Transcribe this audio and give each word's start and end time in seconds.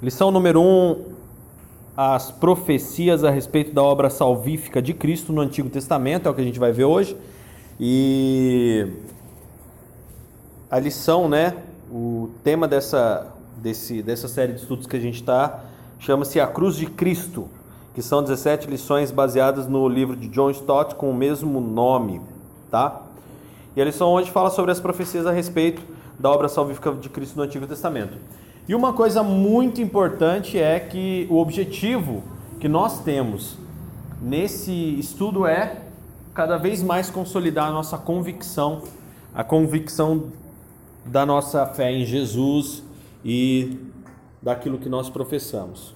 Lição 0.00 0.30
número 0.30 0.60
1, 0.60 0.64
um, 0.64 1.04
as 1.96 2.30
profecias 2.30 3.24
a 3.24 3.30
respeito 3.30 3.74
da 3.74 3.82
obra 3.82 4.08
salvífica 4.08 4.80
de 4.80 4.94
Cristo 4.94 5.32
no 5.32 5.40
Antigo 5.40 5.68
Testamento, 5.68 6.28
é 6.28 6.30
o 6.30 6.34
que 6.34 6.40
a 6.40 6.44
gente 6.44 6.60
vai 6.60 6.70
ver 6.70 6.84
hoje. 6.84 7.16
E 7.80 8.86
a 10.70 10.78
lição, 10.78 11.28
né, 11.28 11.56
o 11.90 12.30
tema 12.44 12.68
dessa, 12.68 13.26
desse, 13.56 14.00
dessa 14.00 14.28
série 14.28 14.52
de 14.52 14.60
estudos 14.60 14.86
que 14.86 14.96
a 14.96 15.00
gente 15.00 15.16
está, 15.16 15.64
chama-se 15.98 16.38
A 16.38 16.46
Cruz 16.46 16.76
de 16.76 16.86
Cristo, 16.86 17.48
que 17.92 18.00
são 18.00 18.22
17 18.22 18.70
lições 18.70 19.10
baseadas 19.10 19.66
no 19.66 19.88
livro 19.88 20.14
de 20.14 20.28
John 20.28 20.50
Stott 20.50 20.94
com 20.94 21.10
o 21.10 21.14
mesmo 21.14 21.60
nome, 21.60 22.20
tá? 22.70 23.02
E 23.74 23.82
a 23.82 23.84
lição 23.84 24.12
hoje 24.12 24.30
fala 24.30 24.50
sobre 24.50 24.70
as 24.70 24.78
profecias 24.78 25.26
a 25.26 25.32
respeito 25.32 25.82
da 26.16 26.30
obra 26.30 26.48
salvífica 26.48 26.92
de 26.92 27.08
Cristo 27.08 27.36
no 27.36 27.42
Antigo 27.42 27.66
Testamento. 27.66 28.16
E 28.68 28.74
uma 28.74 28.92
coisa 28.92 29.22
muito 29.22 29.80
importante 29.80 30.58
é 30.58 30.78
que 30.78 31.26
o 31.30 31.38
objetivo 31.38 32.22
que 32.60 32.68
nós 32.68 33.00
temos 33.00 33.56
nesse 34.20 34.72
estudo 34.98 35.46
é 35.46 35.84
cada 36.34 36.58
vez 36.58 36.82
mais 36.82 37.08
consolidar 37.08 37.68
a 37.68 37.72
nossa 37.72 37.96
convicção, 37.96 38.82
a 39.34 39.42
convicção 39.42 40.30
da 41.02 41.24
nossa 41.24 41.64
fé 41.64 41.90
em 41.90 42.04
Jesus 42.04 42.82
e 43.24 43.78
daquilo 44.42 44.76
que 44.76 44.90
nós 44.90 45.08
professamos. 45.08 45.94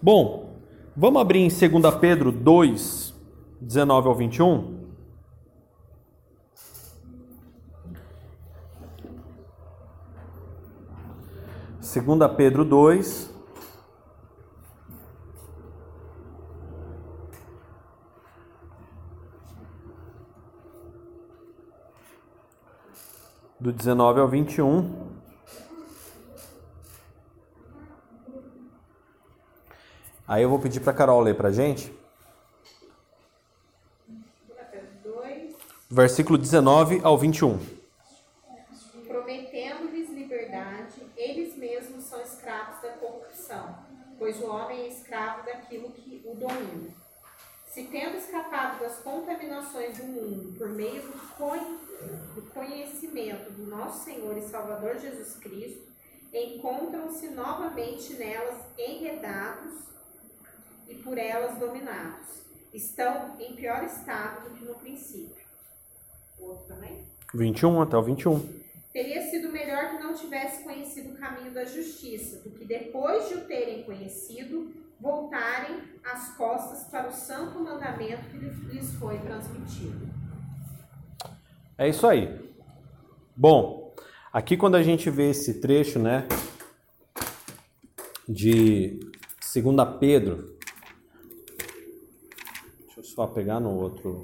Bom, 0.00 0.54
vamos 0.96 1.20
abrir 1.20 1.40
em 1.40 1.48
2 1.48 1.94
Pedro 1.96 2.32
2, 2.32 3.14
19 3.60 4.08
ao 4.08 4.14
21. 4.14 4.77
2 11.88 12.36
Pedro 12.36 12.66
2. 12.66 13.30
Do 23.58 23.72
19 23.72 24.20
ao 24.20 24.28
21. 24.28 25.08
Aí 30.26 30.42
eu 30.42 30.50
vou 30.50 30.58
pedir 30.58 30.80
para 30.80 30.92
Carol 30.92 31.22
ler 31.22 31.34
para 31.34 31.48
a 31.48 31.52
gente. 31.52 31.90
Versículo 35.88 36.36
19 36.36 37.00
ao 37.02 37.16
21. 37.16 37.77
Pois 44.28 44.42
o 44.42 44.46
homem 44.46 44.82
é 44.82 44.88
escravo 44.88 45.42
daquilo 45.46 45.90
que 45.90 46.20
o 46.22 46.34
domina. 46.34 46.90
Se 47.66 47.84
tendo 47.84 48.18
escapado 48.18 48.78
das 48.78 48.98
contaminações 48.98 49.96
do 49.96 50.04
mundo 50.04 50.58
por 50.58 50.68
meio 50.68 51.00
do 51.00 52.42
conhecimento 52.52 53.50
do 53.52 53.66
nosso 53.66 54.04
Senhor 54.04 54.36
e 54.36 54.42
Salvador 54.42 54.98
Jesus 54.98 55.36
Cristo, 55.36 55.88
encontram-se 56.30 57.28
novamente 57.28 58.12
nelas 58.14 58.66
enredados 58.76 59.84
e 60.86 60.94
por 60.96 61.16
elas 61.16 61.56
dominados. 61.58 62.26
Estão 62.74 63.34
em 63.40 63.56
pior 63.56 63.82
estado 63.84 64.46
do 64.46 64.56
que 64.56 64.64
no 64.66 64.74
princípio. 64.74 65.42
O 66.38 66.50
outro 66.50 66.66
também? 66.66 67.02
21 67.32 67.80
até 67.80 67.96
o 67.96 68.02
21. 68.02 68.60
Teria 68.92 69.22
sido 69.30 69.50
melhor 69.50 69.67
tivesse 70.20 70.62
conhecido 70.64 71.14
o 71.14 71.16
caminho 71.16 71.52
da 71.52 71.64
justiça, 71.64 72.42
do 72.42 72.50
que 72.50 72.64
depois 72.64 73.28
de 73.28 73.34
o 73.34 73.44
terem 73.46 73.82
conhecido, 73.84 74.72
voltarem 75.00 75.82
as 76.04 76.36
costas 76.36 76.84
para 76.90 77.08
o 77.08 77.12
santo 77.12 77.58
mandamento 77.60 78.28
que 78.30 78.38
lhes 78.38 78.92
foi 78.94 79.18
transmitido. 79.18 80.08
É 81.76 81.88
isso 81.88 82.06
aí. 82.06 82.52
Bom, 83.36 83.94
aqui 84.32 84.56
quando 84.56 84.74
a 84.74 84.82
gente 84.82 85.08
vê 85.08 85.30
esse 85.30 85.60
trecho, 85.60 85.98
né, 85.98 86.26
de 88.28 88.98
2 89.54 89.98
Pedro, 90.00 90.58
deixa 92.84 93.00
eu 93.00 93.04
só 93.04 93.26
pegar 93.26 93.60
no 93.60 93.70
outro, 93.70 94.22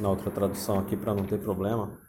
na 0.00 0.10
outra 0.10 0.30
tradução 0.30 0.78
aqui 0.80 0.96
para 0.96 1.14
não 1.14 1.24
ter 1.24 1.38
problema. 1.38 2.03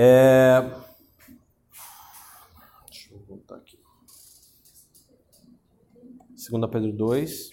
É... 0.00 0.62
Deixa 2.88 3.12
eu 3.12 3.18
voltar 3.26 3.56
aqui. 3.56 3.76
2 6.50 6.70
Pedro 6.70 6.92
2, 6.92 7.50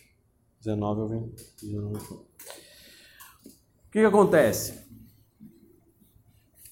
19 0.60 1.02
ao 1.02 1.08
20. 1.08 1.76
O 1.76 2.06
que, 3.92 4.00
que 4.00 4.06
acontece? 4.06 4.86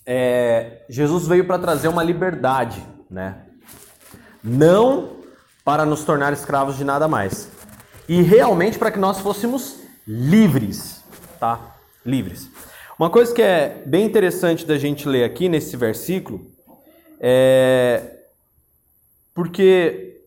É, 0.05 0.85
Jesus 0.87 1.25
veio 1.25 1.47
para 1.47 1.57
trazer 1.57 1.87
uma 1.87 2.03
liberdade, 2.03 2.85
né? 3.09 3.47
Não 4.43 5.23
para 5.65 5.87
nos 5.87 6.03
tornar 6.03 6.33
escravos 6.33 6.77
de 6.77 6.83
nada 6.83 7.07
mais. 7.07 7.49
E 8.07 8.21
realmente 8.21 8.77
para 8.77 8.91
que 8.91 8.99
nós 8.99 9.19
fôssemos 9.19 9.79
livres, 10.05 11.03
tá? 11.39 11.77
Livres. 12.05 12.47
Uma 13.03 13.09
coisa 13.09 13.35
que 13.35 13.41
é 13.41 13.83
bem 13.85 14.05
interessante 14.05 14.65
da 14.65 14.77
gente 14.77 15.09
ler 15.09 15.25
aqui 15.25 15.49
nesse 15.49 15.75
versículo 15.75 16.49
é 17.19 18.29
porque 19.33 20.25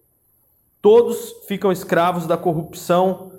todos 0.83 1.33
ficam 1.49 1.73
escravos 1.73 2.27
da 2.27 2.37
corrupção, 2.37 3.33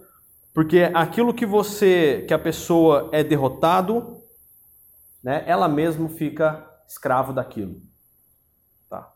porque 0.55 0.89
aquilo 0.91 1.35
que 1.35 1.45
você, 1.45 2.25
que 2.27 2.33
a 2.33 2.39
pessoa 2.39 3.11
é 3.11 3.23
derrotado, 3.23 4.23
né, 5.23 5.43
ela 5.45 5.67
mesma 5.67 6.09
fica 6.09 6.67
escravo 6.87 7.31
daquilo. 7.31 7.79
Tá? 8.89 9.13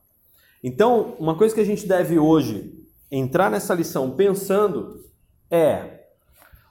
Então, 0.64 1.16
uma 1.18 1.36
coisa 1.36 1.56
que 1.56 1.62
a 1.62 1.66
gente 1.66 1.88
deve 1.88 2.20
hoje 2.20 2.72
entrar 3.10 3.50
nessa 3.50 3.74
lição 3.74 4.12
pensando 4.12 5.04
é 5.50 6.04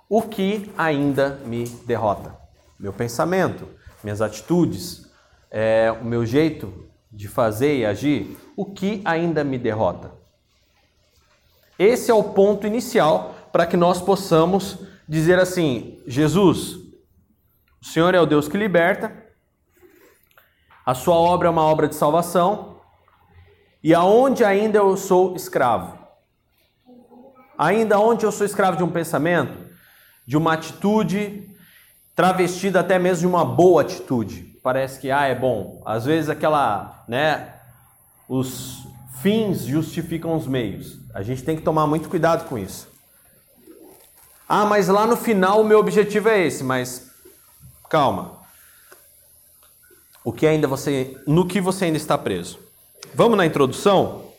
o 0.09 0.23
que 0.23 0.71
ainda 0.79 1.31
me 1.45 1.65
derrota 1.85 2.40
meu 2.81 2.95
pensamento, 2.95 3.69
minhas 4.03 4.23
atitudes, 4.23 5.07
é, 5.51 5.95
o 6.01 6.05
meu 6.05 6.25
jeito 6.25 6.89
de 7.13 7.29
fazer 7.29 7.77
e 7.77 7.85
agir, 7.85 8.39
o 8.57 8.65
que 8.65 9.03
ainda 9.05 9.45
me 9.45 9.59
derrota? 9.59 10.13
Esse 11.79 12.11
é 12.11 12.15
o 12.15 12.25
ponto 12.25 12.67
inicial 12.67 13.35
para 13.53 13.67
que 13.67 13.77
nós 13.77 14.01
possamos 14.01 14.79
dizer 15.07 15.39
assim: 15.39 16.03
Jesus, 16.07 16.77
o 17.81 17.85
Senhor 17.85 18.15
é 18.15 18.21
o 18.21 18.27
Deus 18.27 18.49
que 18.49 18.57
liberta, 18.57 19.13
a 20.87 20.95
sua 20.95 21.17
obra 21.17 21.49
é 21.49 21.51
uma 21.51 21.65
obra 21.65 21.87
de 21.87 21.95
salvação, 21.95 22.81
e 23.83 23.95
aonde 23.95 24.43
ainda 24.43 24.79
eu 24.79 24.97
sou 24.97 25.37
escravo? 25.37 25.99
Ainda 27.59 27.99
onde 27.99 28.25
eu 28.25 28.33
sou 28.33 28.47
escravo 28.47 28.79
de 28.79 28.83
um 28.83 28.91
pensamento, 28.91 29.69
de 30.27 30.37
uma 30.37 30.55
atitude, 30.55 31.55
travestida 32.15 32.81
até 32.81 32.99
mesmo 32.99 33.21
de 33.21 33.27
uma 33.27 33.45
boa 33.45 33.83
atitude. 33.83 34.59
Parece 34.63 35.01
que 35.01 35.11
ah, 35.11 35.27
é 35.27 35.35
bom. 35.35 35.83
Às 35.87 36.05
vezes 36.05 36.29
aquela, 36.29 37.05
né, 37.09 37.55
os 38.29 38.87
fins 39.23 39.63
justificam 39.63 40.37
os 40.37 40.47
meios. 40.47 40.99
A 41.15 41.23
gente 41.23 41.43
tem 41.43 41.57
que 41.57 41.63
tomar 41.63 41.87
muito 41.87 42.09
cuidado 42.09 42.49
com 42.49 42.59
isso. 42.59 42.89
Ah, 44.49 44.67
mas 44.67 44.89
lá 44.89 45.07
no 45.07 45.17
final 45.17 45.61
o 45.61 45.65
meu 45.65 45.79
objetivo 45.79 46.29
é 46.29 46.47
esse, 46.47 46.65
mas 46.65 47.11
calma. 47.89 48.41
O 50.25 50.33
que 50.33 50.47
ainda 50.47 50.69
você, 50.69 51.17
no 51.27 51.47
que 51.47 51.61
você 51.61 51.87
ainda 51.87 51.97
está 51.97 52.19
preso? 52.19 52.59
Vamos 53.15 53.39
na 53.39 53.47
introdução? 53.47 54.31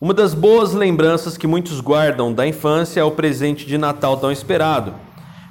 Uma 0.00 0.14
das 0.14 0.32
boas 0.32 0.72
lembranças 0.72 1.36
que 1.36 1.46
muitos 1.46 1.80
guardam 1.80 2.32
da 2.32 2.46
infância 2.46 3.00
é 3.00 3.04
o 3.04 3.10
presente 3.10 3.66
de 3.66 3.76
Natal 3.76 4.16
tão 4.16 4.32
esperado 4.32 4.94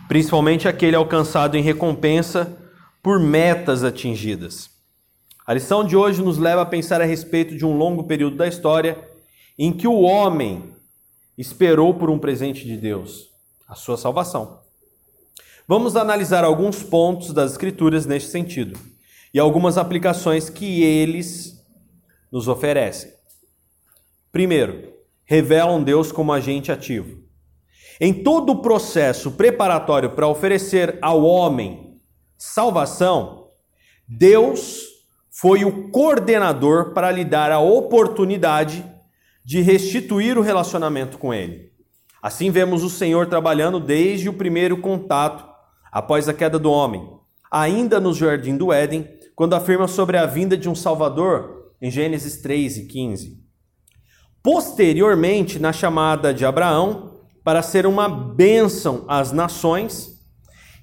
principalmente 0.08 0.68
aquele 0.68 0.96
alcançado 0.96 1.58
em 1.58 1.62
recompensa 1.62 2.58
por 3.02 3.20
metas 3.20 3.84
atingidas. 3.84 4.70
A 5.46 5.54
lição 5.54 5.84
de 5.84 5.96
hoje 5.96 6.22
nos 6.22 6.38
leva 6.38 6.62
a 6.62 6.66
pensar 6.66 7.02
a 7.02 7.06
respeito 7.06 7.56
de 7.58 7.66
um 7.66 7.78
longo 7.78 8.06
período 8.06 8.38
da 8.38 8.48
história 8.48 8.98
em 9.58 9.72
que 9.72 9.88
o 9.88 10.02
homem 10.02 10.74
esperou 11.38 11.94
por 11.94 12.10
um 12.10 12.18
presente 12.18 12.66
de 12.66 12.78
Deus, 12.78 13.30
a 13.68 13.76
sua 13.76 13.98
salvação. 13.98 14.62
Vamos 15.68 15.96
analisar 15.96 16.44
alguns 16.44 16.84
pontos 16.84 17.34
das 17.34 17.52
Escrituras 17.52 18.06
neste 18.06 18.30
sentido 18.30 18.80
e 19.34 19.40
algumas 19.40 19.78
aplicações 19.78 20.50
que 20.50 20.84
eles 20.84 21.62
nos 22.32 22.48
oferecem. 22.48 23.12
Primeiro, 24.32 24.94
revelam 25.24 25.84
Deus 25.84 26.12
como 26.12 26.34
agente 26.34 26.72
ativo. 26.72 27.23
Em 28.00 28.14
todo 28.14 28.52
o 28.52 28.62
processo 28.62 29.32
preparatório 29.32 30.12
para 30.12 30.28
oferecer 30.28 30.98
ao 31.02 31.24
homem 31.24 32.00
salvação, 32.38 33.50
Deus 34.08 34.84
foi 35.32 35.66
o 35.66 35.90
coordenador 35.90 36.94
para 36.94 37.12
lhe 37.12 37.24
dar 37.24 37.52
a 37.52 37.60
oportunidade 37.60 38.86
de 39.44 39.62
restituir 39.62 40.38
o 40.38 40.42
relacionamento 40.42 41.18
com 41.18 41.34
ele. 41.34 41.72
Assim 42.22 42.50
vemos 42.52 42.84
o 42.84 42.90
Senhor 42.90 43.28
trabalhando 43.28 43.80
desde 43.80 44.30
o 44.30 44.34
primeiro 44.34 44.78
contato 44.78 45.46
após 45.92 46.30
a 46.30 46.34
queda 46.34 46.58
do 46.58 46.72
homem, 46.72 47.08
ainda 47.52 48.00
no 48.00 48.14
jardim 48.14 48.56
do 48.56 48.72
Éden, 48.72 49.08
quando 49.36 49.56
afirma 49.56 49.88
sobre 49.88 50.18
a 50.18 50.26
vinda 50.26 50.56
de 50.56 50.70
um 50.70 50.76
Salvador 50.76 51.74
em 51.82 51.92
Gênesis 51.92 52.38
3 52.42 52.78
e 52.78 52.86
15. 52.86 53.44
Posteriormente, 54.42 55.60
na 55.60 55.74
chamada 55.74 56.34
de 56.34 56.46
Abraão 56.46 57.13
para 57.44 57.62
ser 57.62 57.86
uma 57.86 58.08
bênção 58.08 59.06
às 59.08 59.32
nações 59.32 60.14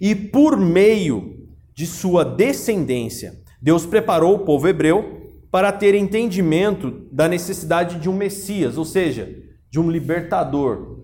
e 0.00 0.14
por 0.14 0.56
meio 0.56 1.48
de 1.74 1.86
sua 1.86 2.24
descendência, 2.24 3.40
Deus 3.60 3.86
preparou 3.86 4.34
o 4.34 4.44
povo 4.44 4.68
hebreu 4.68 5.20
para 5.50 5.72
ter 5.72 5.94
entendimento 5.94 7.06
da 7.10 7.26
necessidade 7.26 7.98
de 7.98 8.08
um 8.08 8.14
Messias, 8.14 8.78
ou 8.78 8.84
seja, 8.84 9.28
de 9.70 9.80
um 9.80 9.90
libertador, 9.90 11.00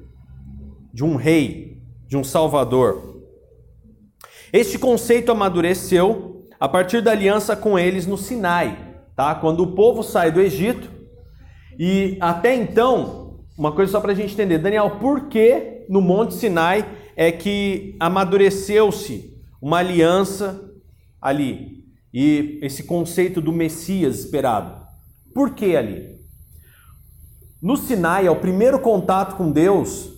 de 0.92 1.04
um 1.04 1.16
rei, 1.16 1.82
de 2.06 2.16
um 2.16 2.22
salvador. 2.22 3.22
Este 4.52 4.78
conceito 4.78 5.32
amadureceu 5.32 6.44
a 6.58 6.68
partir 6.68 7.02
da 7.02 7.10
aliança 7.10 7.56
com 7.56 7.78
eles 7.78 8.06
no 8.06 8.16
Sinai, 8.16 8.96
tá? 9.14 9.34
Quando 9.34 9.62
o 9.62 9.74
povo 9.74 10.02
sai 10.02 10.30
do 10.30 10.40
Egito 10.40 10.90
e 11.78 12.16
até 12.20 12.54
então, 12.54 13.25
uma 13.56 13.72
coisa 13.72 13.92
só 13.92 14.00
para 14.00 14.12
a 14.12 14.14
gente 14.14 14.34
entender, 14.34 14.58
Daniel, 14.58 14.98
por 14.98 15.28
que 15.28 15.86
no 15.88 16.00
Monte 16.00 16.34
Sinai 16.34 16.86
é 17.16 17.32
que 17.32 17.96
amadureceu-se 17.98 19.34
uma 19.60 19.78
aliança 19.78 20.62
ali 21.20 21.84
e 22.12 22.58
esse 22.62 22.84
conceito 22.84 23.40
do 23.40 23.52
Messias 23.52 24.18
esperado? 24.18 24.86
Por 25.34 25.54
que 25.54 25.76
ali? 25.76 26.16
No 27.62 27.76
Sinai 27.76 28.26
é 28.26 28.30
o 28.30 28.40
primeiro 28.40 28.78
contato 28.78 29.36
com 29.36 29.50
Deus, 29.50 30.12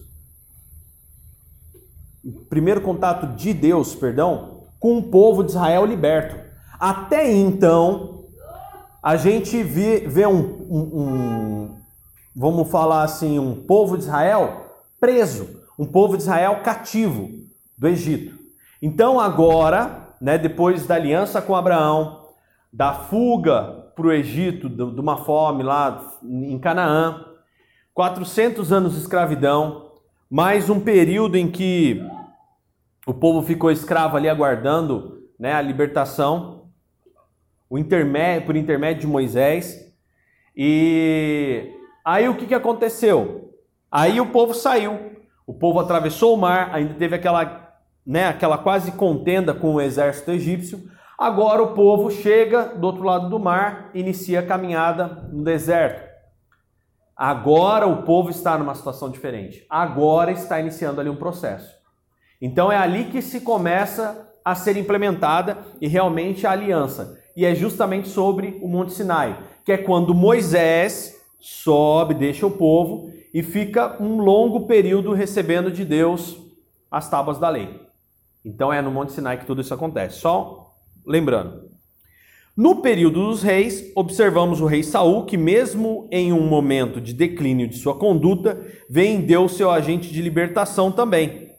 o 2.24 2.44
primeiro 2.46 2.80
contato 2.80 3.36
de 3.36 3.54
Deus, 3.54 3.94
perdão, 3.94 4.66
com 4.78 4.98
o 4.98 5.02
povo 5.04 5.42
de 5.42 5.52
Israel 5.52 5.86
liberto. 5.86 6.36
Até 6.78 7.32
então, 7.32 8.24
a 9.02 9.16
gente 9.16 9.62
vê, 9.62 10.00
vê 10.00 10.26
um, 10.26 10.40
um, 10.68 11.00
um, 11.00 11.77
vamos 12.38 12.70
falar 12.70 13.02
assim, 13.02 13.36
um 13.36 13.54
povo 13.56 13.96
de 13.96 14.04
Israel 14.04 14.66
preso, 15.00 15.60
um 15.76 15.84
povo 15.84 16.16
de 16.16 16.22
Israel 16.22 16.60
cativo 16.62 17.28
do 17.76 17.88
Egito. 17.88 18.38
Então 18.80 19.18
agora, 19.18 20.14
né, 20.20 20.38
depois 20.38 20.86
da 20.86 20.94
aliança 20.94 21.42
com 21.42 21.56
Abraão, 21.56 22.28
da 22.72 22.94
fuga 22.94 23.90
para 23.96 24.06
o 24.06 24.12
Egito, 24.12 24.68
de 24.68 25.00
uma 25.00 25.16
fome 25.16 25.64
lá 25.64 26.12
em 26.22 26.56
Canaã, 26.60 27.24
400 27.92 28.72
anos 28.72 28.92
de 28.94 29.00
escravidão, 29.00 29.90
mais 30.30 30.70
um 30.70 30.78
período 30.78 31.36
em 31.36 31.50
que 31.50 32.00
o 33.04 33.12
povo 33.12 33.42
ficou 33.42 33.72
escravo 33.72 34.16
ali 34.16 34.28
aguardando 34.28 35.24
né, 35.36 35.54
a 35.54 35.60
libertação 35.60 36.58
o 37.68 37.76
intermédio, 37.76 38.46
por 38.46 38.56
intermédio 38.56 39.02
de 39.02 39.06
Moisés. 39.06 39.92
E 40.56 41.77
aí 42.08 42.28
o 42.28 42.34
que, 42.34 42.46
que 42.46 42.54
aconteceu? 42.54 43.54
Aí 43.90 44.18
o 44.20 44.26
povo 44.26 44.54
saiu, 44.54 45.12
o 45.46 45.52
povo 45.52 45.78
atravessou 45.78 46.34
o 46.34 46.36
mar, 46.38 46.70
ainda 46.72 46.94
teve 46.94 47.14
aquela, 47.14 47.74
né, 48.06 48.28
aquela 48.28 48.56
quase 48.56 48.92
contenda 48.92 49.52
com 49.52 49.74
o 49.74 49.80
exército 49.80 50.30
egípcio. 50.30 50.90
Agora 51.18 51.62
o 51.62 51.74
povo 51.74 52.10
chega 52.10 52.74
do 52.76 52.86
outro 52.86 53.02
lado 53.02 53.28
do 53.28 53.38
mar, 53.38 53.90
inicia 53.92 54.40
a 54.40 54.46
caminhada 54.46 55.28
no 55.30 55.44
deserto. 55.44 56.08
Agora 57.14 57.86
o 57.86 58.02
povo 58.04 58.30
está 58.30 58.56
numa 58.56 58.74
situação 58.74 59.10
diferente. 59.10 59.66
Agora 59.68 60.30
está 60.30 60.60
iniciando 60.60 61.00
ali 61.00 61.10
um 61.10 61.16
processo. 61.16 61.76
Então 62.40 62.70
é 62.70 62.76
ali 62.76 63.06
que 63.06 63.20
se 63.20 63.40
começa 63.40 64.30
a 64.44 64.54
ser 64.54 64.76
implementada 64.76 65.58
e 65.80 65.88
realmente 65.88 66.46
a 66.46 66.52
aliança 66.52 67.18
e 67.38 67.44
é 67.44 67.54
justamente 67.54 68.08
sobre 68.08 68.58
o 68.60 68.66
Monte 68.66 68.92
Sinai, 68.92 69.38
que 69.64 69.70
é 69.70 69.78
quando 69.78 70.12
Moisés 70.12 71.17
sobe, 71.38 72.14
deixa 72.14 72.46
o 72.46 72.50
povo 72.50 73.12
e 73.32 73.42
fica 73.42 74.02
um 74.02 74.18
longo 74.18 74.66
período 74.66 75.12
recebendo 75.12 75.70
de 75.70 75.84
Deus 75.84 76.38
as 76.90 77.08
tábuas 77.08 77.38
da 77.38 77.48
lei. 77.48 77.80
Então 78.44 78.72
é 78.72 78.80
no 78.80 78.90
Monte 78.90 79.12
Sinai 79.12 79.38
que 79.38 79.46
tudo 79.46 79.60
isso 79.60 79.74
acontece. 79.74 80.20
Só 80.20 80.72
lembrando. 81.06 81.68
No 82.56 82.82
período 82.82 83.26
dos 83.26 83.42
reis, 83.42 83.92
observamos 83.94 84.60
o 84.60 84.66
rei 84.66 84.82
Saul, 84.82 85.24
que 85.26 85.36
mesmo 85.36 86.08
em 86.10 86.32
um 86.32 86.44
momento 86.48 87.00
de 87.00 87.12
declínio 87.12 87.68
de 87.68 87.76
sua 87.76 87.94
conduta, 87.94 88.60
Deus 89.20 89.56
seu 89.56 89.70
agente 89.70 90.12
de 90.12 90.20
libertação 90.20 90.90
também. 90.90 91.52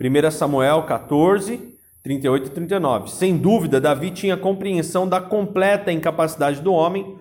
1 0.00 0.30
Samuel 0.30 0.84
14, 0.84 1.74
38 2.00 2.46
e 2.46 2.50
39. 2.50 3.10
Sem 3.10 3.36
dúvida, 3.36 3.80
Davi 3.80 4.12
tinha 4.12 4.36
compreensão 4.36 5.08
da 5.08 5.20
completa 5.20 5.90
incapacidade 5.90 6.60
do 6.60 6.72
homem 6.72 7.18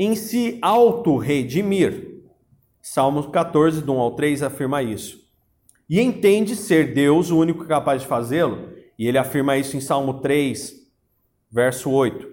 em 0.00 0.14
se 0.16 0.58
auto-redimir. 0.62 2.22
Salmo 2.80 3.30
14, 3.30 3.82
do 3.82 3.92
1 3.92 3.98
ao 3.98 4.10
3 4.12 4.42
afirma 4.42 4.82
isso. 4.82 5.18
E 5.90 6.00
entende 6.00 6.56
ser 6.56 6.94
Deus 6.94 7.30
o 7.30 7.38
único 7.38 7.66
capaz 7.66 8.00
de 8.00 8.08
fazê-lo, 8.08 8.70
e 8.98 9.06
ele 9.06 9.18
afirma 9.18 9.58
isso 9.58 9.76
em 9.76 9.80
Salmo 9.80 10.14
3, 10.22 10.72
verso 11.52 11.90
8. 11.90 12.26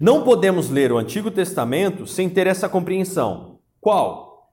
Não 0.00 0.24
podemos 0.24 0.68
ler 0.68 0.90
o 0.90 0.98
Antigo 0.98 1.30
Testamento 1.30 2.04
sem 2.04 2.28
ter 2.28 2.48
essa 2.48 2.68
compreensão. 2.68 3.60
Qual? 3.80 4.50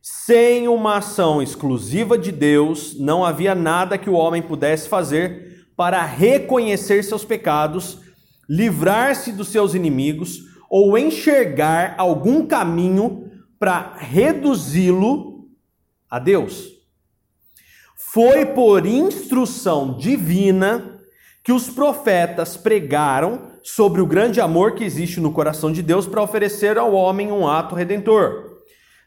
Sem 0.00 0.68
uma 0.68 0.98
ação 0.98 1.42
exclusiva 1.42 2.16
de 2.16 2.30
Deus, 2.30 2.96
não 2.96 3.24
havia 3.24 3.52
nada 3.52 3.98
que 3.98 4.08
o 4.08 4.14
homem 4.14 4.42
pudesse 4.42 4.88
fazer 4.88 5.66
para 5.76 6.04
reconhecer 6.04 7.02
seus 7.02 7.24
pecados, 7.24 7.98
livrar-se 8.48 9.32
dos 9.32 9.48
seus 9.48 9.74
inimigos 9.74 10.46
ou 10.68 10.96
enxergar 10.98 11.94
algum 11.98 12.46
caminho 12.46 13.30
para 13.58 13.94
reduzi-lo 13.96 15.48
a 16.10 16.18
Deus. 16.18 16.68
Foi 17.96 18.46
por 18.46 18.86
instrução 18.86 19.96
divina 19.96 21.00
que 21.42 21.52
os 21.52 21.68
profetas 21.68 22.56
pregaram 22.56 23.52
sobre 23.62 24.00
o 24.00 24.06
grande 24.06 24.40
amor 24.40 24.74
que 24.74 24.84
existe 24.84 25.20
no 25.20 25.32
coração 25.32 25.72
de 25.72 25.82
Deus 25.82 26.06
para 26.06 26.22
oferecer 26.22 26.78
ao 26.78 26.92
homem 26.92 27.32
um 27.32 27.46
ato 27.46 27.74
redentor 27.74 28.48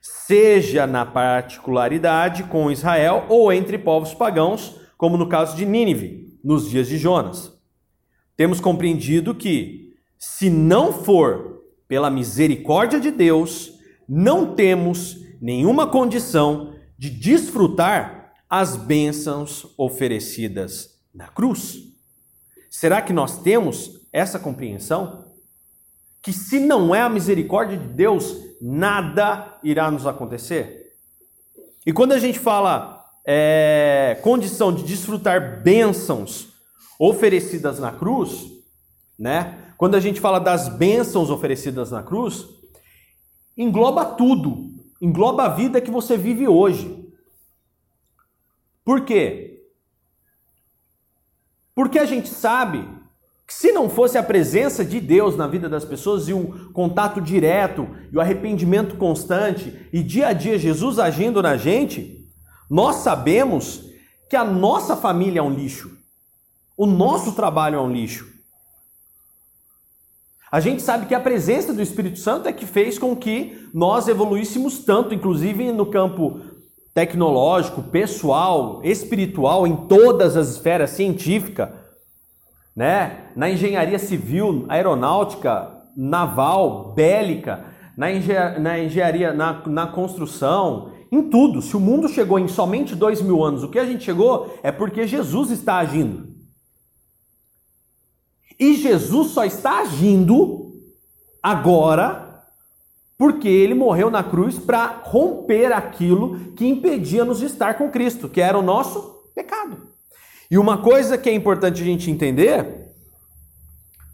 seja 0.02 0.88
na 0.88 1.06
particularidade 1.06 2.44
com 2.44 2.72
Israel 2.72 3.26
ou 3.30 3.54
entre 3.54 3.78
povos 3.78 4.14
pagãos, 4.14 4.76
como 4.98 5.18
no 5.18 5.30
caso 5.30 5.56
de 5.56 5.66
Nínive, 5.66 6.40
nos 6.44 6.70
dias 6.70 6.88
de 6.88 6.98
Jonas. 6.98 7.54
Temos 8.36 8.60
compreendido 8.60 9.36
que, 9.36 9.91
se 10.24 10.52
não 10.52 10.94
for 10.94 11.64
pela 11.88 12.12
misericórdia 12.12 13.00
de 13.00 13.10
Deus, 13.10 13.74
não 14.08 14.54
temos 14.54 15.18
nenhuma 15.42 15.88
condição 15.88 16.76
de 16.96 17.10
desfrutar 17.10 18.32
as 18.48 18.76
bênçãos 18.76 19.66
oferecidas 19.80 21.00
na 21.12 21.28
cruz. 21.28 21.80
Será 22.70 23.02
que 23.02 23.12
nós 23.12 23.42
temos 23.42 24.08
essa 24.14 24.38
compreensão? 24.38 25.34
Que 26.22 26.32
se 26.32 26.60
não 26.60 26.94
é 26.94 27.02
a 27.02 27.10
misericórdia 27.10 27.76
de 27.76 27.88
Deus, 27.88 28.38
nada 28.62 29.58
irá 29.64 29.90
nos 29.90 30.06
acontecer. 30.06 30.94
E 31.84 31.92
quando 31.92 32.12
a 32.12 32.20
gente 32.20 32.38
fala 32.38 33.04
é, 33.26 34.20
condição 34.22 34.72
de 34.72 34.84
desfrutar 34.84 35.64
bênçãos 35.64 36.50
oferecidas 37.00 37.80
na 37.80 37.92
cruz, 37.92 38.46
né? 39.18 39.61
Quando 39.82 39.96
a 39.96 40.00
gente 40.00 40.22
fala 40.22 40.38
das 40.38 40.70
bênçãos 40.70 41.32
oferecidas 41.32 41.90
na 41.90 42.04
cruz, 42.04 42.46
engloba 43.58 44.06
tudo, 44.06 44.76
engloba 45.02 45.46
a 45.46 45.50
vida 45.50 45.82
que 45.82 45.90
você 45.90 46.16
vive 46.16 46.48
hoje. 46.48 47.04
Por 48.86 49.04
quê? 49.04 49.64
Porque 51.74 51.98
a 51.98 52.06
gente 52.06 52.30
sabe 52.30 52.88
se 53.48 53.72
não 53.72 53.90
fosse 53.90 54.20
a 54.20 54.24
presença 54.24 54.86
de 54.86 55.00
Deus 55.00 55.36
na 55.36 55.48
vida 55.48 55.68
das 55.68 55.84
pessoas 55.84 56.28
e 56.28 56.34
o 56.34 56.72
contato 56.74 57.20
direto 57.20 57.90
e 58.12 58.18
o 58.18 58.22
arrependimento 58.22 58.98
constante 58.98 59.90
e 59.92 60.04
dia 60.04 60.28
a 60.28 60.34
dia 60.34 60.60
Jesus 60.60 61.00
agindo 61.00 61.42
na 61.42 61.58
gente, 61.58 62.30
nós 62.70 62.98
sabemos 62.98 63.90
que 64.30 64.36
a 64.36 64.46
nossa 64.46 64.96
família 64.96 65.40
é 65.40 65.44
um 65.44 65.52
lixo. 65.52 65.98
O 66.78 66.86
nosso 66.86 67.32
trabalho 67.32 67.78
é 67.78 67.82
um 67.82 67.92
lixo. 67.92 68.31
A 70.52 70.60
gente 70.60 70.82
sabe 70.82 71.06
que 71.06 71.16
a 71.16 71.20
presença 71.20 71.74
do 71.74 71.82
Espírito 71.82 72.20
Santo 72.20 72.50
é 72.50 72.52
que 72.52 72.66
fez 72.66 73.00
com 73.00 73.16
que 73.16 73.70
nós 73.74 74.10
evoluíssemos 74.10 74.80
tanto, 74.80 75.14
inclusive 75.14 75.72
no 75.72 75.86
campo 75.86 76.42
tecnológico, 76.94 77.82
pessoal, 77.84 78.82
espiritual, 78.84 79.66
em 79.66 79.88
todas 79.88 80.36
as 80.36 80.50
esferas 80.50 80.90
científica, 80.90 81.74
né? 82.76 83.28
na 83.34 83.50
engenharia 83.50 83.98
civil, 83.98 84.66
aeronáutica, 84.68 85.72
naval, 85.96 86.92
bélica, 86.94 87.64
na, 87.96 88.08
na 88.60 88.80
engenharia, 88.80 89.32
na, 89.32 89.66
na 89.66 89.88
construção, 89.88 90.92
em 91.10 91.30
tudo. 91.30 91.62
Se 91.62 91.78
o 91.78 91.80
mundo 91.80 92.10
chegou 92.10 92.38
em 92.38 92.50
somente 92.50 92.94
dois 92.94 93.22
mil 93.22 93.42
anos, 93.42 93.64
o 93.64 93.70
que 93.70 93.80
a 93.80 93.86
gente 93.86 94.04
chegou 94.04 94.54
é 94.64 94.72
porque 94.72 95.08
Jesus 95.08 95.50
está 95.50 95.78
agindo. 95.78 96.31
E 98.62 98.76
Jesus 98.76 99.32
só 99.32 99.44
está 99.44 99.80
agindo 99.80 100.72
agora 101.42 102.46
porque 103.18 103.48
ele 103.48 103.74
morreu 103.74 104.12
na 104.12 104.24
cruz 104.24 104.60
para 104.60 105.02
romper 105.04 105.74
aquilo 105.74 106.54
que 106.54 106.68
impedia-nos 106.68 107.40
de 107.40 107.46
estar 107.46 107.74
com 107.74 107.90
Cristo, 107.90 108.30
que 108.30 108.40
era 108.40 108.58
o 108.58 108.62
nosso 108.62 109.32
pecado. 109.34 109.90
E 110.50 110.60
uma 110.60 110.78
coisa 110.78 111.18
que 111.18 111.28
é 111.28 111.34
importante 111.34 111.82
a 111.82 111.86
gente 111.86 112.12
entender 112.12 112.94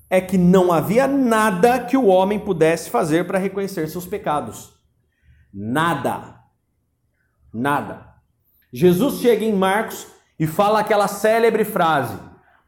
é 0.09 0.21
que 0.21 0.37
não 0.37 0.71
havia 0.71 1.09
nada 1.09 1.83
que 1.83 1.97
o 1.97 2.05
homem 2.05 2.39
pudesse 2.39 2.89
fazer 2.89 3.27
para 3.27 3.37
reconhecer 3.37 3.89
seus 3.89 4.05
pecados. 4.05 4.73
Nada. 5.53 6.39
Nada. 7.53 8.13
Jesus 8.71 9.19
chega 9.19 9.43
em 9.43 9.53
Marcos 9.53 10.07
e 10.39 10.47
fala 10.47 10.79
aquela 10.79 11.09
célebre 11.09 11.65
frase: 11.65 12.17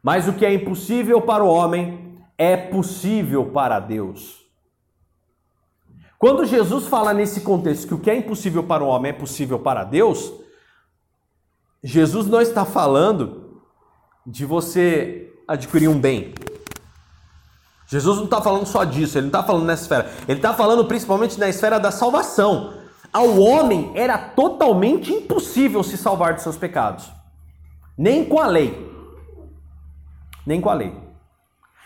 Mas 0.02 0.26
o 0.26 0.32
que 0.32 0.46
é 0.46 0.52
impossível 0.52 1.20
para 1.20 1.44
o 1.44 1.48
homem 1.48 2.18
é 2.38 2.56
possível 2.56 3.46
para 3.46 3.78
Deus. 3.78 4.40
Quando 6.18 6.44
Jesus 6.44 6.86
fala 6.86 7.14
nesse 7.14 7.40
contexto 7.40 7.88
que 7.88 7.94
o 7.94 7.98
que 7.98 8.10
é 8.10 8.16
impossível 8.16 8.62
para 8.62 8.84
o 8.84 8.88
homem 8.88 9.10
é 9.10 9.14
possível 9.14 9.58
para 9.58 9.84
Deus, 9.84 10.32
Jesus 11.82 12.26
não 12.26 12.40
está 12.40 12.64
falando 12.64 13.62
de 14.26 14.44
você 14.44 15.32
adquirir 15.48 15.88
um 15.88 15.98
bem. 15.98 16.34
Jesus 17.86 18.18
não 18.18 18.24
está 18.24 18.40
falando 18.40 18.66
só 18.66 18.84
disso, 18.84 19.18
ele 19.18 19.22
não 19.22 19.40
está 19.40 19.42
falando 19.42 19.64
nessa 19.64 19.82
esfera. 19.82 20.12
Ele 20.28 20.38
está 20.38 20.54
falando 20.54 20.84
principalmente 20.84 21.38
na 21.40 21.48
esfera 21.48 21.80
da 21.80 21.90
salvação. 21.90 22.74
Ao 23.12 23.40
homem 23.40 23.90
era 23.94 24.16
totalmente 24.16 25.12
impossível 25.12 25.82
se 25.82 25.96
salvar 25.96 26.34
de 26.34 26.42
seus 26.42 26.56
pecados. 26.56 27.10
Nem 27.98 28.24
com 28.24 28.38
a 28.38 28.46
lei. 28.46 28.89
Nem 30.46 30.60
com 30.60 30.70
a 30.70 30.74
lei. 30.74 30.92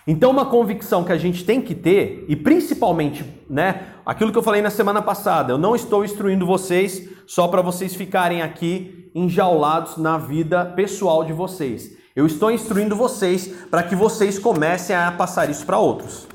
Então, 0.07 0.31
uma 0.31 0.45
convicção 0.45 1.03
que 1.03 1.13
a 1.13 1.17
gente 1.17 1.45
tem 1.45 1.63
que 1.63 1.75
ter, 1.75 2.27
e 2.29 2.37
principalmente, 2.37 3.25
né, 3.49 3.87
aquilo 4.05 4.31
que 4.31 4.37
eu 4.37 4.43
falei 4.43 4.61
na 4.61 4.69
semana 4.69 5.01
passada, 5.01 5.53
eu 5.53 5.59
não 5.59 5.75
estou 5.75 6.05
instruindo 6.05 6.45
vocês 6.45 7.09
só 7.27 7.49
para 7.49 7.63
vocês 7.63 7.95
ficarem 7.95 8.43
aqui 8.43 9.11
enjaulados 9.15 9.97
na 9.97 10.19
vida 10.19 10.65
pessoal 10.65 11.25
de 11.25 11.33
vocês. 11.33 11.97
Eu 12.15 12.27
estou 12.27 12.51
instruindo 12.51 12.95
vocês 12.95 13.49
para 13.71 13.83
que 13.83 13.97
vocês 13.97 14.39
comecem 14.39 14.95
a 14.95 15.11
passar 15.11 15.49
isso 15.49 15.65
para 15.65 15.79
outros. 15.79 16.29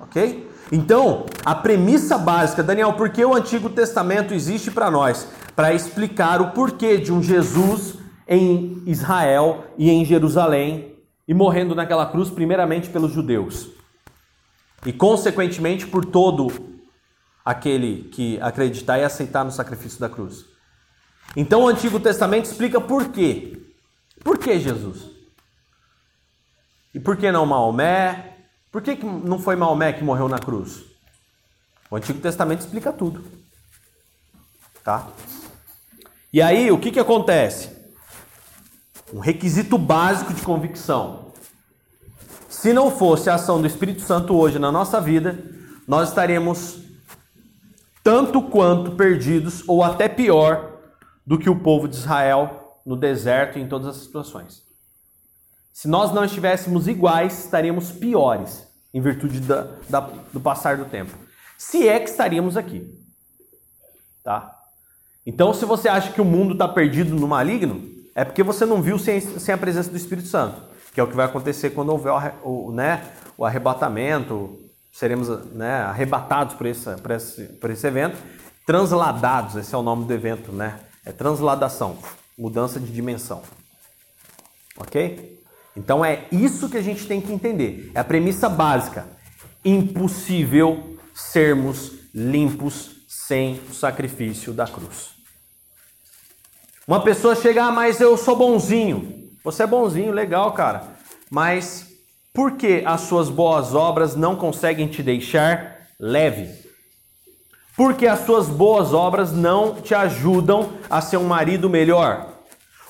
Ok? 0.00 0.48
Então, 0.72 1.26
a 1.44 1.54
premissa 1.54 2.16
básica, 2.16 2.62
Daniel, 2.62 2.94
por 2.94 3.10
que 3.10 3.24
o 3.24 3.34
Antigo 3.34 3.68
Testamento 3.68 4.32
existe 4.32 4.70
para 4.70 4.90
nós? 4.90 5.28
Para 5.54 5.74
explicar 5.74 6.40
o 6.40 6.52
porquê 6.52 6.96
de 6.96 7.12
um 7.12 7.22
Jesus 7.22 7.99
em 8.30 8.84
Israel 8.86 9.64
e 9.76 9.90
em 9.90 10.04
Jerusalém 10.04 10.94
e 11.26 11.34
morrendo 11.34 11.74
naquela 11.74 12.06
cruz, 12.06 12.30
primeiramente 12.30 12.88
pelos 12.88 13.12
judeus, 13.12 13.68
e 14.86 14.92
consequentemente 14.92 15.84
por 15.84 16.04
todo 16.04 16.48
aquele 17.44 18.04
que 18.10 18.40
acreditar 18.40 18.98
e 18.98 19.04
aceitar 19.04 19.44
no 19.44 19.50
sacrifício 19.50 19.98
da 19.98 20.08
cruz. 20.08 20.44
Então 21.36 21.62
o 21.62 21.68
Antigo 21.68 21.98
Testamento 21.98 22.44
explica 22.44 22.80
por 22.80 23.08
quê. 23.08 23.60
Por 24.22 24.38
que 24.38 24.60
Jesus? 24.60 25.10
E 26.94 27.00
por 27.00 27.16
que 27.16 27.32
não 27.32 27.46
Maomé? 27.46 28.36
Por 28.70 28.82
que, 28.82 28.94
não 29.04 29.38
foi 29.40 29.56
Maomé 29.56 29.92
que 29.92 30.04
morreu 30.04 30.28
na 30.28 30.38
cruz? 30.38 30.84
O 31.90 31.96
Antigo 31.96 32.20
Testamento 32.20 32.60
explica 32.60 32.92
tudo. 32.92 33.24
Tá? 34.84 35.08
E 36.32 36.40
aí, 36.40 36.70
o 36.70 36.78
que, 36.78 36.92
que 36.92 37.00
acontece? 37.00 37.79
Um 39.12 39.18
requisito 39.18 39.76
básico 39.76 40.32
de 40.32 40.42
convicção. 40.42 41.32
Se 42.48 42.72
não 42.72 42.90
fosse 42.90 43.30
a 43.30 43.34
ação 43.34 43.60
do 43.60 43.66
Espírito 43.66 44.02
Santo 44.02 44.36
hoje 44.36 44.58
na 44.58 44.70
nossa 44.70 45.00
vida, 45.00 45.38
nós 45.86 46.08
estaríamos 46.08 46.80
tanto 48.02 48.42
quanto 48.42 48.92
perdidos 48.92 49.62
ou 49.68 49.82
até 49.82 50.08
pior 50.08 50.78
do 51.26 51.38
que 51.38 51.50
o 51.50 51.58
povo 51.60 51.88
de 51.88 51.96
Israel 51.96 52.80
no 52.84 52.96
deserto 52.96 53.58
e 53.58 53.62
em 53.62 53.68
todas 53.68 53.88
as 53.88 53.96
situações. 53.96 54.62
Se 55.72 55.88
nós 55.88 56.12
não 56.12 56.24
estivéssemos 56.24 56.88
iguais, 56.88 57.44
estaríamos 57.44 57.90
piores 57.92 58.66
em 58.92 59.00
virtude 59.00 59.40
da, 59.40 59.68
da, 59.88 60.00
do 60.32 60.40
passar 60.40 60.76
do 60.76 60.84
tempo. 60.84 61.12
Se 61.56 61.88
é 61.88 61.98
que 62.00 62.10
estaríamos 62.10 62.56
aqui. 62.56 62.92
Tá? 64.22 64.56
Então, 65.24 65.54
se 65.54 65.64
você 65.64 65.88
acha 65.88 66.12
que 66.12 66.20
o 66.20 66.24
mundo 66.24 66.52
está 66.54 66.66
perdido 66.66 67.14
no 67.14 67.28
maligno, 67.28 67.89
é 68.14 68.24
porque 68.24 68.42
você 68.42 68.66
não 68.66 68.82
viu 68.82 68.98
sem, 68.98 69.20
sem 69.20 69.54
a 69.54 69.58
presença 69.58 69.90
do 69.90 69.96
Espírito 69.96 70.28
Santo, 70.28 70.60
que 70.92 71.00
é 71.00 71.02
o 71.02 71.06
que 71.06 71.16
vai 71.16 71.26
acontecer 71.26 71.70
quando 71.70 71.90
houver 71.90 72.12
o, 72.42 72.68
o 72.68 72.72
né, 72.72 73.04
o 73.36 73.44
arrebatamento, 73.44 74.58
seremos 74.92 75.28
né, 75.52 75.82
arrebatados 75.82 76.54
por 76.54 76.66
esse, 76.66 76.90
por, 76.96 77.10
esse, 77.12 77.44
por 77.44 77.70
esse 77.70 77.86
evento, 77.86 78.16
transladados, 78.66 79.56
esse 79.56 79.74
é 79.74 79.78
o 79.78 79.82
nome 79.82 80.04
do 80.04 80.12
evento, 80.12 80.52
né? 80.52 80.78
É 81.04 81.12
transladação, 81.12 81.98
mudança 82.36 82.78
de 82.78 82.92
dimensão. 82.92 83.42
Ok? 84.76 85.40
Então 85.76 86.04
é 86.04 86.26
isso 86.30 86.68
que 86.68 86.76
a 86.76 86.82
gente 86.82 87.06
tem 87.06 87.20
que 87.20 87.32
entender. 87.32 87.90
É 87.94 88.00
a 88.00 88.04
premissa 88.04 88.48
básica. 88.48 89.06
Impossível 89.64 90.96
sermos 91.14 91.92
limpos 92.14 93.06
sem 93.08 93.60
o 93.70 93.74
sacrifício 93.74 94.52
da 94.52 94.66
cruz. 94.66 95.19
Uma 96.90 96.98
pessoa 96.98 97.36
chega, 97.36 97.66
ah, 97.66 97.70
mas 97.70 98.00
eu 98.00 98.16
sou 98.16 98.34
bonzinho. 98.34 99.30
Você 99.44 99.62
é 99.62 99.66
bonzinho, 99.68 100.10
legal, 100.10 100.50
cara. 100.50 100.82
Mas 101.30 101.86
por 102.34 102.56
que 102.56 102.82
as 102.84 103.02
suas 103.02 103.28
boas 103.28 103.76
obras 103.76 104.16
não 104.16 104.34
conseguem 104.34 104.88
te 104.88 105.00
deixar 105.00 105.86
leve? 106.00 106.48
Porque 107.76 108.08
as 108.08 108.26
suas 108.26 108.48
boas 108.48 108.92
obras 108.92 109.30
não 109.30 109.76
te 109.76 109.94
ajudam 109.94 110.70
a 110.90 111.00
ser 111.00 111.16
um 111.16 111.28
marido 111.28 111.70
melhor? 111.70 112.26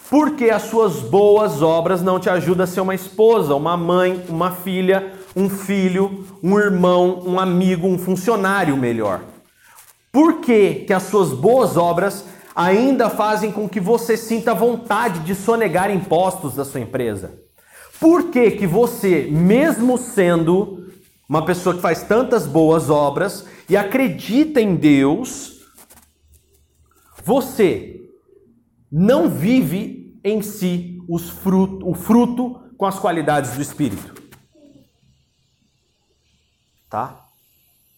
Porque 0.09 0.49
as 0.49 0.63
suas 0.63 1.01
boas 1.01 1.61
obras 1.61 2.01
não 2.01 2.19
te 2.19 2.31
ajudam 2.31 2.65
a 2.65 2.67
ser 2.67 2.81
uma 2.81 2.95
esposa, 2.95 3.55
uma 3.55 3.77
mãe, 3.77 4.25
uma 4.31 4.51
filha, 4.51 5.13
um 5.37 5.51
filho, 5.51 6.27
um 6.43 6.59
irmão, 6.59 7.23
um 7.27 7.39
amigo, 7.39 7.87
um 7.87 7.99
funcionário 7.99 8.79
melhor? 8.79 9.21
Por 10.11 10.41
que, 10.41 10.87
que 10.87 10.93
as 10.95 11.03
suas 11.03 11.35
boas 11.35 11.77
obras 11.77 12.25
ainda 12.55 13.09
fazem 13.09 13.53
com 13.53 13.69
que 13.69 13.81
você 13.81 14.17
sinta 14.17 14.55
vontade 14.55 15.21
de 15.21 15.35
sonegar 15.35 15.91
impostos 15.91 16.55
da 16.55 16.65
sua 16.65 16.81
empresa? 16.81 17.39
Por 17.99 18.31
que, 18.31 18.53
que 18.53 18.67
você, 18.67 19.29
mesmo 19.31 19.99
sendo 19.99 20.91
uma 21.29 21.45
pessoa 21.45 21.75
que 21.75 21.83
faz 21.83 22.03
tantas 22.03 22.47
boas 22.47 22.91
obras 22.91 23.47
e 23.69 23.77
acredita 23.77 24.61
em 24.61 24.75
Deus, 24.75 25.61
você 27.23 28.01
não 28.91 29.29
vive 29.29 30.19
em 30.25 30.43
si 30.43 30.99
os 31.09 31.29
fruto, 31.29 31.89
o 31.89 31.95
fruto 31.95 32.61
com 32.77 32.87
as 32.87 32.99
qualidades 32.99 33.55
do 33.55 33.63
Espírito? 33.63 34.15
Tá? 36.89 37.27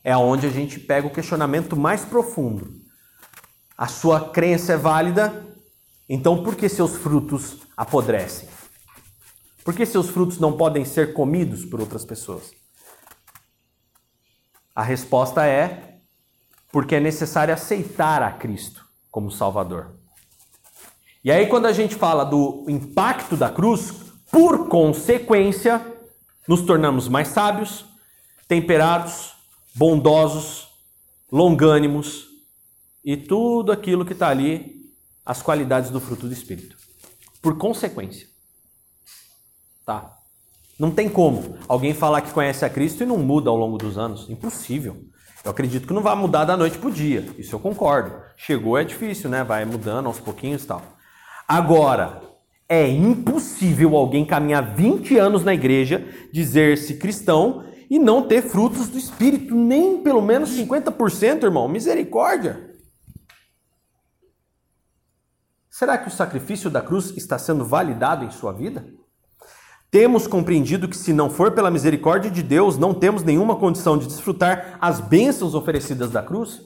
É 0.04 0.14
onde 0.16 0.46
a 0.46 0.50
gente 0.50 0.78
pega 0.80 1.06
o 1.06 1.12
questionamento 1.12 1.76
mais 1.76 2.04
profundo 2.04 2.81
a 3.82 3.88
sua 3.88 4.28
crença 4.30 4.74
é 4.74 4.76
válida, 4.76 5.44
então 6.08 6.44
por 6.44 6.54
que 6.54 6.68
seus 6.68 6.94
frutos 6.94 7.56
apodrecem? 7.76 8.48
Por 9.64 9.74
que 9.74 9.84
seus 9.84 10.08
frutos 10.08 10.38
não 10.38 10.56
podem 10.56 10.84
ser 10.84 11.12
comidos 11.12 11.64
por 11.64 11.80
outras 11.80 12.04
pessoas? 12.04 12.52
A 14.72 14.84
resposta 14.84 15.44
é 15.44 15.98
porque 16.70 16.94
é 16.94 17.00
necessário 17.00 17.52
aceitar 17.52 18.22
a 18.22 18.30
Cristo 18.30 18.86
como 19.10 19.32
Salvador. 19.32 19.96
E 21.24 21.32
aí, 21.32 21.48
quando 21.48 21.66
a 21.66 21.72
gente 21.72 21.96
fala 21.96 22.22
do 22.22 22.64
impacto 22.68 23.36
da 23.36 23.50
cruz, 23.50 23.90
por 24.30 24.68
consequência, 24.68 25.84
nos 26.46 26.62
tornamos 26.62 27.08
mais 27.08 27.26
sábios, 27.26 27.84
temperados, 28.46 29.32
bondosos, 29.74 30.68
longânimos, 31.32 32.31
e 33.04 33.16
tudo 33.16 33.72
aquilo 33.72 34.04
que 34.04 34.12
está 34.12 34.28
ali, 34.28 34.82
as 35.24 35.42
qualidades 35.42 35.90
do 35.90 36.00
fruto 36.00 36.26
do 36.26 36.32
Espírito. 36.32 36.76
Por 37.40 37.58
consequência. 37.58 38.26
Tá? 39.84 40.16
Não 40.78 40.90
tem 40.90 41.08
como 41.08 41.56
alguém 41.68 41.94
falar 41.94 42.22
que 42.22 42.32
conhece 42.32 42.64
a 42.64 42.70
Cristo 42.70 43.02
e 43.02 43.06
não 43.06 43.18
muda 43.18 43.50
ao 43.50 43.56
longo 43.56 43.78
dos 43.78 43.98
anos. 43.98 44.28
Impossível. 44.30 45.04
Eu 45.44 45.50
acredito 45.50 45.86
que 45.86 45.92
não 45.92 46.02
vai 46.02 46.14
mudar 46.14 46.44
da 46.44 46.56
noite 46.56 46.78
para 46.78 46.88
o 46.88 46.92
dia, 46.92 47.26
isso 47.36 47.54
eu 47.54 47.58
concordo. 47.58 48.14
Chegou 48.36 48.78
é 48.78 48.84
difícil, 48.84 49.28
né? 49.28 49.42
Vai 49.42 49.64
mudando 49.64 50.06
aos 50.06 50.20
pouquinhos 50.20 50.62
e 50.62 50.66
tal. 50.68 50.82
Agora, 51.48 52.22
é 52.68 52.88
impossível 52.88 53.96
alguém 53.96 54.24
caminhar 54.24 54.74
20 54.74 55.18
anos 55.18 55.44
na 55.44 55.52
igreja, 55.52 56.06
dizer-se 56.32 56.94
cristão 56.94 57.64
e 57.90 57.98
não 57.98 58.22
ter 58.22 58.42
frutos 58.42 58.88
do 58.88 58.96
Espírito, 58.96 59.54
nem 59.54 60.02
pelo 60.02 60.22
menos 60.22 60.50
50%, 60.56 61.42
irmão. 61.42 61.68
Misericórdia! 61.68 62.71
Será 65.72 65.96
que 65.96 66.06
o 66.06 66.10
sacrifício 66.10 66.68
da 66.68 66.82
cruz 66.82 67.14
está 67.16 67.38
sendo 67.38 67.64
validado 67.64 68.26
em 68.26 68.30
sua 68.30 68.52
vida? 68.52 68.84
Temos 69.90 70.26
compreendido 70.26 70.86
que, 70.86 70.96
se 70.96 71.14
não 71.14 71.30
for 71.30 71.52
pela 71.52 71.70
misericórdia 71.70 72.30
de 72.30 72.42
Deus, 72.42 72.76
não 72.76 72.92
temos 72.92 73.22
nenhuma 73.22 73.56
condição 73.56 73.96
de 73.96 74.06
desfrutar 74.06 74.76
as 74.78 75.00
bênçãos 75.00 75.54
oferecidas 75.54 76.10
da 76.10 76.22
cruz? 76.22 76.60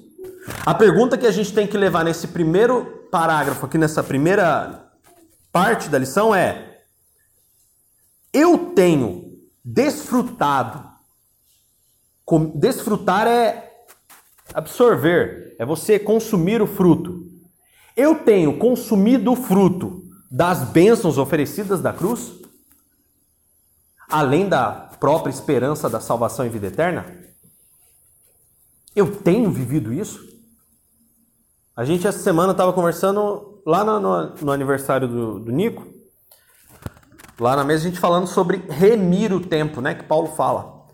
A 0.64 0.74
pergunta 0.74 1.16
que 1.16 1.24
a 1.24 1.30
gente 1.30 1.54
tem 1.54 1.68
que 1.68 1.78
levar 1.78 2.04
nesse 2.04 2.26
primeiro 2.26 3.06
parágrafo, 3.08 3.64
aqui 3.64 3.78
nessa 3.78 4.02
primeira 4.02 4.90
parte 5.52 5.88
da 5.88 5.98
lição 5.98 6.34
é: 6.34 6.80
eu 8.32 8.72
tenho 8.74 9.24
desfrutado. 9.64 10.84
Desfrutar 12.56 13.28
é 13.28 13.72
absorver, 14.52 15.54
é 15.60 15.64
você 15.64 15.96
consumir 15.96 16.60
o 16.60 16.66
fruto. 16.66 17.25
Eu 17.96 18.16
tenho 18.16 18.58
consumido 18.58 19.32
o 19.32 19.36
fruto 19.36 20.04
das 20.30 20.62
bênçãos 20.64 21.18
oferecidas 21.18 21.80
da 21.80 21.92
cruz? 21.92 22.36
além 24.08 24.48
da 24.48 24.70
própria 25.00 25.30
esperança 25.30 25.88
da 25.88 26.00
salvação 26.00 26.46
e 26.46 26.48
vida 26.48 26.68
eterna? 26.68 27.06
Eu 28.94 29.14
tenho 29.14 29.50
vivido 29.50 29.92
isso? 29.92 30.24
A 31.74 31.84
gente 31.84 32.06
essa 32.06 32.18
semana 32.18 32.52
estava 32.52 32.72
conversando 32.72 33.62
lá 33.66 33.84
no, 33.84 34.00
no, 34.00 34.34
no 34.36 34.52
aniversário 34.52 35.06
do, 35.06 35.38
do, 35.40 35.52
Nico, 35.52 35.86
lá 37.38 37.54
na 37.54 37.64
mesa 37.64 37.84
a 37.84 37.88
gente 37.90 38.00
falando 38.00 38.26
sobre 38.26 38.58
remir 38.68 39.32
o 39.32 39.46
tempo, 39.46 39.82
né? 39.82 39.94
Que 39.94 40.04
Paulo 40.04 40.28
fala. 40.28 40.86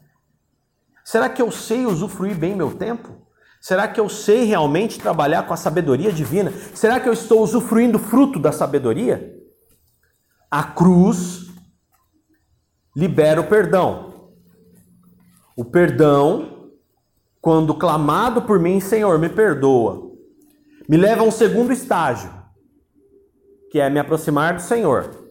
Será 1.04 1.28
que 1.28 1.40
eu 1.40 1.52
sei 1.52 1.86
usufruir 1.86 2.36
bem 2.36 2.56
meu 2.56 2.74
tempo? 2.74 3.10
Será 3.62 3.86
que 3.86 4.00
eu 4.00 4.08
sei 4.08 4.42
realmente 4.42 4.98
trabalhar 4.98 5.44
com 5.44 5.54
a 5.54 5.56
sabedoria 5.56 6.12
divina? 6.12 6.52
Será 6.74 6.98
que 6.98 7.08
eu 7.08 7.12
estou 7.12 7.40
usufruindo 7.40 7.96
fruto 7.96 8.40
da 8.40 8.50
sabedoria? 8.50 9.40
A 10.50 10.64
cruz 10.64 11.46
libera 12.96 13.40
o 13.40 13.46
perdão. 13.46 14.30
O 15.56 15.64
perdão, 15.64 16.72
quando 17.40 17.72
clamado 17.72 18.42
por 18.42 18.58
mim, 18.58 18.80
Senhor, 18.80 19.16
me 19.16 19.28
perdoa, 19.28 20.10
me 20.88 20.96
leva 20.96 21.22
a 21.22 21.26
um 21.26 21.30
segundo 21.30 21.72
estágio, 21.72 22.34
que 23.70 23.78
é 23.78 23.88
me 23.88 24.00
aproximar 24.00 24.56
do 24.56 24.62
Senhor. 24.62 25.30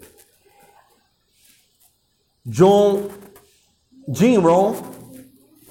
John 2.45 3.09
Jim 4.07 4.37
Rohn 4.37 4.73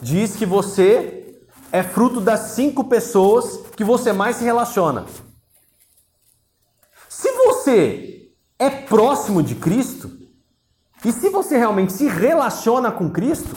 diz 0.03 0.37
que 0.37 0.45
você 0.45 1.20
é 1.73 1.83
fruto 1.83 2.21
das 2.21 2.53
cinco 2.53 2.85
pessoas 2.85 3.61
que 3.77 3.85
você 3.85 4.13
mais 4.13 4.37
se 4.37 4.45
relaciona. 4.45 5.07
Se 7.09 7.31
você 7.33 8.33
é 8.59 8.71
próximo 8.71 9.43
de 9.43 9.55
Cristo, 9.55 10.19
e 11.05 11.13
se 11.13 11.31
você 11.31 11.57
realmente 11.57 11.93
se 11.93 12.07
relaciona 12.07 12.93
com 12.93 13.11
Cristo, 13.11 13.57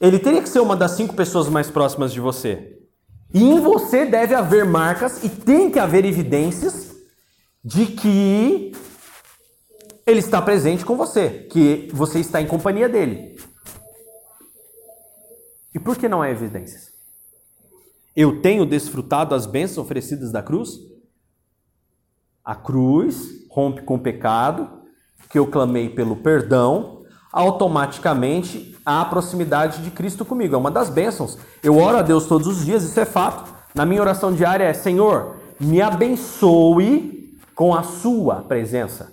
ele 0.00 0.18
teria 0.18 0.42
que 0.42 0.48
ser 0.48 0.60
uma 0.60 0.76
das 0.76 0.92
cinco 0.92 1.14
pessoas 1.14 1.48
mais 1.48 1.70
próximas 1.70 2.12
de 2.12 2.20
você. 2.20 2.78
E 3.32 3.42
em 3.42 3.60
você 3.60 4.04
deve 4.04 4.34
haver 4.34 4.64
marcas 4.64 5.24
e 5.24 5.28
tem 5.28 5.70
que 5.70 5.78
haver 5.78 6.04
evidências 6.04 6.94
de 7.64 7.86
que 7.86 8.72
ele 10.06 10.20
está 10.20 10.40
presente 10.40 10.84
com 10.84 10.96
você, 10.96 11.48
que 11.50 11.88
você 11.92 12.20
está 12.20 12.40
em 12.40 12.46
companhia 12.46 12.88
dele. 12.88 13.36
E 15.74 15.78
por 15.78 15.96
que 15.96 16.08
não 16.08 16.22
há 16.22 16.30
evidências? 16.30 16.92
Eu 18.14 18.40
tenho 18.40 18.64
desfrutado 18.64 19.34
as 19.34 19.44
bênçãos 19.44 19.84
oferecidas 19.84 20.30
da 20.30 20.40
cruz? 20.40 20.78
A 22.44 22.54
cruz 22.54 23.46
rompe 23.50 23.82
com 23.82 23.96
o 23.96 24.00
pecado, 24.00 24.82
que 25.28 25.38
eu 25.38 25.46
clamei 25.46 25.88
pelo 25.88 26.16
perdão, 26.16 27.02
automaticamente 27.32 28.78
há 28.86 29.00
a 29.00 29.04
proximidade 29.04 29.82
de 29.82 29.90
Cristo 29.90 30.24
comigo. 30.24 30.54
É 30.54 30.58
uma 30.58 30.70
das 30.70 30.88
bênçãos. 30.88 31.36
Eu 31.62 31.78
oro 31.78 31.96
a 31.96 32.02
Deus 32.02 32.26
todos 32.26 32.46
os 32.46 32.64
dias, 32.64 32.84
isso 32.84 33.00
é 33.00 33.04
fato. 33.04 33.52
Na 33.74 33.84
minha 33.84 34.00
oração 34.00 34.32
diária 34.32 34.64
é: 34.64 34.72
Senhor, 34.72 35.36
me 35.58 35.82
abençoe 35.82 37.36
com 37.54 37.74
a 37.74 37.82
Sua 37.82 38.42
presença. 38.42 39.12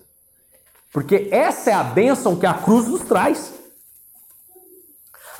Porque 0.94 1.30
essa 1.32 1.72
é 1.72 1.74
a 1.74 1.84
bênção 1.84 2.36
que 2.36 2.46
a 2.46 2.54
cruz 2.54 2.88
nos 2.88 3.02
traz. 3.02 3.61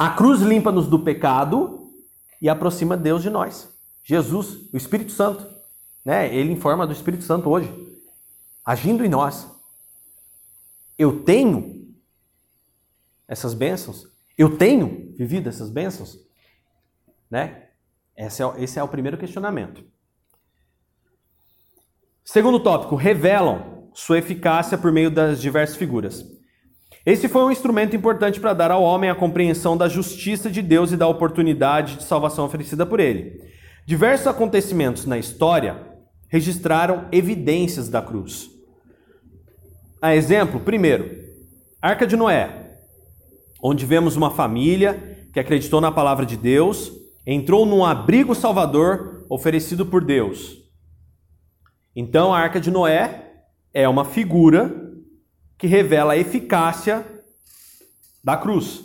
A 0.02 0.10
cruz 0.10 0.42
limpa-nos 0.42 0.88
do 0.88 0.98
pecado 0.98 1.94
e 2.42 2.50
aproxima 2.50 2.98
Deus 2.98 3.22
de 3.22 3.30
nós. 3.30 3.72
Jesus, 4.04 4.68
o 4.74 4.76
Espírito 4.76 5.12
Santo, 5.12 5.48
né? 6.04 6.36
Ele 6.36 6.52
informa 6.52 6.88
do 6.88 6.92
Espírito 6.92 7.24
Santo 7.24 7.48
hoje, 7.48 7.72
agindo 8.66 9.06
em 9.06 9.08
nós. 9.08 9.48
Eu 10.98 11.24
tenho 11.24 11.94
essas 13.28 13.54
bênçãos? 13.54 14.08
Eu 14.36 14.58
tenho 14.58 15.14
vivido 15.16 15.50
essas 15.50 15.70
bênçãos? 15.70 16.18
Né? 17.30 17.70
Esse 18.18 18.42
é, 18.42 18.54
esse 18.58 18.80
é 18.80 18.84
o 18.84 18.88
primeiro 18.88 19.20
questionamento. 19.20 19.86
Segundo 22.26 22.60
tópico, 22.60 22.96
revelam 22.96 23.92
sua 23.94 24.18
eficácia 24.18 24.80
por 24.80 24.92
meio 24.92 25.12
das 25.12 25.40
diversas 25.40 25.78
figuras. 25.78 26.41
Esse 27.06 27.28
foi 27.28 27.44
um 27.44 27.52
instrumento 27.52 27.96
importante 27.96 28.40
para 28.40 28.54
dar 28.54 28.70
ao 28.70 28.84
homem 28.84 29.10
a 29.10 29.16
compreensão 29.16 29.76
da 29.76 29.90
justiça 29.90 30.52
de 30.52 30.62
Deus 30.62 30.92
e 30.92 30.98
da 30.98 31.08
oportunidade 31.08 31.98
de 31.98 32.04
salvação 32.04 32.46
oferecida 32.46 32.86
por 32.86 33.00
ele. 33.00 33.42
Diversos 33.86 34.28
acontecimentos 34.28 35.06
na 35.06 35.18
história 35.18 35.78
registraram 36.28 37.08
evidências 37.12 37.90
da 37.90 38.02
cruz. 38.02 38.50
A 40.02 40.16
exemplo, 40.16 40.60
primeiro, 40.60 41.10
Arca 41.82 42.06
de 42.06 42.16
Noé, 42.16 42.78
onde 43.62 43.86
vemos 43.86 44.16
uma 44.16 44.30
família 44.30 45.18
que 45.34 45.40
acreditou 45.40 45.82
na 45.82 45.92
palavra 45.92 46.26
de 46.26 46.38
Deus, 46.38 46.92
entrou 47.26 47.66
num 47.66 47.84
abrigo 47.84 48.36
salvador 48.36 49.26
oferecido 49.30 49.86
por 49.86 50.04
Deus. 50.04 50.58
Então, 51.96 52.34
a 52.34 52.40
Arca 52.40 52.60
de 52.60 52.72
Noé 52.72 53.32
é 53.74 53.88
uma 53.88 54.06
figura 54.06 54.81
que 55.62 55.68
revela 55.68 56.14
a 56.14 56.18
eficácia 56.18 57.06
da 58.24 58.36
cruz. 58.36 58.84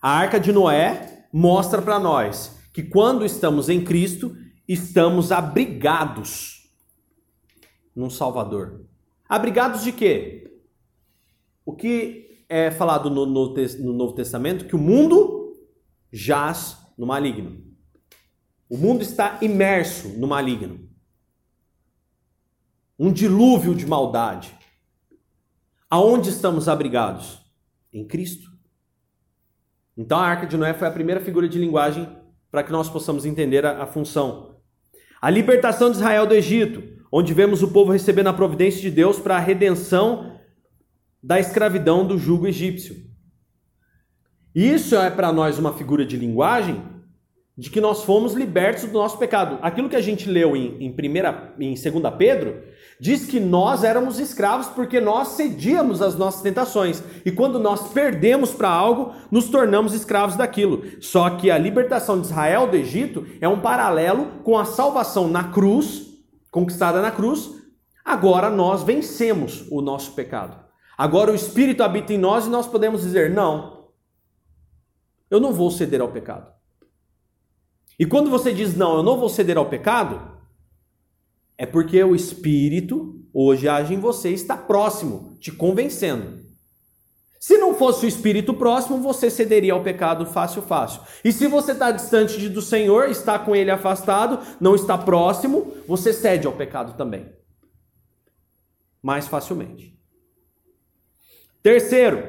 A 0.00 0.08
Arca 0.08 0.40
de 0.40 0.50
Noé 0.50 1.26
mostra 1.30 1.82
para 1.82 2.00
nós 2.00 2.58
que 2.72 2.82
quando 2.82 3.26
estamos 3.26 3.68
em 3.68 3.84
Cristo, 3.84 4.34
estamos 4.66 5.30
abrigados 5.30 6.72
num 7.94 8.08
Salvador. 8.08 8.86
Abrigados 9.28 9.84
de 9.84 9.92
quê? 9.92 10.62
O 11.62 11.74
que 11.74 12.46
é 12.48 12.70
falado 12.70 13.10
no, 13.10 13.26
no, 13.26 13.52
no 13.54 13.92
Novo 13.92 14.14
Testamento? 14.14 14.64
Que 14.64 14.76
o 14.76 14.78
mundo 14.78 15.58
jaz 16.10 16.78
no 16.96 17.06
maligno. 17.06 17.62
O 18.66 18.78
mundo 18.78 19.02
está 19.02 19.38
imerso 19.42 20.08
no 20.18 20.26
maligno. 20.26 20.88
Um 22.98 23.12
dilúvio 23.12 23.74
de 23.74 23.84
maldade. 23.84 24.56
Aonde 25.88 26.30
estamos 26.30 26.68
abrigados? 26.68 27.38
Em 27.92 28.06
Cristo. 28.06 28.50
Então 29.96 30.18
a 30.18 30.26
Arca 30.26 30.46
de 30.46 30.56
Noé 30.56 30.74
foi 30.74 30.86
a 30.88 30.92
primeira 30.92 31.20
figura 31.20 31.48
de 31.48 31.58
linguagem 31.58 32.08
para 32.50 32.62
que 32.62 32.72
nós 32.72 32.88
possamos 32.88 33.24
entender 33.24 33.64
a, 33.64 33.82
a 33.82 33.86
função. 33.86 34.56
A 35.20 35.30
libertação 35.30 35.90
de 35.90 35.96
Israel 35.96 36.26
do 36.26 36.34
Egito 36.34 36.96
onde 37.10 37.32
vemos 37.32 37.62
o 37.62 37.68
povo 37.68 37.92
recebendo 37.92 38.28
a 38.28 38.32
providência 38.32 38.80
de 38.80 38.90
Deus 38.90 39.18
para 39.18 39.36
a 39.36 39.40
redenção 39.40 40.38
da 41.22 41.38
escravidão 41.40 42.06
do 42.06 42.18
jugo 42.18 42.46
egípcio. 42.46 42.96
Isso 44.54 44.96
é 44.96 45.10
para 45.10 45.32
nós 45.32 45.58
uma 45.58 45.72
figura 45.72 46.04
de 46.04 46.16
linguagem 46.16 46.82
de 47.56 47.70
que 47.70 47.80
nós 47.80 48.04
fomos 48.04 48.34
libertos 48.34 48.84
do 48.84 48.92
nosso 48.92 49.18
pecado. 49.18 49.58
Aquilo 49.62 49.88
que 49.88 49.96
a 49.96 50.00
gente 50.00 50.28
leu 50.28 50.54
em, 50.56 50.76
em, 50.84 50.92
primeira, 50.92 51.54
em 51.58 51.74
2 51.74 51.84
Pedro 52.18 52.62
diz 53.00 53.26
que 53.26 53.38
nós 53.38 53.84
éramos 53.84 54.18
escravos 54.18 54.66
porque 54.68 55.00
nós 55.00 55.28
cedíamos 55.28 56.00
às 56.00 56.16
nossas 56.16 56.42
tentações. 56.42 57.02
E 57.24 57.30
quando 57.30 57.58
nós 57.58 57.88
perdemos 57.92 58.52
para 58.52 58.70
algo, 58.70 59.14
nos 59.30 59.48
tornamos 59.48 59.92
escravos 59.92 60.36
daquilo. 60.36 60.82
Só 61.00 61.30
que 61.30 61.50
a 61.50 61.58
libertação 61.58 62.20
de 62.20 62.26
Israel 62.26 62.66
do 62.66 62.76
Egito 62.76 63.26
é 63.40 63.48
um 63.48 63.60
paralelo 63.60 64.26
com 64.42 64.58
a 64.58 64.64
salvação 64.64 65.28
na 65.28 65.44
cruz 65.44 66.06
conquistada 66.56 67.02
na 67.02 67.10
cruz, 67.10 67.50
agora 68.02 68.48
nós 68.48 68.82
vencemos 68.82 69.66
o 69.70 69.82
nosso 69.82 70.12
pecado. 70.12 70.58
Agora 70.96 71.30
o 71.30 71.34
Espírito 71.34 71.82
habita 71.82 72.14
em 72.14 72.18
nós 72.18 72.46
e 72.46 72.48
nós 72.48 72.66
podemos 72.66 73.02
dizer: 73.02 73.28
não, 73.28 73.90
Eu 75.30 75.38
não 75.38 75.52
vou 75.52 75.70
ceder 75.70 76.00
ao 76.00 76.08
pecado. 76.08 76.50
E 77.98 78.06
quando 78.06 78.30
você 78.30 78.54
diz 78.54 78.74
não, 78.74 78.96
eu 78.96 79.02
não 79.02 79.18
vou 79.18 79.28
ceder 79.28 79.58
ao 79.58 79.66
pecado, 79.66 80.35
é 81.58 81.64
porque 81.64 82.02
o 82.02 82.14
Espírito 82.14 83.20
hoje 83.32 83.68
age 83.68 83.94
em 83.94 84.00
você, 84.00 84.30
está 84.30 84.56
próximo, 84.56 85.36
te 85.40 85.52
convencendo. 85.52 86.44
Se 87.38 87.58
não 87.58 87.74
fosse 87.74 88.06
o 88.06 88.08
Espírito 88.08 88.54
próximo, 88.54 88.98
você 88.98 89.30
cederia 89.30 89.72
ao 89.72 89.82
pecado 89.82 90.26
fácil, 90.26 90.62
fácil. 90.62 91.02
E 91.24 91.30
se 91.32 91.46
você 91.46 91.72
está 91.72 91.90
distante 91.90 92.48
do 92.48 92.60
Senhor, 92.60 93.08
está 93.08 93.38
com 93.38 93.54
Ele 93.54 93.70
afastado, 93.70 94.40
não 94.60 94.74
está 94.74 94.98
próximo, 94.98 95.72
você 95.86 96.12
cede 96.12 96.46
ao 96.46 96.52
pecado 96.52 96.96
também. 96.96 97.30
Mais 99.02 99.28
facilmente. 99.28 99.96
Terceiro, 101.62 102.26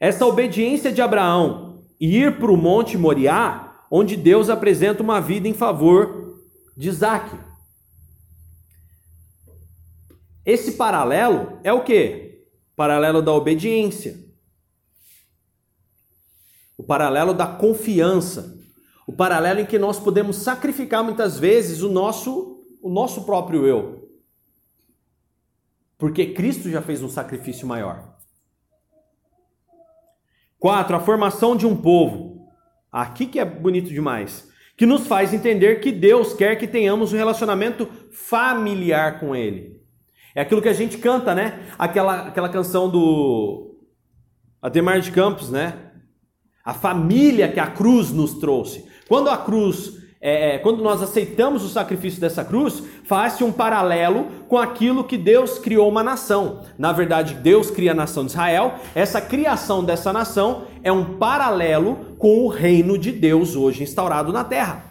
essa 0.00 0.26
obediência 0.26 0.90
de 0.90 1.02
Abraão 1.02 1.84
e 2.00 2.16
ir 2.16 2.38
para 2.38 2.50
o 2.50 2.56
Monte 2.56 2.96
Moriá, 2.96 3.84
onde 3.90 4.16
Deus 4.16 4.48
apresenta 4.48 5.02
uma 5.02 5.20
vida 5.20 5.46
em 5.46 5.54
favor 5.54 6.40
de 6.76 6.88
Isaac. 6.88 7.49
Esse 10.44 10.72
paralelo 10.72 11.60
é 11.62 11.72
o 11.72 11.82
que? 11.82 12.44
Paralelo 12.74 13.20
da 13.20 13.32
obediência. 13.32 14.18
O 16.76 16.82
paralelo 16.82 17.34
da 17.34 17.46
confiança. 17.46 18.58
O 19.06 19.12
paralelo 19.12 19.60
em 19.60 19.66
que 19.66 19.78
nós 19.78 19.98
podemos 19.98 20.36
sacrificar 20.36 21.04
muitas 21.04 21.38
vezes 21.38 21.82
o 21.82 21.90
nosso, 21.90 22.64
o 22.80 22.88
nosso 22.88 23.24
próprio 23.24 23.66
eu. 23.66 24.08
Porque 25.98 26.32
Cristo 26.32 26.70
já 26.70 26.80
fez 26.80 27.02
um 27.02 27.08
sacrifício 27.08 27.66
maior. 27.66 28.16
Quatro, 30.58 30.96
a 30.96 31.00
formação 31.00 31.56
de 31.56 31.66
um 31.66 31.76
povo. 31.76 32.48
Aqui 32.90 33.26
que 33.26 33.38
é 33.38 33.44
bonito 33.44 33.88
demais. 33.88 34.48
Que 34.76 34.86
nos 34.86 35.06
faz 35.06 35.34
entender 35.34 35.80
que 35.80 35.92
Deus 35.92 36.32
quer 36.32 36.56
que 36.56 36.66
tenhamos 36.66 37.12
um 37.12 37.16
relacionamento 37.16 37.86
familiar 38.10 39.20
com 39.20 39.36
Ele. 39.36 39.79
É 40.34 40.40
aquilo 40.40 40.62
que 40.62 40.68
a 40.68 40.72
gente 40.72 40.98
canta, 40.98 41.34
né? 41.34 41.66
Aquela, 41.78 42.28
aquela 42.28 42.48
canção 42.48 42.88
do 42.88 43.76
Ademar 44.62 45.00
de 45.00 45.10
Campos, 45.10 45.50
né? 45.50 45.90
A 46.64 46.74
família 46.74 47.50
que 47.50 47.58
a 47.58 47.66
cruz 47.66 48.10
nos 48.10 48.34
trouxe. 48.34 48.84
Quando 49.08 49.28
a 49.28 49.36
cruz 49.36 50.00
é, 50.22 50.56
é, 50.56 50.58
quando 50.58 50.82
nós 50.82 51.00
aceitamos 51.00 51.64
o 51.64 51.68
sacrifício 51.68 52.20
dessa 52.20 52.44
cruz, 52.44 52.82
faz-se 53.04 53.42
um 53.42 53.50
paralelo 53.50 54.26
com 54.48 54.58
aquilo 54.58 55.02
que 55.02 55.16
Deus 55.16 55.58
criou 55.58 55.88
uma 55.88 56.02
nação. 56.02 56.62
Na 56.76 56.92
verdade, 56.92 57.34
Deus 57.34 57.70
cria 57.70 57.92
a 57.92 57.94
nação 57.94 58.26
de 58.26 58.32
Israel. 58.32 58.78
Essa 58.94 59.18
criação 59.18 59.82
dessa 59.82 60.12
nação 60.12 60.66
é 60.82 60.92
um 60.92 61.16
paralelo 61.16 62.16
com 62.18 62.44
o 62.44 62.48
reino 62.48 62.98
de 62.98 63.10
Deus 63.10 63.56
hoje 63.56 63.82
instaurado 63.82 64.30
na 64.30 64.44
terra. 64.44 64.84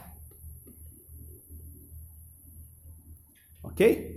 Ok? 3.64 4.09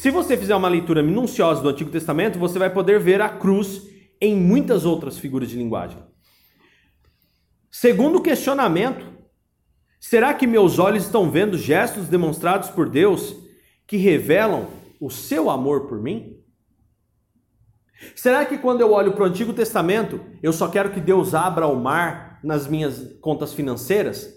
Se 0.00 0.10
você 0.10 0.36
fizer 0.36 0.54
uma 0.54 0.68
leitura 0.68 1.02
minuciosa 1.02 1.62
do 1.62 1.68
Antigo 1.68 1.90
Testamento, 1.90 2.38
você 2.38 2.58
vai 2.58 2.70
poder 2.70 3.00
ver 3.00 3.20
a 3.20 3.28
cruz 3.28 3.82
em 4.20 4.36
muitas 4.36 4.84
outras 4.84 5.18
figuras 5.18 5.48
de 5.48 5.56
linguagem. 5.56 5.98
Segundo 7.70 8.22
questionamento, 8.22 9.16
Será 10.08 10.32
que 10.34 10.46
meus 10.46 10.78
olhos 10.78 11.04
estão 11.04 11.28
vendo 11.28 11.58
gestos 11.58 12.06
demonstrados 12.06 12.70
por 12.70 12.88
Deus 12.88 13.34
que 13.88 13.96
revelam 13.96 14.68
o 15.00 15.10
seu 15.10 15.50
amor 15.50 15.88
por 15.88 16.00
mim? 16.00 16.36
Será 18.14 18.44
que 18.44 18.56
quando 18.56 18.82
eu 18.82 18.92
olho 18.92 19.14
para 19.14 19.24
o 19.24 19.26
Antigo 19.26 19.52
Testamento, 19.52 20.20
eu 20.40 20.52
só 20.52 20.68
quero 20.68 20.92
que 20.92 21.00
Deus 21.00 21.34
abra 21.34 21.66
o 21.66 21.74
mar 21.74 22.38
nas 22.44 22.68
minhas 22.68 23.18
contas 23.20 23.52
financeiras? 23.52 24.32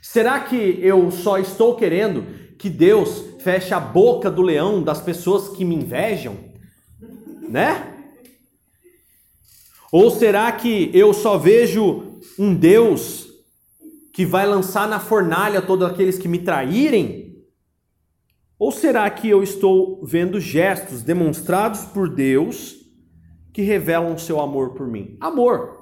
Será 0.00 0.40
que 0.40 0.56
eu 0.80 1.10
só 1.10 1.36
estou 1.36 1.76
querendo 1.76 2.24
que 2.58 2.68
Deus 2.68 3.24
feche 3.38 3.72
a 3.72 3.78
boca 3.78 4.30
do 4.30 4.42
leão 4.42 4.82
das 4.82 5.00
pessoas 5.00 5.48
que 5.56 5.64
me 5.64 5.76
invejam? 5.76 6.36
Né? 7.48 7.94
Ou 9.92 10.10
será 10.10 10.50
que 10.52 10.90
eu 10.92 11.14
só 11.14 11.38
vejo 11.38 12.20
um 12.38 12.54
Deus 12.54 13.26
que 14.12 14.26
vai 14.26 14.46
lançar 14.46 14.88
na 14.88 14.98
fornalha 14.98 15.62
todos 15.62 15.88
aqueles 15.88 16.18
que 16.18 16.28
me 16.28 16.40
traírem? 16.40 17.28
Ou 18.58 18.72
será 18.72 19.08
que 19.08 19.28
eu 19.28 19.42
estou 19.42 20.04
vendo 20.04 20.40
gestos 20.40 21.02
demonstrados 21.02 21.82
por 21.84 22.08
Deus 22.08 22.76
que 23.54 23.62
revelam 23.62 24.18
seu 24.18 24.40
amor 24.40 24.74
por 24.74 24.88
mim? 24.88 25.16
Amor. 25.20 25.78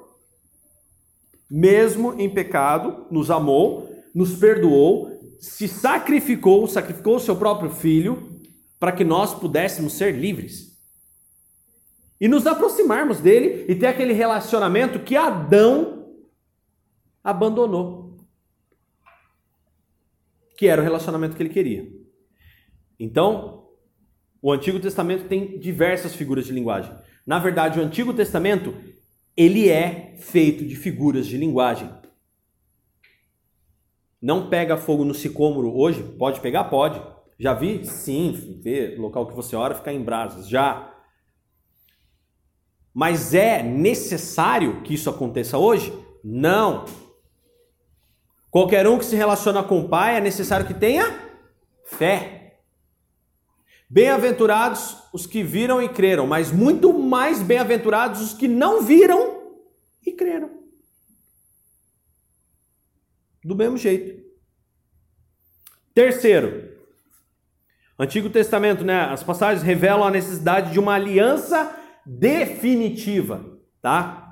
Mesmo 1.49 2.13
em 2.19 2.29
pecado, 2.29 3.07
nos 3.09 3.31
amou, 3.31 3.89
nos 4.13 4.35
perdoou, 4.35 5.06
se 5.39 5.67
sacrificou, 5.67 6.67
sacrificou 6.67 7.17
o 7.17 7.19
seu 7.19 7.35
próprio 7.35 7.69
filho 7.69 8.41
para 8.79 8.91
que 8.91 9.03
nós 9.03 9.33
pudéssemos 9.33 9.93
ser 9.93 10.15
livres. 10.15 10.77
E 12.19 12.27
nos 12.27 12.47
aproximarmos 12.47 13.19
dele 13.19 13.65
e 13.67 13.75
ter 13.75 13.87
aquele 13.87 14.13
relacionamento 14.13 14.99
que 14.99 15.15
Adão 15.15 16.07
abandonou 17.23 18.07
que 20.57 20.67
era 20.67 20.81
o 20.81 20.83
relacionamento 20.83 21.37
que 21.37 21.43
ele 21.43 21.53
queria. 21.53 21.87
Então, 22.99 23.67
o 24.41 24.51
Antigo 24.51 24.79
Testamento 24.79 25.27
tem 25.27 25.59
diversas 25.59 26.15
figuras 26.15 26.47
de 26.47 26.51
linguagem. 26.51 26.91
Na 27.25 27.37
verdade, 27.37 27.79
o 27.79 27.83
Antigo 27.83 28.11
Testamento, 28.11 28.73
ele 29.35 29.69
é 29.69 30.15
feito 30.19 30.65
de 30.65 30.75
figuras 30.75 31.27
de 31.27 31.37
linguagem. 31.37 31.87
Não 34.21 34.49
pega 34.49 34.77
fogo 34.77 35.05
no 35.05 35.13
sicômoro 35.13 35.75
hoje? 35.75 36.03
Pode 36.03 36.39
pegar? 36.39 36.65
Pode. 36.65 37.01
Já 37.39 37.53
vi? 37.53 37.85
Sim, 37.85 38.59
ver 38.63 38.99
local 38.99 39.27
que 39.27 39.35
você 39.35 39.55
ora 39.55 39.75
ficar 39.75 39.93
em 39.93 40.03
brasas. 40.03 40.49
Já. 40.49 40.91
Mas 42.93 43.33
é 43.33 43.61
necessário 43.61 44.81
que 44.81 44.95
isso 44.95 45.09
aconteça 45.09 45.57
hoje? 45.57 45.93
Não. 46.23 46.85
Qualquer 48.49 48.87
um 48.87 48.97
que 48.97 49.05
se 49.05 49.15
relaciona 49.15 49.61
com 49.61 49.81
o 49.81 49.87
Pai 49.87 50.17
é 50.17 50.21
necessário 50.21 50.65
que 50.65 50.73
tenha 50.73 51.05
fé. 51.85 52.59
Bem-aventurados 53.89 54.97
os 55.13 55.25
que 55.25 55.43
viram 55.43 55.81
e 55.81 55.87
creram, 55.87 56.25
mas 56.27 56.51
muito 56.51 56.91
mais 56.91 57.41
bem-aventurados 57.41 58.19
os 58.19 58.33
que 58.33 58.47
não 58.47 58.81
viram 58.81 59.53
e 60.05 60.11
creram. 60.11 60.49
Do 63.47 63.55
mesmo 63.55 63.77
jeito. 63.77 64.21
Terceiro, 65.93 66.77
Antigo 67.97 68.29
Testamento, 68.29 68.83
né? 68.83 69.05
As 69.05 69.23
passagens 69.23 69.63
revelam 69.63 70.03
a 70.03 70.11
necessidade 70.11 70.73
de 70.73 70.79
uma 70.79 70.95
aliança 70.95 71.73
definitiva, 72.05 73.57
tá? 73.81 74.29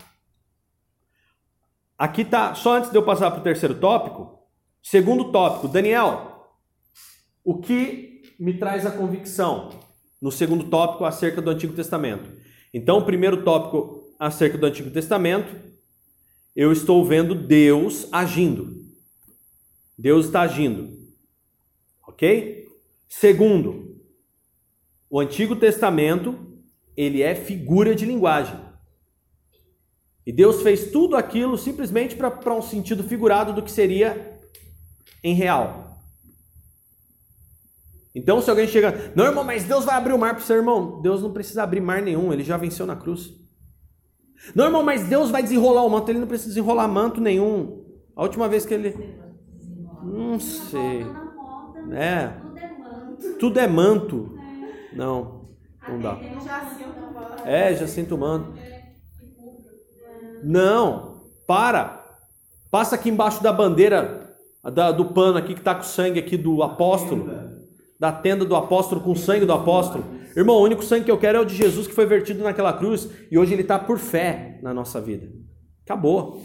Aqui 1.97 2.25
tá, 2.25 2.53
só 2.55 2.75
antes 2.75 2.91
de 2.91 2.97
eu 2.97 3.03
passar 3.03 3.31
para 3.31 3.39
o 3.39 3.43
terceiro 3.43 3.75
tópico, 3.75 4.37
segundo 4.83 5.31
tópico, 5.31 5.69
Daniel, 5.69 6.49
o 7.41 7.61
que 7.61 8.35
me 8.37 8.59
traz 8.59 8.85
a 8.85 8.91
convicção 8.91 9.69
no 10.21 10.29
segundo 10.29 10.65
tópico 10.65 11.05
acerca 11.05 11.41
do 11.41 11.51
Antigo 11.51 11.73
Testamento? 11.73 12.29
Então, 12.73 12.97
o 12.97 13.05
primeiro 13.05 13.45
tópico 13.45 14.13
acerca 14.19 14.57
do 14.57 14.65
Antigo 14.65 14.91
Testamento, 14.91 15.55
eu 16.53 16.73
estou 16.73 17.05
vendo 17.05 17.33
Deus 17.33 18.09
agindo. 18.11 18.83
Deus 19.97 20.25
está 20.25 20.41
agindo. 20.41 20.97
Ok? 22.07 22.67
Segundo, 23.07 24.01
o 25.09 25.19
Antigo 25.19 25.55
Testamento, 25.55 26.59
ele 26.95 27.21
é 27.21 27.35
figura 27.35 27.95
de 27.95 28.05
linguagem. 28.05 28.59
E 30.25 30.31
Deus 30.31 30.61
fez 30.61 30.91
tudo 30.91 31.15
aquilo 31.15 31.57
simplesmente 31.57 32.15
para 32.15 32.53
um 32.53 32.61
sentido 32.61 33.03
figurado 33.03 33.53
do 33.53 33.61
que 33.61 33.71
seria 33.71 34.39
em 35.23 35.35
real. 35.35 35.85
Então, 38.15 38.41
se 38.41 38.49
alguém 38.49 38.67
chega, 38.67 39.11
não, 39.13 39.25
irmão, 39.25 39.43
mas 39.43 39.65
Deus 39.65 39.83
vai 39.83 39.95
abrir 39.95 40.13
o 40.13 40.17
mar 40.17 40.33
para 40.33 40.41
o 40.41 40.45
seu 40.45 40.55
irmão. 40.55 41.01
Deus 41.01 41.21
não 41.21 41.33
precisa 41.33 41.63
abrir 41.63 41.81
mar 41.81 42.01
nenhum, 42.01 42.31
ele 42.31 42.43
já 42.43 42.55
venceu 42.55 42.85
na 42.85 42.95
cruz. 42.95 43.33
Não, 44.55 44.65
irmão, 44.65 44.83
mas 44.83 45.07
Deus 45.07 45.29
vai 45.29 45.43
desenrolar 45.43 45.83
o 45.83 45.89
manto, 45.89 46.09
ele 46.09 46.19
não 46.19 46.27
precisa 46.27 46.49
desenrolar 46.49 46.87
manto 46.87 47.19
nenhum. 47.19 47.83
A 48.15 48.23
última 48.23 48.47
vez 48.47 48.65
que 48.65 48.73
ele. 48.73 48.95
Não 50.15 50.39
sei. 50.39 51.05
É. 51.91 52.31
Tudo 53.39 53.59
é 53.59 53.67
manto. 53.67 54.37
Não, 54.93 55.49
não 55.87 55.99
dá. 55.99 56.17
É, 57.43 57.75
já 57.75 57.87
sinto 57.87 58.15
o 58.15 58.17
manto. 58.17 58.53
Não, 60.43 61.21
para. 61.45 62.03
Passa 62.71 62.95
aqui 62.95 63.09
embaixo 63.09 63.43
da 63.43 63.51
bandeira 63.51 64.25
da, 64.71 64.91
do 64.91 65.05
pano 65.05 65.37
aqui 65.37 65.53
que 65.53 65.59
está 65.59 65.75
com 65.75 65.83
sangue 65.83 66.19
aqui 66.19 66.37
do 66.37 66.63
apóstolo, 66.63 67.29
da 67.99 68.11
tenda 68.11 68.43
do 68.43 68.55
apóstolo 68.55 69.01
com 69.01 69.11
o 69.11 69.15
sangue 69.15 69.45
do 69.45 69.53
apóstolo. 69.53 70.03
Irmão, 70.35 70.57
o 70.57 70.63
único 70.63 70.83
sangue 70.83 71.05
que 71.05 71.11
eu 71.11 71.17
quero 71.17 71.37
é 71.37 71.41
o 71.41 71.45
de 71.45 71.55
Jesus 71.55 71.87
que 71.87 71.93
foi 71.93 72.05
vertido 72.05 72.43
naquela 72.43 72.73
cruz 72.73 73.09
e 73.31 73.37
hoje 73.37 73.53
ele 73.53 73.61
está 73.61 73.79
por 73.79 73.97
fé 73.97 74.59
na 74.61 74.73
nossa 74.73 74.99
vida. 74.99 75.27
Acabou. 75.85 76.41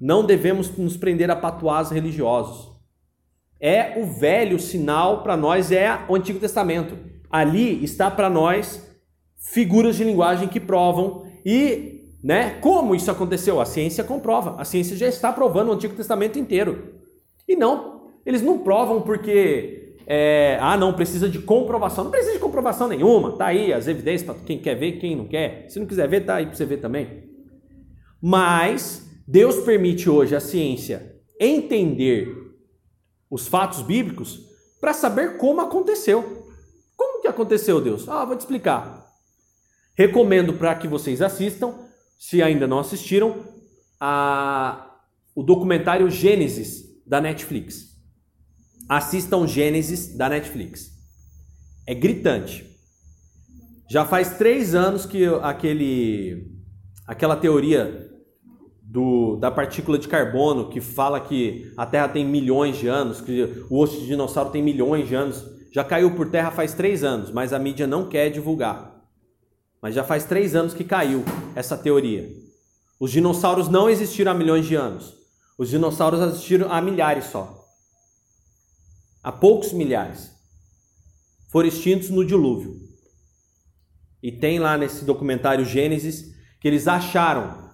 Não 0.00 0.24
devemos 0.26 0.76
nos 0.76 0.96
prender 0.96 1.30
a 1.30 1.36
patuás 1.36 1.90
religiosos. 1.90 2.75
É 3.60 3.98
o 3.98 4.06
velho 4.06 4.58
sinal 4.58 5.22
para 5.22 5.36
nós 5.36 5.72
é 5.72 5.98
o 6.08 6.14
Antigo 6.14 6.38
Testamento. 6.38 6.96
Ali 7.30 7.82
está 7.82 8.10
para 8.10 8.28
nós 8.28 8.86
figuras 9.36 9.96
de 9.96 10.04
linguagem 10.04 10.48
que 10.48 10.60
provam 10.60 11.26
e, 11.44 12.12
né, 12.22 12.58
como 12.60 12.94
isso 12.94 13.10
aconteceu? 13.10 13.60
A 13.60 13.64
ciência 13.64 14.04
comprova. 14.04 14.60
A 14.60 14.64
ciência 14.64 14.96
já 14.96 15.06
está 15.06 15.32
provando 15.32 15.68
o 15.68 15.72
Antigo 15.72 15.94
Testamento 15.94 16.38
inteiro. 16.38 16.94
E 17.48 17.56
não, 17.56 18.10
eles 18.24 18.42
não 18.42 18.58
provam 18.58 19.02
porque 19.02 19.94
é, 20.06 20.56
ah, 20.60 20.76
não, 20.76 20.92
precisa 20.92 21.28
de 21.28 21.40
comprovação. 21.40 22.04
Não 22.04 22.10
precisa 22.10 22.34
de 22.34 22.38
comprovação 22.38 22.86
nenhuma. 22.88 23.32
Tá 23.32 23.46
aí 23.46 23.72
as 23.72 23.88
evidências 23.88 24.22
para 24.22 24.44
quem 24.44 24.58
quer 24.58 24.74
ver, 24.76 24.92
quem 24.92 25.16
não 25.16 25.26
quer. 25.26 25.66
Se 25.68 25.80
não 25.80 25.86
quiser 25.86 26.08
ver, 26.08 26.24
tá 26.24 26.36
aí 26.36 26.46
para 26.46 26.54
você 26.54 26.64
ver 26.64 26.78
também. 26.78 27.24
Mas 28.22 29.04
Deus 29.26 29.56
permite 29.58 30.08
hoje 30.08 30.36
a 30.36 30.40
ciência 30.40 31.16
entender 31.40 32.45
os 33.30 33.46
fatos 33.46 33.82
bíblicos 33.82 34.40
para 34.80 34.92
saber 34.92 35.36
como 35.36 35.60
aconteceu. 35.60 36.46
Como 36.96 37.20
que 37.20 37.28
aconteceu, 37.28 37.80
Deus? 37.80 38.08
Ah, 38.08 38.24
vou 38.24 38.36
te 38.36 38.40
explicar. 38.40 39.06
Recomendo 39.94 40.54
para 40.54 40.74
que 40.74 40.86
vocês 40.86 41.22
assistam, 41.22 41.74
se 42.18 42.42
ainda 42.42 42.66
não 42.66 42.78
assistiram, 42.78 43.44
a, 43.98 44.94
o 45.34 45.42
documentário 45.42 46.10
Gênesis 46.10 46.84
da 47.06 47.20
Netflix. 47.20 47.96
Assistam 48.88 49.46
Gênesis 49.46 50.16
da 50.16 50.28
Netflix. 50.28 50.92
É 51.86 51.94
gritante. 51.94 52.66
Já 53.90 54.04
faz 54.04 54.36
três 54.36 54.74
anos 54.74 55.06
que 55.06 55.24
aquele, 55.42 56.52
aquela 57.06 57.36
teoria 57.36 58.05
do, 58.96 59.36
da 59.36 59.50
partícula 59.50 59.98
de 59.98 60.08
carbono 60.08 60.70
que 60.70 60.80
fala 60.80 61.20
que 61.20 61.70
a 61.76 61.84
Terra 61.84 62.08
tem 62.08 62.24
milhões 62.24 62.78
de 62.78 62.88
anos, 62.88 63.20
que 63.20 63.66
o 63.68 63.78
osso 63.78 64.00
de 64.00 64.06
dinossauro 64.06 64.48
tem 64.48 64.62
milhões 64.62 65.06
de 65.06 65.14
anos, 65.14 65.44
já 65.70 65.84
caiu 65.84 66.14
por 66.14 66.30
terra 66.30 66.50
faz 66.50 66.72
três 66.72 67.04
anos, 67.04 67.30
mas 67.30 67.52
a 67.52 67.58
mídia 67.58 67.86
não 67.86 68.08
quer 68.08 68.30
divulgar. 68.30 69.06
Mas 69.82 69.94
já 69.94 70.02
faz 70.02 70.24
três 70.24 70.56
anos 70.56 70.72
que 70.72 70.82
caiu 70.82 71.22
essa 71.54 71.76
teoria. 71.76 72.26
Os 72.98 73.10
dinossauros 73.10 73.68
não 73.68 73.90
existiram 73.90 74.32
há 74.32 74.34
milhões 74.34 74.64
de 74.64 74.74
anos. 74.74 75.14
Os 75.58 75.68
dinossauros 75.68 76.18
existiram 76.22 76.72
há 76.72 76.80
milhares 76.80 77.26
só. 77.26 77.66
Há 79.22 79.30
poucos 79.30 79.74
milhares. 79.74 80.30
Foram 81.50 81.68
extintos 81.68 82.08
no 82.08 82.24
dilúvio. 82.24 82.80
E 84.22 84.32
tem 84.32 84.58
lá 84.58 84.78
nesse 84.78 85.04
documentário 85.04 85.66
Gênesis 85.66 86.34
que 86.58 86.66
eles 86.66 86.88
acharam 86.88 87.65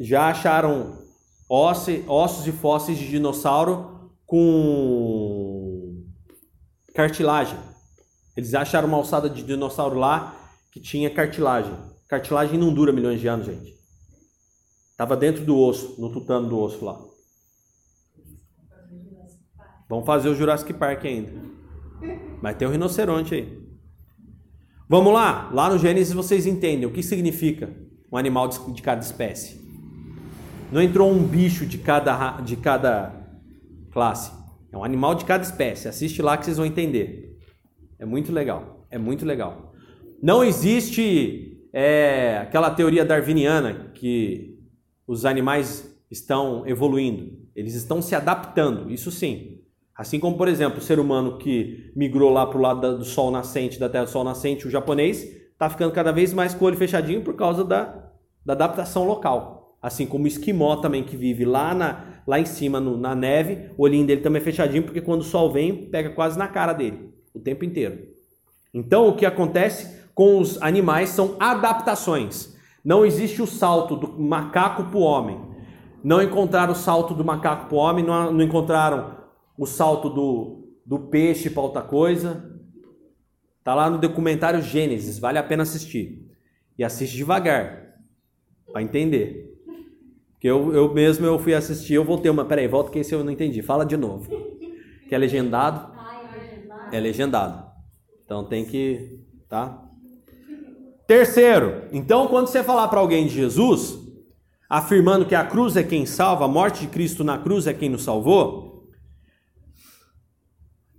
já 0.00 0.28
acharam 0.28 0.98
ossos 1.46 2.46
e 2.46 2.52
fósseis 2.52 2.96
de 2.96 3.06
dinossauro 3.06 4.10
com 4.24 6.02
cartilagem. 6.94 7.58
Eles 8.34 8.54
acharam 8.54 8.88
uma 8.88 8.96
alçada 8.96 9.28
de 9.28 9.42
dinossauro 9.42 9.98
lá 9.98 10.34
que 10.72 10.80
tinha 10.80 11.10
cartilagem. 11.10 11.76
Cartilagem 12.08 12.58
não 12.58 12.72
dura 12.72 12.92
milhões 12.92 13.20
de 13.20 13.28
anos, 13.28 13.44
gente. 13.44 13.74
Tava 14.96 15.16
dentro 15.16 15.44
do 15.44 15.58
osso, 15.58 16.00
no 16.00 16.10
tutano 16.10 16.48
do 16.48 16.58
osso 16.58 16.82
lá. 16.82 16.98
Vamos 19.88 20.06
fazer 20.06 20.30
o 20.30 20.34
Jurassic 20.34 20.72
Park 20.72 21.04
ainda. 21.04 21.32
Mas 22.40 22.56
tem 22.56 22.66
um 22.66 22.70
rinoceronte 22.70 23.34
aí. 23.34 23.60
Vamos 24.88 25.12
lá, 25.12 25.50
lá 25.52 25.68
no 25.68 25.78
Gênesis 25.78 26.12
vocês 26.12 26.46
entendem 26.46 26.86
o 26.86 26.92
que 26.92 27.02
significa 27.02 27.70
um 28.10 28.16
animal 28.16 28.48
de 28.48 28.82
cada 28.82 29.00
espécie. 29.00 29.69
Não 30.72 30.80
entrou 30.80 31.10
um 31.10 31.26
bicho 31.26 31.66
de 31.66 31.78
cada, 31.78 32.40
de 32.40 32.56
cada 32.56 33.12
classe. 33.90 34.32
É 34.72 34.76
um 34.76 34.84
animal 34.84 35.14
de 35.14 35.24
cada 35.24 35.42
espécie. 35.42 35.88
Assiste 35.88 36.22
lá 36.22 36.36
que 36.36 36.44
vocês 36.44 36.56
vão 36.56 36.66
entender. 36.66 37.36
É 37.98 38.04
muito 38.06 38.32
legal. 38.32 38.86
É 38.90 38.96
muito 38.96 39.24
legal. 39.24 39.72
Não 40.22 40.44
existe 40.44 41.66
é, 41.72 42.38
aquela 42.38 42.70
teoria 42.70 43.04
darwiniana 43.04 43.90
que 43.94 44.58
os 45.06 45.24
animais 45.24 45.90
estão 46.10 46.64
evoluindo. 46.66 47.38
Eles 47.54 47.74
estão 47.74 48.00
se 48.00 48.14
adaptando. 48.14 48.90
Isso 48.90 49.10
sim. 49.10 49.58
Assim 49.96 50.20
como, 50.20 50.36
por 50.36 50.48
exemplo, 50.48 50.78
o 50.78 50.82
ser 50.82 50.98
humano 50.98 51.36
que 51.36 51.92
migrou 51.96 52.30
lá 52.30 52.46
para 52.46 52.58
o 52.58 52.60
lado 52.60 52.98
do 52.98 53.04
sol 53.04 53.30
nascente, 53.30 53.78
da 53.78 53.88
terra 53.88 54.04
do 54.04 54.10
sol 54.10 54.24
nascente, 54.24 54.66
o 54.66 54.70
japonês, 54.70 55.24
está 55.24 55.68
ficando 55.68 55.92
cada 55.92 56.12
vez 56.12 56.32
mais 56.32 56.54
com 56.54 56.64
o 56.64 56.68
olho 56.68 56.76
fechadinho 56.76 57.22
por 57.22 57.34
causa 57.34 57.64
da, 57.64 58.10
da 58.46 58.54
adaptação 58.54 59.04
local. 59.04 59.59
Assim 59.82 60.06
como 60.06 60.24
o 60.24 60.28
esquimó 60.28 60.76
também 60.76 61.02
que 61.02 61.16
vive 61.16 61.44
lá, 61.44 61.74
na, 61.74 62.22
lá 62.26 62.38
em 62.38 62.44
cima 62.44 62.78
no, 62.78 62.96
na 62.96 63.14
neve, 63.14 63.70
o 63.78 63.84
olhinho 63.84 64.06
dele 64.06 64.20
também 64.20 64.40
é 64.40 64.44
fechadinho, 64.44 64.82
porque 64.82 65.00
quando 65.00 65.22
o 65.22 65.24
sol 65.24 65.50
vem, 65.50 65.88
pega 65.90 66.10
quase 66.10 66.38
na 66.38 66.46
cara 66.48 66.72
dele, 66.72 67.14
o 67.34 67.40
tempo 67.40 67.64
inteiro. 67.64 68.08
Então 68.74 69.08
o 69.08 69.16
que 69.16 69.24
acontece 69.24 70.00
com 70.14 70.38
os 70.38 70.60
animais 70.60 71.08
são 71.10 71.36
adaptações. 71.40 72.54
Não 72.84 73.04
existe 73.04 73.40
o 73.40 73.46
salto 73.46 73.96
do 73.96 74.20
macaco 74.20 74.84
para 74.84 74.98
o 74.98 75.02
homem. 75.02 75.40
Não 76.02 76.22
encontraram 76.22 76.72
o 76.72 76.76
salto 76.76 77.14
do 77.14 77.24
macaco 77.24 77.66
para 77.66 77.76
o 77.76 77.78
homem, 77.78 78.04
não, 78.04 78.32
não 78.32 78.42
encontraram 78.42 79.16
o 79.56 79.66
salto 79.66 80.08
do, 80.08 80.74
do 80.84 80.98
peixe 80.98 81.50
para 81.50 81.62
outra 81.62 81.82
coisa. 81.82 82.50
Tá 83.62 83.74
lá 83.74 83.90
no 83.90 83.98
documentário 83.98 84.62
Gênesis, 84.62 85.18
vale 85.18 85.38
a 85.38 85.42
pena 85.42 85.62
assistir. 85.62 86.26
E 86.78 86.84
assiste 86.84 87.16
devagar, 87.16 87.94
para 88.72 88.82
entender. 88.82 89.49
Que 90.40 90.48
eu, 90.48 90.74
eu 90.74 90.92
mesmo 90.94 91.26
eu 91.26 91.38
fui 91.38 91.52
assistir, 91.54 91.94
eu 91.94 92.04
voltei 92.04 92.30
uma. 92.30 92.44
Peraí, 92.44 92.66
volta 92.66 92.90
que 92.90 92.98
esse 92.98 93.14
eu 93.14 93.22
não 93.22 93.30
entendi. 93.30 93.60
Fala 93.60 93.84
de 93.84 93.96
novo. 93.96 94.26
Que 95.06 95.14
é 95.14 95.18
legendado? 95.18 95.92
É 96.90 96.98
legendado. 96.98 97.70
Então 98.24 98.44
tem 98.44 98.64
que. 98.64 99.20
Tá? 99.48 99.86
Terceiro, 101.06 101.88
então 101.92 102.28
quando 102.28 102.46
você 102.46 102.62
falar 102.62 102.86
para 102.88 103.00
alguém 103.00 103.26
de 103.26 103.34
Jesus, 103.34 103.98
afirmando 104.68 105.26
que 105.26 105.34
a 105.34 105.44
cruz 105.44 105.76
é 105.76 105.82
quem 105.82 106.06
salva, 106.06 106.44
a 106.44 106.48
morte 106.48 106.82
de 106.82 106.86
Cristo 106.86 107.24
na 107.24 107.36
cruz 107.36 107.66
é 107.66 107.74
quem 107.74 107.88
nos 107.88 108.04
salvou. 108.04 108.88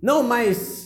Não, 0.02 0.22
mas 0.22 0.81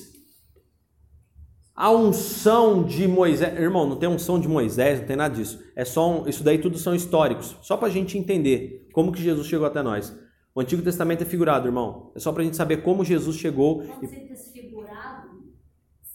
a 1.77 1.91
unção 1.91 2.83
de 2.83 3.07
Moisés. 3.07 3.55
Irmão, 3.61 3.87
não 3.87 3.97
tem 3.97 4.09
unção 4.09 4.41
de 4.41 4.49
Moisés, 4.49 5.01
não 5.01 5.07
tem 5.07 5.17
nada 5.17 5.35
disso. 5.35 5.63
É 5.77 5.85
só 5.85 6.11
um, 6.11 6.29
isso 6.29 6.43
daí 6.43 6.57
tudo 6.57 6.79
são 6.79 6.95
históricos. 6.95 7.55
Só 7.61 7.77
para 7.77 7.89
a 7.89 7.91
gente 7.91 8.17
entender 8.17 8.89
como 8.95 9.13
que 9.13 9.23
Jesus 9.23 9.47
chegou 9.47 9.67
até 9.67 9.83
nós. 9.83 10.19
O 10.55 10.61
Antigo 10.63 10.81
Testamento 10.81 11.23
é 11.23 11.27
figurado, 11.27 11.69
irmão. 11.69 12.13
É 12.17 12.19
só 12.19 12.33
para 12.33 12.41
a 12.41 12.45
gente 12.47 12.57
saber 12.57 12.79
como 12.79 13.05
Jesus 13.05 13.37
chegou. 13.37 13.83
Quando 13.83 14.01
você 14.01 14.21
diz 14.21 14.51
figurado, 14.51 15.29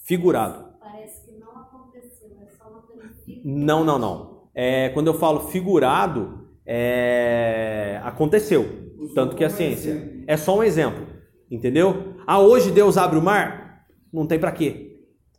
figurado. 0.04 0.66
Parece 0.80 1.28
que 1.28 1.38
não 1.38 1.52
aconteceu, 1.52 2.32
é 2.42 2.48
só 2.58 2.68
uma 2.68 2.82
coisa 2.82 3.14
Não, 3.46 3.86
não, 3.86 4.00
não. 4.00 4.50
É, 4.56 4.90
quando 4.90 5.08
eu 5.08 5.14
falo 5.14 5.42
figurado, 5.42 6.48
é, 6.66 8.02
aconteceu. 8.04 8.90
Tanto 9.14 9.36
que 9.36 9.44
a 9.44 9.50
ciência. 9.50 10.24
É 10.26 10.36
só 10.36 10.58
um 10.58 10.64
exemplo. 10.64 11.06
Entendeu? 11.52 12.16
Ah, 12.26 12.40
hoje 12.40 12.72
Deus 12.72 12.98
abre 12.98 13.20
o 13.20 13.22
mar? 13.22 13.86
Não 14.12 14.26
tem 14.26 14.40
para 14.40 14.52
quê? 14.52 14.91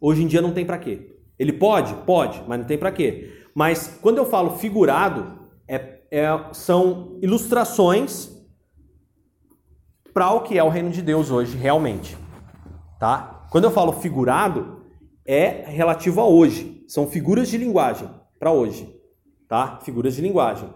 Hoje 0.03 0.25
em 0.25 0.27
dia 0.27 0.43
não 0.43 0.53
tem 0.53 0.67
para 0.67 0.79
quê. 0.79 1.17
Ele 1.39 1.53
pode? 1.53 1.95
Pode, 2.05 2.43
mas 2.49 2.59
não 2.59 2.67
tem 2.67 2.77
para 2.77 2.91
quê. 2.91 3.47
Mas 3.55 4.01
quando 4.03 4.19
eu 4.19 4.27
falo 4.27 4.59
figurado, 4.59 5.49
é, 5.69 6.01
é, 6.11 6.27
são 6.53 7.21
ilustrações 7.23 8.29
para 10.13 10.33
o 10.33 10.41
que 10.41 10.59
é 10.59 10.65
o 10.65 10.69
reino 10.69 10.91
de 10.91 11.01
Deus 11.01 11.31
hoje, 11.31 11.57
realmente. 11.57 12.19
Tá? 12.99 13.47
Quando 13.53 13.65
eu 13.65 13.71
falo 13.71 13.93
figurado, 13.93 14.83
é 15.25 15.71
relativo 15.71 16.21
a 16.21 16.27
hoje. 16.27 16.85
São 16.89 17.07
figuras 17.07 17.49
de 17.49 17.57
linguagem 17.57 18.11
para 18.41 18.51
hoje. 18.51 18.93
Tá? 19.49 19.79
Figuras 19.85 20.17
de 20.17 20.21
linguagem. 20.21 20.69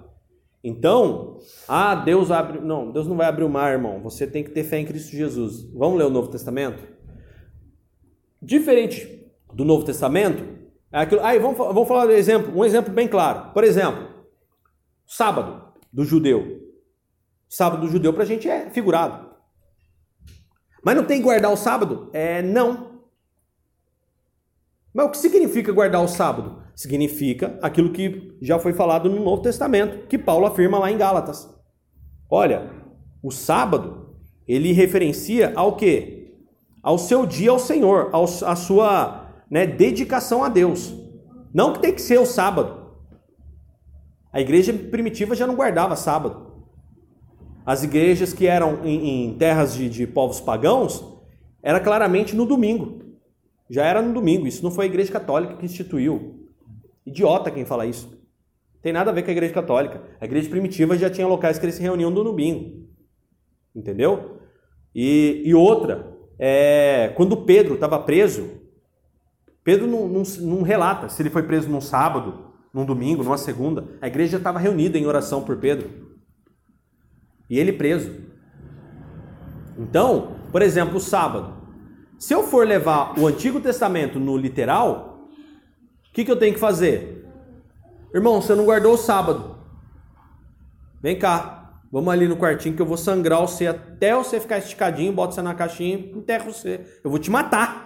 Então, 0.63 1.39
ah, 1.67 1.97
Deus 1.97 2.31
abre. 2.31 2.61
Não, 2.61 2.93
Deus 2.93 3.09
não 3.09 3.17
vai 3.17 3.27
abrir 3.27 3.45
o 3.45 3.51
mar, 3.51 3.73
irmão. 3.73 4.01
Você 4.03 4.25
tem 4.25 4.45
que 4.45 4.51
ter 4.51 4.63
fé 4.63 4.79
em 4.79 4.87
Cristo 4.87 5.11
Jesus. 5.11 5.65
Vamos 5.73 5.99
ler 5.99 6.05
o 6.05 6.11
Novo 6.11 6.29
Testamento? 6.29 6.83
Diferente 8.41 9.16
do 9.53 9.65
Novo 9.65 9.85
Testamento, 9.85 10.45
é 10.93 11.01
aquilo. 11.01 11.23
Aí 11.25 11.39
vamos, 11.39 11.57
vamos 11.57 11.89
falar 11.89 12.07
de 12.07 12.13
exemplo, 12.13 12.57
um 12.57 12.65
exemplo 12.65 12.93
bem 12.93 13.09
claro. 13.09 13.53
Por 13.53 13.65
exemplo, 13.65 14.09
sábado 15.07 15.73
do 15.93 16.05
judeu. 16.05 16.63
Sábado 17.49 17.83
do 17.83 17.89
judeu 17.89 18.13
para 18.13 18.23
a 18.23 18.27
gente 18.27 18.49
é 18.49 18.71
figurado. 18.71 19.27
Mas 20.85 20.97
não 20.97 21.05
tem 21.05 21.19
que 21.19 21.25
guardar 21.25 21.53
o 21.53 21.57
sábado? 21.57 22.11
É 22.13 22.43
não. 22.43 23.03
Mas 24.93 25.07
o 25.07 25.11
que 25.11 25.19
significa 25.19 25.73
guardar 25.73 26.03
o 26.03 26.09
sábado? 26.09 26.63
Significa 26.75 27.59
aquilo 27.63 27.93
que 27.93 28.37
já 28.41 28.59
foi 28.59 28.73
falado 28.73 29.09
no 29.09 29.23
Novo 29.23 29.43
Testamento, 29.43 30.07
que 30.07 30.19
Paulo 30.19 30.47
afirma 30.47 30.79
lá 30.79 30.91
em 30.91 30.99
Gálatas. 30.99 31.49
Olha, 32.31 32.71
o 33.23 33.31
sábado, 33.31 34.17
ele 34.47 34.73
referencia 34.73 35.53
ao 35.55 35.77
que? 35.77 36.17
ao 36.87 36.99
seu 36.99 37.27
dia 37.27 37.51
ao 37.51 37.59
Senhor, 37.59 38.11
ao, 38.13 38.23
à 38.23 38.55
sua 38.55 39.26
né, 39.51 39.67
dedicação 39.67 40.43
a 40.45 40.49
Deus. 40.49 40.95
Não 41.53 41.73
que 41.73 41.81
tem 41.81 41.95
que 41.95 42.03
ser 42.03 42.19
o 42.19 42.27
sábado. 42.27 42.87
A 44.33 44.41
igreja 44.41 44.73
primitiva 44.73 45.35
já 45.35 45.47
não 45.47 45.55
guardava 45.55 45.97
sábado. 45.97 46.47
As 47.65 47.83
igrejas 47.83 48.33
que 48.33 48.47
eram 48.47 48.85
em, 48.85 49.27
em 49.27 49.39
terras 49.39 49.75
de, 49.75 49.89
de 49.89 50.07
povos 50.07 50.41
pagãos, 50.41 51.03
era 51.63 51.81
claramente 51.81 52.37
no 52.37 52.47
domingo. 52.47 53.03
Já 53.69 53.85
era 53.85 54.01
no 54.01 54.13
domingo. 54.13 54.47
Isso 54.47 54.63
não 54.63 54.71
foi 54.71 54.85
a 54.85 54.89
igreja 54.89 55.11
católica 55.11 55.57
que 55.57 55.65
instituiu. 55.65 56.47
Idiota 57.05 57.51
quem 57.51 57.65
fala 57.65 57.87
isso. 57.87 58.17
Tem 58.83 58.93
nada 58.93 59.11
a 59.11 59.15
ver 59.15 59.23
com 59.23 59.31
a 59.31 59.33
igreja 59.33 59.53
católica. 59.53 60.01
A 60.21 60.25
igreja 60.25 60.49
primitiva 60.49 60.97
já 60.97 61.11
tinha 61.11 61.27
locais 61.27 61.59
que 61.59 61.65
eles 61.65 61.75
se 61.75 61.83
reuniam 61.83 62.11
no 62.11 62.23
domingo. 62.23 62.87
Entendeu? 63.75 64.39
E, 64.95 65.43
e 65.45 65.55
outra, 65.55 66.17
é, 66.39 67.13
quando 67.17 67.37
Pedro 67.39 67.75
estava 67.75 67.99
preso, 67.99 68.49
Pedro 69.67 69.89
não, 69.89 70.07
não, 70.07 70.23
não, 70.43 70.63
relata 70.63 71.09
se 71.09 71.21
ele 71.21 71.29
foi 71.29 71.43
preso 71.43 71.69
num 71.69 71.81
sábado, 71.81 72.53
num 72.73 72.85
domingo, 72.85 73.25
numa 73.25 73.37
segunda. 73.37 73.85
A 74.01 74.07
igreja 74.07 74.37
estava 74.37 74.61
reunida 74.61 74.97
em 74.97 75.07
oração 75.07 75.43
por 75.43 75.57
Pedro. 75.57 75.91
E 77.51 77.59
ele 77.59 77.73
preso. 77.73 78.15
Então, 79.77 80.37
por 80.53 80.63
exemplo, 80.63 80.99
o 80.99 81.01
sábado. 81.01 81.53
Se 82.17 82.33
eu 82.33 82.45
for 82.45 82.65
levar 82.65 83.19
o 83.19 83.27
Antigo 83.27 83.59
Testamento 83.59 84.21
no 84.21 84.37
literal, 84.37 85.27
o 86.11 86.13
que, 86.13 86.25
que 86.25 86.31
eu 86.31 86.39
tenho 86.39 86.55
que 86.55 86.61
fazer? 86.61 87.29
Irmão, 88.15 88.41
você 88.41 88.55
não 88.55 88.67
guardou 88.67 88.95
o 88.95 88.97
sábado. 88.97 89.57
Vem 91.03 91.19
cá, 91.19 91.81
vamos 91.91 92.13
ali 92.13 92.29
no 92.29 92.37
quartinho 92.37 92.77
que 92.77 92.83
eu 92.83 92.87
vou 92.87 92.97
sangrar 92.97 93.41
você 93.41 93.67
até 93.67 94.15
você 94.15 94.39
ficar 94.39 94.59
esticadinho, 94.59 95.13
bota 95.13 95.35
você 95.35 95.43
na 95.43 95.57
caixinha 95.57 95.99
e 95.99 96.17
enterro 96.17 96.53
você. 96.53 97.01
Eu 97.03 97.11
vou 97.11 97.19
te 97.19 97.33
matar. 97.33 97.86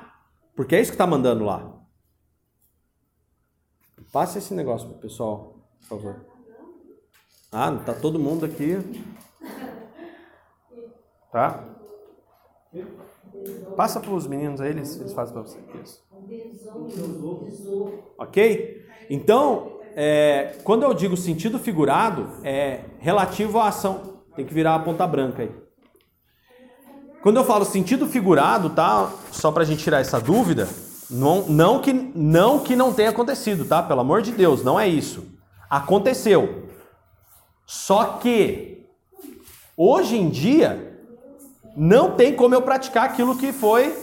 Porque 0.61 0.77
é 0.77 0.81
isso 0.83 0.90
que 0.90 0.94
está 0.96 1.07
mandando 1.07 1.42
lá. 1.42 1.73
Passa 4.12 4.37
esse 4.37 4.53
negócio 4.53 4.87
pro 4.90 4.99
pessoal, 4.99 5.57
por 5.81 5.88
favor. 5.88 6.27
Ah, 7.51 7.75
tá 7.79 7.94
todo 7.94 8.18
mundo 8.18 8.44
aqui. 8.44 8.77
Tá? 11.33 11.64
Passa 13.75 14.01
para 14.01 14.11
os 14.11 14.27
meninos 14.27 14.61
aí, 14.61 14.68
eles, 14.68 15.01
eles 15.01 15.14
fazem 15.14 15.33
para 15.33 15.44
você. 15.44 15.59
Isso. 15.83 16.05
Ok? 18.18 18.87
Então, 19.09 19.81
é, 19.96 20.59
quando 20.62 20.83
eu 20.83 20.92
digo 20.92 21.16
sentido 21.16 21.59
figurado, 21.59 22.29
é 22.44 22.85
relativo 22.99 23.59
à 23.59 23.68
ação. 23.68 24.25
Tem 24.37 24.44
que 24.44 24.53
virar 24.53 24.75
a 24.75 24.81
ponta 24.81 25.07
branca 25.07 25.42
aí. 25.42 25.60
Quando 27.22 27.37
eu 27.37 27.44
falo 27.44 27.64
sentido 27.64 28.06
figurado, 28.06 28.70
tá? 28.70 29.11
Só 29.30 29.52
para 29.52 29.62
a 29.62 29.66
gente 29.66 29.83
tirar 29.83 30.00
essa 30.00 30.18
dúvida, 30.18 30.68
não, 31.11 31.42
não, 31.42 31.80
que, 31.80 31.92
não 31.92 32.61
que 32.61 32.74
não 32.74 32.94
tenha 32.94 33.11
acontecido, 33.11 33.64
tá? 33.64 33.83
Pelo 33.83 34.00
amor 34.00 34.22
de 34.22 34.33
Deus, 34.33 34.64
não 34.64 34.80
é 34.80 34.88
isso. 34.88 35.26
Aconteceu. 35.68 36.68
Só 37.66 38.18
que 38.18 38.87
hoje 39.76 40.16
em 40.16 40.30
dia 40.30 40.98
não 41.76 42.12
tem 42.12 42.35
como 42.35 42.54
eu 42.54 42.62
praticar 42.62 43.04
aquilo 43.04 43.37
que 43.37 43.52
foi, 43.52 43.96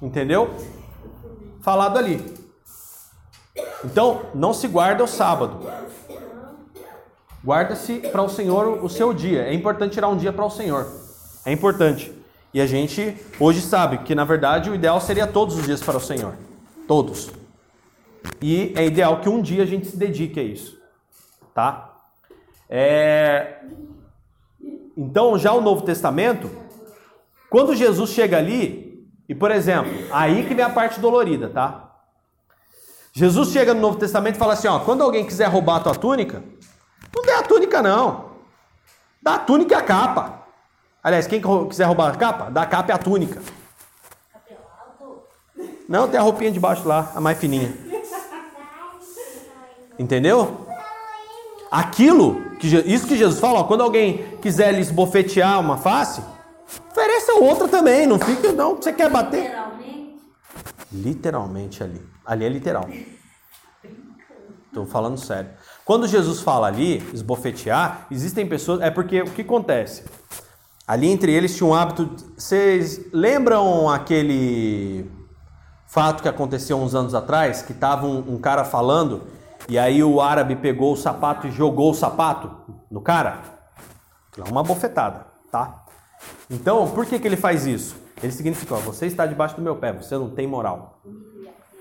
entendeu? 0.00 0.54
Falado 1.62 1.98
ali. 1.98 2.22
Então, 3.84 4.22
não 4.34 4.52
se 4.52 4.68
guarda 4.68 5.02
o 5.02 5.08
sábado. 5.08 5.60
Guarda-se 7.44 7.98
para 8.10 8.22
o 8.22 8.28
Senhor 8.28 8.84
o 8.84 8.88
seu 8.88 9.14
dia. 9.14 9.42
É 9.42 9.54
importante 9.54 9.92
tirar 9.92 10.08
um 10.08 10.16
dia 10.16 10.32
para 10.32 10.44
o 10.44 10.50
Senhor. 10.50 10.86
É 11.44 11.52
importante. 11.52 12.15
E 12.56 12.60
a 12.62 12.64
gente 12.64 13.14
hoje 13.38 13.60
sabe 13.60 13.98
que, 13.98 14.14
na 14.14 14.24
verdade, 14.24 14.70
o 14.70 14.74
ideal 14.74 14.98
seria 14.98 15.26
todos 15.26 15.58
os 15.58 15.66
dias 15.66 15.82
para 15.82 15.98
o 15.98 16.00
Senhor. 16.00 16.32
Todos. 16.88 17.30
E 18.40 18.72
é 18.74 18.86
ideal 18.86 19.20
que 19.20 19.28
um 19.28 19.42
dia 19.42 19.62
a 19.62 19.66
gente 19.66 19.86
se 19.86 19.94
dedique 19.94 20.40
a 20.40 20.42
isso. 20.42 20.80
Tá? 21.52 21.98
É... 22.66 23.58
Então, 24.96 25.38
já 25.38 25.52
o 25.52 25.60
Novo 25.60 25.82
Testamento, 25.82 26.50
quando 27.50 27.76
Jesus 27.76 28.12
chega 28.12 28.38
ali, 28.38 29.06
e 29.28 29.34
por 29.34 29.50
exemplo, 29.50 29.92
aí 30.10 30.46
que 30.46 30.54
vem 30.54 30.64
a 30.64 30.70
parte 30.70 30.98
dolorida, 30.98 31.50
tá? 31.50 31.92
Jesus 33.12 33.50
chega 33.50 33.74
no 33.74 33.82
Novo 33.82 33.98
Testamento 33.98 34.36
e 34.36 34.38
fala 34.38 34.54
assim: 34.54 34.68
ó, 34.68 34.78
quando 34.78 35.02
alguém 35.02 35.26
quiser 35.26 35.48
roubar 35.50 35.76
a 35.76 35.80
tua 35.80 35.94
túnica, 35.94 36.42
não 37.14 37.22
dê 37.22 37.32
a 37.32 37.42
túnica, 37.42 37.82
não. 37.82 38.30
Dá 39.20 39.34
a 39.34 39.40
túnica 39.40 39.74
e 39.74 39.76
a 39.76 39.82
capa. 39.82 40.45
Aliás, 41.06 41.28
quem 41.28 41.40
quiser 41.68 41.84
roubar 41.84 42.12
a 42.12 42.16
capa, 42.16 42.50
dá 42.50 42.62
a 42.62 42.66
capa 42.66 42.90
e 42.90 42.92
a 42.92 42.98
túnica. 42.98 43.40
Não, 45.88 46.08
tem 46.08 46.18
a 46.18 46.22
roupinha 46.24 46.50
de 46.50 46.58
baixo 46.58 46.88
lá, 46.88 47.12
a 47.14 47.20
mais 47.20 47.38
fininha. 47.38 47.72
Entendeu? 49.96 50.66
Aquilo, 51.70 52.50
que, 52.58 52.66
isso 52.66 53.06
que 53.06 53.16
Jesus 53.16 53.38
fala, 53.38 53.60
ó, 53.60 53.62
quando 53.62 53.82
alguém 53.84 54.36
quiser 54.42 54.72
lhes 54.72 54.90
bofetear 54.90 55.60
uma 55.60 55.76
face, 55.76 56.20
Ofereça 56.90 57.34
outra 57.34 57.68
também, 57.68 58.04
não 58.04 58.18
fica, 58.18 58.50
não, 58.50 58.74
você 58.74 58.92
quer 58.92 59.08
bater. 59.08 59.44
Literalmente? 59.44 60.20
Literalmente 60.90 61.84
ali. 61.84 62.02
Ali 62.24 62.44
é 62.46 62.48
literal. 62.48 62.88
Estou 64.66 64.86
falando 64.86 65.18
sério. 65.18 65.50
Quando 65.84 66.08
Jesus 66.08 66.40
fala 66.40 66.66
ali, 66.66 67.00
esbofetear, 67.14 68.08
existem 68.10 68.44
pessoas. 68.44 68.80
É 68.80 68.90
porque 68.90 69.22
o 69.22 69.30
que 69.30 69.42
acontece? 69.42 70.02
Ali 70.86 71.08
entre 71.08 71.32
eles 71.32 71.56
tinha 71.56 71.66
um 71.66 71.74
hábito. 71.74 72.08
Vocês 72.36 73.00
lembram 73.12 73.90
aquele 73.90 75.10
fato 75.86 76.22
que 76.22 76.28
aconteceu 76.28 76.78
uns 76.78 76.94
anos 76.94 77.14
atrás? 77.14 77.62
Que 77.62 77.74
tava 77.74 78.06
um, 78.06 78.34
um 78.34 78.38
cara 78.38 78.64
falando 78.64 79.24
e 79.68 79.76
aí 79.78 80.04
o 80.04 80.20
árabe 80.20 80.54
pegou 80.54 80.92
o 80.92 80.96
sapato 80.96 81.48
e 81.48 81.50
jogou 81.50 81.90
o 81.90 81.94
sapato 81.94 82.50
no 82.88 83.00
cara? 83.00 83.40
É 84.38 84.48
uma 84.48 84.62
bofetada, 84.62 85.26
tá? 85.50 85.84
Então, 86.48 86.88
por 86.90 87.04
que, 87.04 87.18
que 87.18 87.26
ele 87.26 87.36
faz 87.36 87.66
isso? 87.66 87.96
Ele 88.22 88.32
significa, 88.32 88.76
ó, 88.76 88.78
você 88.78 89.06
está 89.06 89.26
debaixo 89.26 89.56
do 89.56 89.62
meu 89.62 89.76
pé, 89.76 89.92
você 89.92 90.16
não 90.16 90.30
tem 90.30 90.46
moral. 90.46 91.00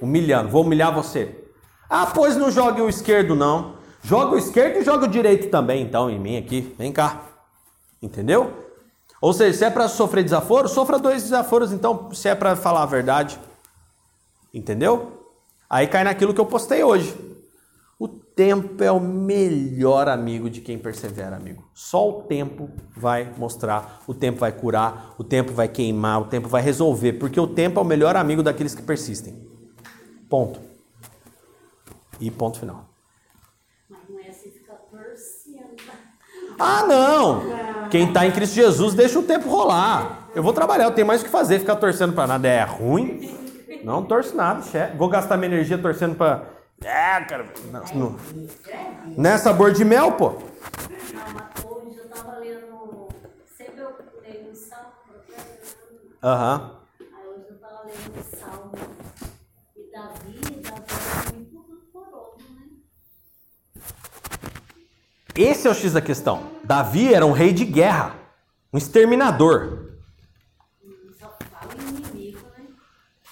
Humilhando, 0.01 0.49
vou 0.49 0.63
humilhar 0.63 0.93
você. 0.93 1.43
Ah, 1.87 2.07
pois 2.07 2.35
não 2.35 2.49
jogue 2.49 2.81
o 2.81 2.89
esquerdo, 2.89 3.35
não. 3.35 3.75
Joga 4.03 4.35
o 4.35 4.37
esquerdo 4.37 4.77
e 4.77 4.83
joga 4.83 5.05
o 5.05 5.09
direito 5.09 5.49
também, 5.49 5.83
então, 5.83 6.09
em 6.09 6.19
mim 6.19 6.37
aqui. 6.37 6.73
Vem 6.77 6.91
cá. 6.91 7.21
Entendeu? 8.01 8.64
Ou 9.21 9.33
seja, 9.33 9.57
se 9.57 9.65
é 9.65 9.69
para 9.69 9.87
sofrer 9.87 10.23
desaforo, 10.23 10.67
sofra 10.67 10.99
dois 10.99 11.23
desaforos, 11.23 11.71
então, 11.71 12.13
se 12.13 12.27
é 12.27 12.35
para 12.35 12.55
falar 12.55 12.83
a 12.83 12.85
verdade. 12.85 13.39
Entendeu? 14.53 15.25
Aí 15.69 15.87
cai 15.87 16.03
naquilo 16.03 16.33
que 16.33 16.39
eu 16.39 16.45
postei 16.45 16.83
hoje. 16.83 17.15
O 17.97 18.07
tempo 18.07 18.83
é 18.83 18.91
o 18.91 18.99
melhor 18.99 20.09
amigo 20.09 20.49
de 20.49 20.59
quem 20.59 20.77
persevera, 20.77 21.37
amigo. 21.37 21.63
Só 21.73 22.09
o 22.09 22.23
tempo 22.23 22.69
vai 22.95 23.33
mostrar, 23.37 24.01
o 24.05 24.13
tempo 24.13 24.39
vai 24.39 24.51
curar, 24.51 25.15
o 25.17 25.23
tempo 25.23 25.53
vai 25.53 25.69
queimar, 25.69 26.21
o 26.21 26.25
tempo 26.25 26.49
vai 26.49 26.61
resolver, 26.61 27.13
porque 27.13 27.39
o 27.39 27.47
tempo 27.47 27.79
é 27.79 27.81
o 27.81 27.85
melhor 27.85 28.17
amigo 28.17 28.43
daqueles 28.43 28.75
que 28.75 28.81
persistem. 28.81 29.47
Ponto. 30.29 30.59
E 32.19 32.29
ponto 32.29 32.59
final. 32.59 32.89
Mas 33.89 33.99
não 34.09 34.19
é 34.19 34.27
assim 34.27 34.51
ficar 34.51 34.75
torcendo. 34.75 35.81
Ah, 36.59 36.83
não! 36.85 37.74
Quem 37.89 38.07
está 38.07 38.25
em 38.25 38.31
Cristo 38.31 38.55
Jesus 38.55 38.93
deixa 38.93 39.19
o 39.19 39.23
tempo 39.23 39.49
rolar. 39.49 40.29
Eu 40.35 40.43
vou 40.43 40.53
trabalhar, 40.53 40.85
eu 40.85 40.91
tenho 40.91 41.07
mais 41.07 41.21
o 41.21 41.25
que 41.25 41.29
fazer, 41.29 41.59
ficar 41.59 41.75
torcendo 41.75 42.13
para 42.13 42.27
nada 42.27 42.47
é 42.47 42.63
ruim. 42.63 43.33
Não 43.83 44.03
torço 44.03 44.35
nada, 44.35 44.61
chefe. 44.63 44.97
Vou 44.97 45.07
gastar 45.07 45.37
minha 45.37 45.51
energia 45.53 45.77
torcendo 45.77 46.15
para 46.15 46.55
é, 46.83 47.21
cara. 47.21 47.45
Não, 47.71 48.15
não. 49.17 49.29
é 49.29 49.37
sabor 49.37 49.71
de 49.71 49.85
mel, 49.85 50.11
pô. 50.13 50.35
Aham. 56.23 56.79
Aí 56.99 57.27
hoje 57.29 57.45
eu 57.49 57.57
tava 57.59 57.83
lendo 57.83 58.17
um 58.17 58.23
salmo. 58.39 58.71
E 59.75 59.91
Davi, 59.91 60.39
Davi 60.63 60.85
é 61.29 61.35
muito 61.35 61.85
coroso, 61.93 62.37
né? 62.49 62.63
Esse 65.37 65.67
é 65.67 65.71
o 65.71 65.73
X 65.73 65.93
da 65.93 66.01
questão. 66.01 66.43
Davi 66.63 67.13
era 67.13 67.25
um 67.25 67.31
rei 67.31 67.51
de 67.51 67.65
guerra, 67.65 68.15
um 68.71 68.77
exterminador. 68.77 69.85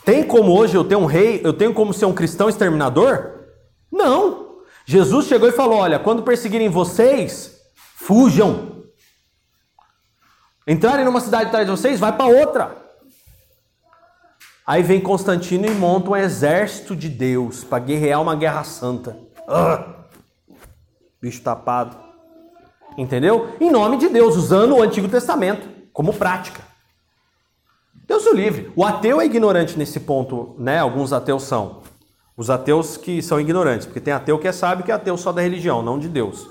Tem 0.03 0.23
como 0.23 0.51
hoje 0.51 0.75
eu 0.75 0.83
ter 0.83 0.97
um 0.97 1.05
rei, 1.05 1.39
eu 1.43 1.53
tenho 1.53 1.73
como 1.73 1.93
ser 1.93 2.05
um 2.05 2.13
cristão 2.13 2.49
exterminador? 2.49 3.45
Não. 3.89 4.57
Jesus 4.85 5.27
chegou 5.27 5.47
e 5.47 5.53
falou: 5.53 5.77
Olha, 5.79 5.97
quando 5.97 6.23
perseguirem 6.23 6.67
vocês, 6.67 7.61
fujam. 7.95 8.83
Entrarem 10.67 11.05
numa 11.05 11.21
cidade 11.21 11.45
atrás 11.45 11.65
de 11.65 11.71
vocês, 11.71 11.99
vai 11.99 12.15
para 12.15 12.25
outra. 12.25 12.83
Aí 14.65 14.83
vem 14.83 14.99
Constantino 14.99 15.65
e 15.65 15.71
monta 15.71 16.11
um 16.11 16.15
exército 16.15 16.95
de 16.95 17.09
Deus 17.09 17.63
para 17.63 17.83
guerrear 17.83 18.21
uma 18.21 18.35
guerra 18.35 18.63
santa. 18.63 19.17
Ah, 19.47 20.02
bicho 21.23 21.41
tapado. 21.41 21.95
Entendeu? 22.97 23.55
Em 23.61 23.71
nome 23.71 23.97
de 23.97 24.09
Deus, 24.09 24.35
usando 24.35 24.75
o 24.75 24.81
Antigo 24.81 25.07
Testamento 25.07 25.65
como 25.93 26.13
prática. 26.13 26.61
Deus 28.05 28.25
o 28.25 28.33
livre. 28.33 28.69
O 28.75 28.83
ateu 28.83 29.21
é 29.21 29.25
ignorante 29.25 29.77
nesse 29.77 30.01
ponto, 30.01 30.53
né? 30.59 30.79
Alguns 30.79 31.13
ateus 31.13 31.43
são. 31.43 31.81
Os 32.35 32.49
ateus 32.49 32.97
que 32.97 33.21
são 33.21 33.39
ignorantes, 33.39 33.85
porque 33.85 34.01
tem 34.01 34.13
ateu 34.13 34.37
que 34.37 34.49
é 34.49 34.51
sábio 34.51 34.83
que 34.83 34.91
é 34.91 34.95
ateu 34.95 35.15
só 35.15 35.31
da 35.31 35.41
religião, 35.41 35.81
não 35.81 35.97
de 35.97 36.09
Deus. 36.09 36.49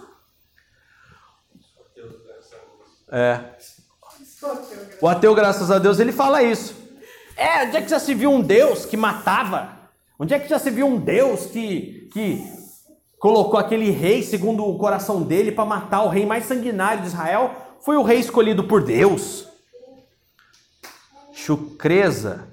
É. 3.11 3.41
O 5.03 5.07
ateu, 5.07 5.35
graças 5.35 5.71
a 5.71 5.79
Deus, 5.79 6.01
ele 6.01 6.13
fala 6.13 6.43
isso. 6.43 6.75
É, 7.37 7.65
onde 7.65 7.77
é 7.77 7.83
que 7.83 7.91
já 7.91 7.99
se 7.99 8.15
viu 8.15 8.31
um 8.31 8.41
Deus 8.41 8.87
que 8.87 8.97
matava? 8.97 9.69
Onde 10.19 10.33
é 10.33 10.39
que 10.39 10.49
já 10.49 10.59
se 10.59 10.71
viu 10.71 10.87
um 10.87 10.99
Deus 10.99 11.47
que, 11.47 12.09
que 12.13 12.62
colocou 13.23 13.61
aquele 13.61 13.89
rei 13.89 14.21
segundo 14.21 14.67
o 14.67 14.77
coração 14.77 15.23
dele 15.23 15.53
para 15.53 15.65
matar 15.65 16.03
o 16.03 16.09
rei 16.09 16.27
mais 16.27 16.45
sanguinário 16.45 17.03
de 17.03 17.07
Israel? 17.07 17.55
Foi 17.79 17.97
o 17.97 18.03
rei 18.03 18.19
escolhido 18.19 18.65
por 18.65 18.83
Deus. 18.83 19.47
Chucreza 21.33 22.49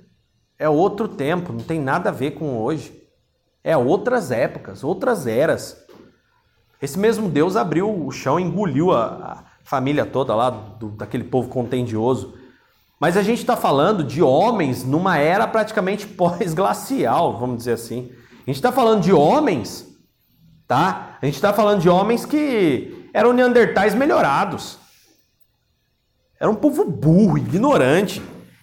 é 0.60 0.70
outro 0.70 1.08
tempo, 1.08 1.52
não 1.52 1.62
tem 1.62 1.82
nada 1.82 2.10
a 2.10 2.14
ver 2.14 2.36
com 2.36 2.62
hoje. 2.62 3.02
É 3.64 3.76
outras 3.76 4.30
épocas, 4.30 4.84
outras 4.84 5.26
eras. 5.26 5.76
Esse 6.80 7.00
mesmo 7.00 7.28
Deus 7.28 7.56
abriu 7.56 8.06
o 8.06 8.12
chão, 8.12 8.40
engoliu 8.40 8.92
a, 8.92 9.06
a 9.06 9.44
família 9.64 10.06
toda 10.06 10.36
lá, 10.36 10.52
do, 10.52 10.90
daquele 10.90 11.24
povo 11.24 11.50
contendioso. 11.50 12.36
Mas 13.00 13.18
a 13.18 13.24
gente 13.24 13.40
está 13.40 13.58
falando 13.58 14.04
de 14.04 14.22
homens 14.22 14.84
numa 14.84 15.18
era 15.18 15.48
praticamente 15.48 16.06
pós-glacial, 16.14 17.40
vamos 17.40 17.58
dizer 17.58 17.74
assim. 17.74 18.12
A 18.44 18.46
gente 18.46 18.58
está 18.58 18.72
falando 18.72 19.02
de 19.02 19.12
homens, 19.12 19.89
tá? 20.70 21.18
A 21.20 21.26
gente 21.26 21.34
está 21.34 21.52
falando 21.52 21.82
de 21.82 21.90
homens 21.90 22.26
que 22.26 23.10
eram 23.12 23.34
neandertais 23.34 23.96
melhorados. 23.96 24.78
Era 26.40 26.50
um 26.50 26.56
povo 26.56 26.86
burro, 26.86 27.40
ignorante. 27.40 28.22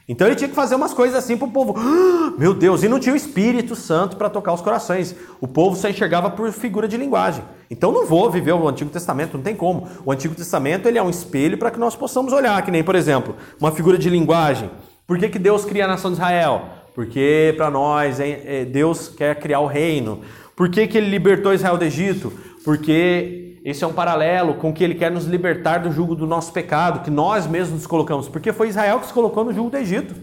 Então 0.08 0.24
ele 0.28 0.36
tinha 0.36 0.48
que 0.48 0.54
fazer 0.54 0.76
umas 0.76 0.94
coisas 0.94 1.18
assim 1.18 1.36
para 1.36 1.48
o 1.48 1.50
povo. 1.50 1.74
Ah, 1.76 2.32
meu 2.38 2.54
Deus, 2.54 2.84
e 2.84 2.88
não 2.88 3.00
tinha 3.00 3.12
o 3.12 3.16
Espírito 3.16 3.74
Santo 3.74 4.16
para 4.16 4.30
tocar 4.30 4.52
os 4.52 4.60
corações. 4.60 5.16
O 5.40 5.48
povo 5.48 5.74
só 5.74 5.88
enxergava 5.88 6.30
por 6.30 6.52
figura 6.52 6.86
de 6.86 6.96
linguagem. 6.96 7.42
Então 7.68 7.90
não 7.90 8.06
vou 8.06 8.30
viver 8.30 8.52
o 8.52 8.68
Antigo 8.68 8.88
Testamento, 8.88 9.36
não 9.36 9.42
tem 9.42 9.56
como. 9.56 9.88
O 10.04 10.12
Antigo 10.12 10.36
Testamento 10.36 10.86
ele 10.86 10.98
é 10.98 11.02
um 11.02 11.10
espelho 11.10 11.58
para 11.58 11.72
que 11.72 11.78
nós 11.78 11.96
possamos 11.96 12.32
olhar, 12.32 12.64
que 12.64 12.70
nem, 12.70 12.84
por 12.84 12.94
exemplo, 12.94 13.34
uma 13.60 13.72
figura 13.72 13.98
de 13.98 14.08
linguagem. 14.08 14.70
Por 15.08 15.18
que, 15.18 15.28
que 15.28 15.40
Deus 15.40 15.64
cria 15.64 15.86
a 15.86 15.88
nação 15.88 16.12
de 16.12 16.18
Israel? 16.18 16.66
Porque 16.94 17.52
para 17.56 17.68
nós 17.68 18.20
é, 18.20 18.64
Deus 18.64 19.08
quer 19.08 19.40
criar 19.40 19.58
o 19.58 19.66
reino. 19.66 20.22
Por 20.56 20.70
que, 20.70 20.86
que 20.86 20.96
ele 20.96 21.10
libertou 21.10 21.52
Israel 21.52 21.76
do 21.76 21.84
Egito? 21.84 22.32
Porque 22.64 23.60
esse 23.62 23.84
é 23.84 23.86
um 23.86 23.92
paralelo 23.92 24.54
com 24.54 24.72
que 24.72 24.82
ele 24.82 24.94
quer 24.94 25.10
nos 25.10 25.26
libertar 25.26 25.78
do 25.78 25.92
jugo 25.92 26.14
do 26.14 26.26
nosso 26.26 26.52
pecado, 26.52 27.04
que 27.04 27.10
nós 27.10 27.46
mesmos 27.46 27.74
nos 27.74 27.86
colocamos. 27.86 28.28
Porque 28.28 28.52
foi 28.52 28.68
Israel 28.68 29.00
que 29.00 29.06
se 29.06 29.12
colocou 29.12 29.44
no 29.44 29.52
jugo 29.52 29.68
do 29.68 29.76
Egito. 29.76 30.14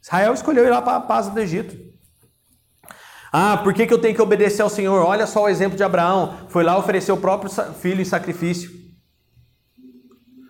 Israel 0.00 0.34
escolheu 0.34 0.64
ir 0.64 0.70
lá 0.70 0.80
para 0.80 0.98
a 0.98 1.00
paz 1.00 1.28
do 1.28 1.40
Egito. 1.40 1.74
Ah, 3.32 3.56
por 3.56 3.74
que, 3.74 3.86
que 3.86 3.92
eu 3.92 3.98
tenho 3.98 4.14
que 4.14 4.22
obedecer 4.22 4.62
ao 4.62 4.70
Senhor? 4.70 5.04
Olha 5.04 5.26
só 5.26 5.42
o 5.42 5.48
exemplo 5.48 5.76
de 5.76 5.82
Abraão. 5.82 6.34
Foi 6.48 6.62
lá 6.62 6.78
oferecer 6.78 7.10
o 7.10 7.16
próprio 7.16 7.50
filho 7.74 8.00
em 8.00 8.04
sacrifício. 8.04 8.70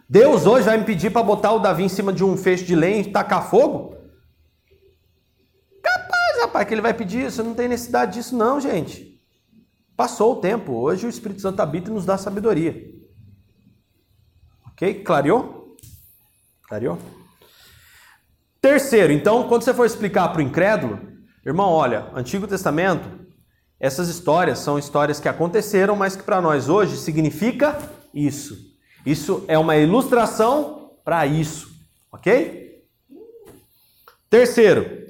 Deus 0.07 0.45
hoje 0.45 0.67
vai 0.67 0.77
me 0.77 0.85
pedir 0.85 1.11
para 1.11 1.23
botar 1.23 1.53
o 1.53 1.61
Davi 1.61 1.85
em 1.85 1.89
cima 1.89 2.13
de 2.13 2.23
um 2.23 2.37
feixe 2.37 2.65
de 2.65 2.75
lenha 2.75 3.01
e 3.01 3.11
tacar 3.11 3.49
fogo? 3.49 3.94
Capaz, 6.35 6.41
rapaz, 6.41 6.69
que 6.69 6.75
ele 6.75 6.81
vai 6.81 6.95
pedir 6.95 7.27
isso. 7.27 7.43
Não 7.43 7.55
tem 7.55 7.69
necessidade 7.69 8.15
disso, 8.15 8.37
não, 8.37 8.61
gente. 8.61 9.21
Passou 9.97 10.33
o 10.33 10.41
tempo, 10.41 10.73
hoje 10.73 11.07
o 11.07 11.11
Espírito 11.11 11.41
Santo 11.41 11.61
habita 11.61 11.91
e 11.91 11.95
nos 11.95 12.05
dá 12.05 12.19
sabedoria. 12.19 12.93
Ok? 14.67 15.05
Clareou? 15.05 15.77
Clareou? 16.67 16.99
Terceiro, 18.61 19.13
então, 19.13 19.47
quando 19.47 19.63
você 19.63 19.73
for 19.73 19.85
explicar 19.85 20.29
para 20.29 20.41
o 20.41 20.43
incrédulo, 20.43 20.99
irmão, 21.47 21.71
olha, 21.71 22.11
Antigo 22.15 22.49
Testamento, 22.49 23.09
essas 23.79 24.09
histórias 24.09 24.59
são 24.59 24.79
histórias 24.79 25.21
que 25.21 25.29
aconteceram, 25.29 25.95
mas 25.95 26.17
que 26.17 26.23
para 26.23 26.41
nós 26.41 26.69
hoje 26.69 26.97
significa 26.97 27.79
isso. 28.13 28.57
Isso 29.07 29.45
é 29.47 29.59
uma 29.59 29.77
ilustração 29.77 30.97
para 31.05 31.27
isso, 31.27 31.69
ok? 32.11 32.83
Terceiro, 34.31 35.04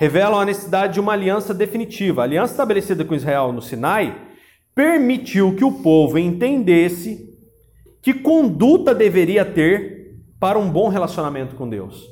revelam 0.00 0.40
a 0.40 0.46
necessidade 0.46 0.94
de 0.94 1.00
uma 1.00 1.12
aliança 1.12 1.52
definitiva. 1.52 2.22
A 2.22 2.24
aliança 2.24 2.54
estabelecida 2.54 3.04
com 3.04 3.14
Israel 3.14 3.52
no 3.52 3.60
Sinai 3.60 4.18
permitiu 4.74 5.54
que 5.54 5.62
o 5.62 5.82
povo 5.82 6.18
entendesse 6.18 7.28
que 8.00 8.14
conduta 8.14 8.94
deveria 8.94 9.44
ter 9.44 10.16
para 10.40 10.58
um 10.58 10.70
bom 10.70 10.88
relacionamento 10.88 11.54
com 11.54 11.68
Deus. 11.68 12.02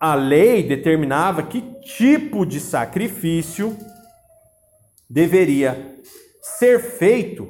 A 0.00 0.16
lei 0.16 0.64
determinava 0.64 1.44
que 1.44 1.60
tipo 1.84 2.44
de 2.44 2.58
sacrifício 2.58 3.76
deveria 5.08 5.96
ser 6.40 6.80
feito 6.80 7.46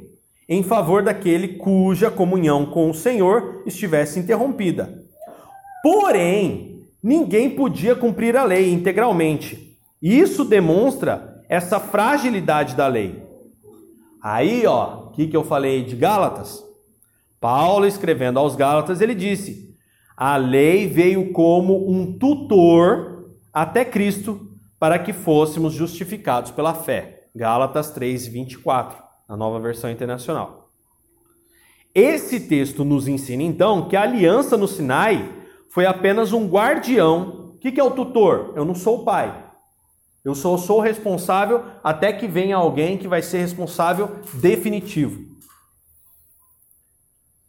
em 0.46 0.62
favor 0.62 1.02
daquele 1.02 1.56
cuja 1.56 2.10
comunhão 2.10 2.66
com 2.66 2.90
o 2.90 2.94
Senhor 2.94 3.62
estivesse 3.64 4.20
interrompida. 4.20 5.02
Porém, 5.82 6.71
ninguém 7.02 7.50
podia 7.50 7.96
cumprir 7.96 8.36
a 8.36 8.44
lei 8.44 8.72
integralmente. 8.72 9.76
Isso 10.00 10.44
demonstra 10.44 11.42
essa 11.48 11.80
fragilidade 11.80 12.74
da 12.74 12.86
lei. 12.86 13.22
Aí, 14.22 14.64
ó, 14.66 15.06
o 15.06 15.10
que, 15.10 15.26
que 15.26 15.36
eu 15.36 15.44
falei 15.44 15.84
de 15.84 15.96
Gálatas? 15.96 16.62
Paulo, 17.40 17.86
escrevendo 17.86 18.38
aos 18.38 18.54
Gálatas, 18.54 19.00
ele 19.00 19.14
disse: 19.14 19.74
a 20.16 20.36
lei 20.36 20.86
veio 20.86 21.32
como 21.32 21.90
um 21.90 22.16
tutor 22.18 23.32
até 23.52 23.84
Cristo 23.84 24.48
para 24.78 24.98
que 24.98 25.12
fôssemos 25.12 25.72
justificados 25.72 26.50
pela 26.50 26.74
fé. 26.74 27.28
Gálatas 27.34 27.90
3, 27.90 28.26
24, 28.28 29.02
na 29.28 29.36
nova 29.36 29.58
versão 29.58 29.90
internacional. 29.90 30.68
Esse 31.94 32.40
texto 32.40 32.84
nos 32.84 33.08
ensina 33.08 33.42
então 33.42 33.88
que 33.88 33.96
a 33.96 34.02
aliança 34.02 34.56
no 34.56 34.68
Sinai 34.68 35.41
foi 35.72 35.86
apenas 35.86 36.34
um 36.34 36.46
guardião. 36.46 37.54
O 37.54 37.58
que, 37.58 37.80
é 37.80 37.82
o 37.82 37.92
tutor? 37.92 38.52
Eu 38.54 38.62
não 38.62 38.74
sou 38.74 39.00
o 39.00 39.04
pai. 39.04 39.50
Eu 40.22 40.34
só 40.34 40.58
sou 40.58 40.80
responsável 40.80 41.64
até 41.82 42.12
que 42.12 42.28
venha 42.28 42.56
alguém 42.56 42.98
que 42.98 43.08
vai 43.08 43.22
ser 43.22 43.38
responsável 43.38 44.18
definitivo. 44.34 45.32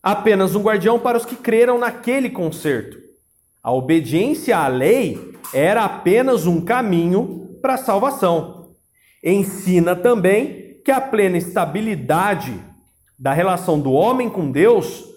Apenas 0.02 0.56
um 0.56 0.62
guardião 0.62 0.98
para 0.98 1.18
os 1.18 1.26
que 1.26 1.36
creram 1.36 1.78
naquele 1.78 2.30
concerto. 2.30 2.98
A 3.62 3.74
obediência 3.74 4.58
à 4.58 4.68
lei 4.68 5.38
era 5.54 5.84
apenas 5.84 6.48
um 6.48 6.62
caminho 6.62 7.60
para 7.62 7.74
a 7.74 7.78
salvação. 7.78 8.74
Ensina 9.22 9.98
também 9.98 10.82
que 10.86 10.92
a 10.92 11.02
plena 11.02 11.38
estabilidade 11.38 12.58
da 13.20 13.34
relação 13.34 13.82
do 13.82 13.92
homem 13.92 14.30
com 14.30 14.50
Deus 14.50 15.13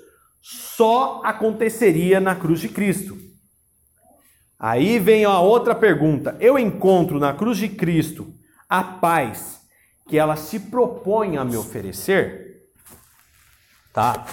só 0.48 1.22
aconteceria 1.24 2.20
na 2.20 2.36
cruz 2.36 2.60
de 2.60 2.68
Cristo. 2.68 3.18
Aí 4.56 5.00
vem 5.00 5.24
a 5.24 5.40
outra 5.40 5.74
pergunta: 5.74 6.36
eu 6.38 6.56
encontro 6.56 7.18
na 7.18 7.34
cruz 7.34 7.58
de 7.58 7.68
Cristo 7.68 8.32
a 8.68 8.84
paz 8.84 9.60
que 10.08 10.16
ela 10.16 10.36
se 10.36 10.60
propõe 10.60 11.36
a 11.36 11.44
me 11.44 11.56
oferecer? 11.56 12.62
Tá? 13.92 14.24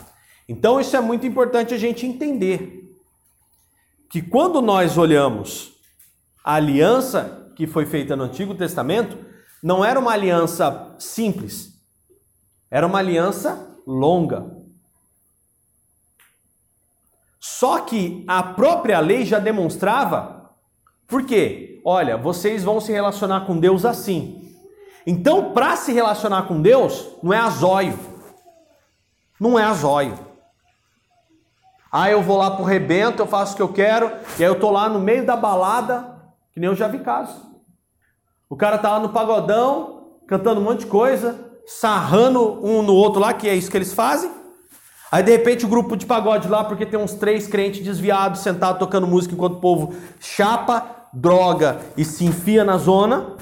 Então 0.47 0.80
isso 0.80 0.95
é 0.95 1.01
muito 1.01 1.26
importante 1.26 1.74
a 1.74 1.78
gente 1.80 2.05
entender. 2.05 2.95
Que 4.07 4.22
quando 4.22 4.61
nós 4.61 4.99
olhamos 4.99 5.74
a 6.45 6.53
aliança 6.55 7.51
que 7.55 7.66
foi 7.66 7.88
feita 7.88 8.16
no 8.16 8.26
Antigo 8.26 8.53
Testamento, 8.53 9.18
não 9.64 9.84
era 9.84 9.99
uma 9.99 10.11
aliança 10.11 10.95
simples. 10.99 11.74
Era 12.70 12.86
uma 12.86 12.99
aliança 12.99 13.76
longa. 13.88 14.62
Só 17.45 17.79
que 17.79 18.23
a 18.25 18.41
própria 18.41 19.01
lei 19.01 19.25
já 19.25 19.37
demonstrava, 19.37 20.49
por 21.05 21.25
quê? 21.25 21.81
Olha, 21.83 22.15
vocês 22.15 22.63
vão 22.63 22.79
se 22.79 22.93
relacionar 22.93 23.41
com 23.41 23.59
Deus 23.59 23.83
assim. 23.83 24.55
Então, 25.05 25.51
para 25.51 25.75
se 25.75 25.91
relacionar 25.91 26.43
com 26.43 26.61
Deus, 26.61 27.05
não 27.21 27.33
é 27.33 27.37
azóio. 27.37 27.99
Não 29.37 29.59
é 29.59 29.63
azóio. 29.65 30.17
Ah, 31.91 32.09
eu 32.09 32.21
vou 32.21 32.37
lá 32.37 32.49
pro 32.49 32.63
rebento, 32.63 33.21
eu 33.21 33.27
faço 33.27 33.51
o 33.51 33.55
que 33.57 33.61
eu 33.61 33.73
quero, 33.73 34.09
e 34.39 34.43
aí 34.43 34.49
eu 34.49 34.57
tô 34.57 34.71
lá 34.71 34.87
no 34.87 35.01
meio 35.01 35.25
da 35.25 35.35
balada, 35.35 36.15
que 36.53 36.61
nem 36.61 36.69
eu 36.69 36.75
já 36.77 36.87
vi 36.87 36.99
casos. 36.99 37.35
O 38.49 38.55
cara 38.55 38.77
tá 38.77 38.89
lá 38.89 38.99
no 39.01 39.09
pagodão, 39.09 40.13
cantando 40.29 40.61
um 40.61 40.63
monte 40.63 40.79
de 40.79 40.85
coisa, 40.85 41.37
sarrando 41.65 42.65
um 42.65 42.81
no 42.81 42.93
outro 42.93 43.19
lá, 43.19 43.33
que 43.33 43.49
é 43.49 43.53
isso 43.53 43.69
que 43.69 43.75
eles 43.75 43.93
fazem. 43.93 44.42
Aí 45.14 45.22
de 45.22 45.30
repente 45.30 45.64
o 45.64 45.68
grupo 45.70 45.95
de 45.95 46.07
pagode 46.07 46.47
lá, 46.47 46.64
porque 46.64 46.88
tem 46.88 46.99
uns 46.99 47.14
três 47.14 47.45
crentes 47.45 47.86
desviados 47.86 48.41
sentados 48.41 48.80
tocando 48.80 49.05
música 49.05 49.36
enquanto 49.36 49.57
o 49.57 49.59
povo 49.59 49.93
chapa, 50.20 51.07
droga 51.14 51.80
e 51.95 52.03
se 52.03 52.26
enfia 52.26 52.64
na 52.64 52.80
zona. 52.80 53.38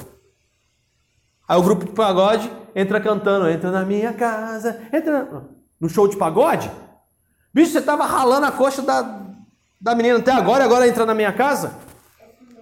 Aí 1.48 1.58
o 1.58 1.64
grupo 1.64 1.86
de 1.86 1.94
pagode 1.94 2.52
entra 2.76 3.00
cantando, 3.00 3.48
entra 3.48 3.72
na 3.72 3.86
minha 3.86 4.12
casa, 4.12 4.82
entra 4.92 5.46
no 5.80 5.88
show 5.88 6.10
de 6.10 6.18
pagode. 6.18 6.70
Bicho, 7.54 7.72
você 7.72 7.82
tava 7.82 8.06
ralando 8.06 8.48
a 8.48 8.52
coxa 8.52 8.82
da, 8.82 9.22
da 9.80 9.96
menina 9.96 10.20
até 10.20 10.34
agora, 10.34 10.66
agora 10.66 10.86
entra 10.86 11.06
na 11.06 11.14
minha 11.14 11.32
casa? 11.32 11.78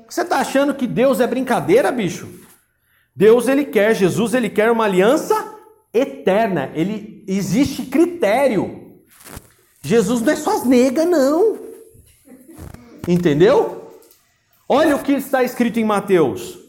Você 0.08 0.24
tá 0.24 0.38
achando 0.38 0.76
que 0.76 0.86
Deus 0.86 1.20
é 1.20 1.26
brincadeira, 1.26 1.92
bicho? 1.92 2.30
Deus 3.16 3.48
ele 3.48 3.66
quer, 3.66 3.96
Jesus 3.96 4.36
ele 4.36 4.52
quer 4.52 4.70
uma 4.70 4.84
aliança 4.84 5.56
eterna. 5.92 6.70
Ele 6.76 7.26
existe 7.28 7.88
critério. 7.88 8.89
Jesus 9.82 10.22
não 10.22 10.34
é 10.34 10.36
só 10.36 10.58
as 10.58 10.66
nega, 10.66 11.06
não. 11.06 11.58
Entendeu? 13.08 14.00
Olha 14.68 14.96
o 14.96 15.04
que 15.04 15.14
está 15.14 15.44
escrito 15.44 15.80
em 15.80 15.84
Mateus. 15.84 16.60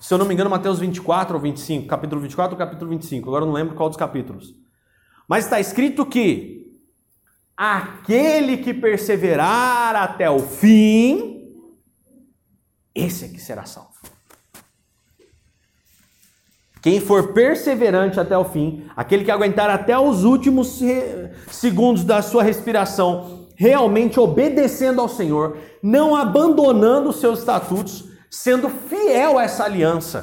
Se 0.00 0.12
eu 0.12 0.18
não 0.18 0.26
me 0.26 0.34
engano, 0.34 0.50
Mateus 0.50 0.78
24 0.78 1.36
ou 1.36 1.40
25, 1.40 1.86
capítulo 1.86 2.20
24 2.20 2.54
ou 2.54 2.58
capítulo 2.58 2.90
25, 2.90 3.28
agora 3.28 3.44
eu 3.44 3.46
não 3.46 3.54
lembro 3.54 3.74
qual 3.74 3.88
dos 3.88 3.98
capítulos. 3.98 4.54
Mas 5.28 5.44
está 5.44 5.60
escrito 5.60 6.04
que 6.04 6.80
aquele 7.56 8.58
que 8.58 8.72
perseverar 8.72 9.94
até 9.96 10.30
o 10.30 10.40
fim, 10.40 11.52
esse 12.94 13.24
é 13.24 13.28
que 13.28 13.40
será 13.40 13.64
salvo. 13.64 13.87
Quem 16.80 17.00
for 17.00 17.32
perseverante 17.32 18.20
até 18.20 18.36
o 18.36 18.44
fim, 18.44 18.86
aquele 18.96 19.24
que 19.24 19.30
aguentar 19.30 19.68
até 19.68 19.98
os 19.98 20.24
últimos 20.24 20.80
segundos 21.50 22.04
da 22.04 22.22
sua 22.22 22.42
respiração, 22.42 23.48
realmente 23.56 24.20
obedecendo 24.20 25.00
ao 25.00 25.08
Senhor, 25.08 25.58
não 25.82 26.14
abandonando 26.14 27.10
os 27.10 27.16
seus 27.20 27.40
estatutos, 27.40 28.04
sendo 28.30 28.68
fiel 28.68 29.38
a 29.38 29.44
essa 29.44 29.64
aliança, 29.64 30.22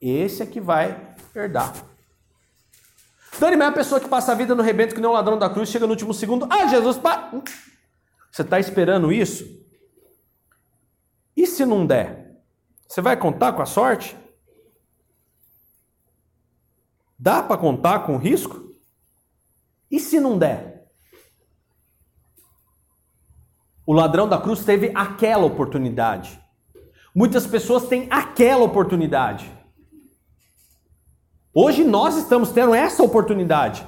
esse 0.00 0.42
é 0.42 0.46
que 0.46 0.60
vai 0.60 1.14
herdar. 1.34 1.72
Dani, 3.38 3.56
mas 3.56 3.66
é 3.66 3.70
a 3.70 3.74
pessoa 3.74 4.00
que 4.00 4.08
passa 4.08 4.32
a 4.32 4.34
vida 4.34 4.54
no 4.54 4.62
rebento 4.62 4.94
que 4.94 5.00
nem 5.00 5.08
o 5.08 5.12
ladrão 5.12 5.38
da 5.38 5.48
cruz, 5.48 5.68
chega 5.68 5.86
no 5.86 5.92
último 5.92 6.12
segundo, 6.12 6.46
ah, 6.50 6.66
Jesus, 6.66 6.98
pá. 6.98 7.30
Você 8.30 8.42
está 8.42 8.60
esperando 8.60 9.12
isso? 9.12 9.44
E 11.36 11.46
se 11.46 11.64
não 11.64 11.86
der? 11.86 12.36
Você 12.86 13.00
vai 13.00 13.16
contar 13.16 13.52
com 13.52 13.62
a 13.62 13.66
sorte? 13.66 14.16
Dá 17.24 17.42
para 17.42 17.56
contar 17.56 18.00
com 18.00 18.18
risco? 18.18 18.70
E 19.90 19.98
se 19.98 20.20
não 20.20 20.36
der? 20.36 20.84
O 23.86 23.94
ladrão 23.94 24.28
da 24.28 24.38
cruz 24.38 24.62
teve 24.62 24.92
aquela 24.94 25.46
oportunidade. 25.46 26.38
Muitas 27.14 27.46
pessoas 27.46 27.88
têm 27.88 28.08
aquela 28.10 28.62
oportunidade. 28.64 29.50
Hoje 31.54 31.82
nós 31.82 32.14
estamos 32.18 32.50
tendo 32.50 32.74
essa 32.74 33.02
oportunidade. 33.02 33.86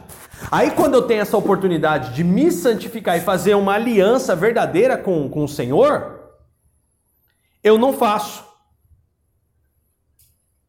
Aí, 0.51 0.70
quando 0.70 0.95
eu 0.95 1.07
tenho 1.07 1.20
essa 1.20 1.37
oportunidade 1.37 2.14
de 2.14 2.24
me 2.24 2.51
santificar 2.51 3.18
e 3.18 3.20
fazer 3.20 3.55
uma 3.55 3.74
aliança 3.74 4.34
verdadeira 4.34 4.97
com, 4.97 5.28
com 5.28 5.45
o 5.45 5.49
Senhor, 5.49 6.39
eu 7.62 7.76
não 7.76 7.93
faço. 7.93 8.43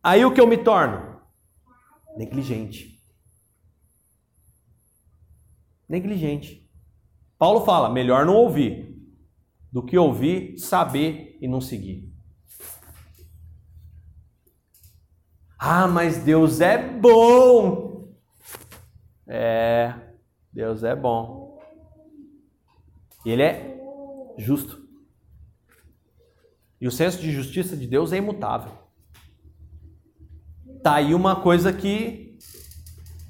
Aí 0.03 0.25
o 0.25 0.33
que 0.33 0.41
eu 0.41 0.47
me 0.47 0.57
torno? 0.57 1.06
Negligente. 2.17 2.99
Negligente. 5.87 6.67
Paulo 7.37 7.63
fala: 7.63 7.89
melhor 7.89 8.25
não 8.25 8.35
ouvir 8.35 8.97
do 9.71 9.83
que 9.83 9.97
ouvir, 9.97 10.57
saber 10.57 11.37
e 11.39 11.47
não 11.47 11.61
seguir. 11.61 12.11
Ah, 15.59 15.87
mas 15.87 16.17
Deus 16.17 16.61
é 16.61 16.77
bom. 16.77 18.13
É, 19.27 19.93
Deus 20.51 20.83
é 20.83 20.95
bom. 20.95 21.59
Ele 23.25 23.43
é 23.43 23.77
justo. 24.37 24.87
E 26.79 26.87
o 26.87 26.91
senso 26.91 27.19
de 27.19 27.31
justiça 27.31 27.75
de 27.75 27.87
Deus 27.87 28.13
é 28.13 28.17
imutável. 28.17 28.86
Tá 30.83 30.95
aí 30.95 31.13
uma 31.13 31.35
coisa 31.37 31.73
que, 31.73 32.37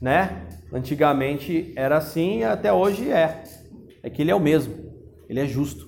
né, 0.02 0.48
antigamente 0.72 1.74
era 1.76 1.98
assim 1.98 2.40
e 2.40 2.44
até 2.44 2.72
hoje 2.72 3.10
é. 3.10 3.44
É 4.04 4.10
que 4.10 4.22
ele 4.22 4.32
é 4.32 4.36
o 4.36 4.40
mesmo. 4.40 4.76
Ele 5.28 5.40
é 5.40 5.46
justo. 5.46 5.88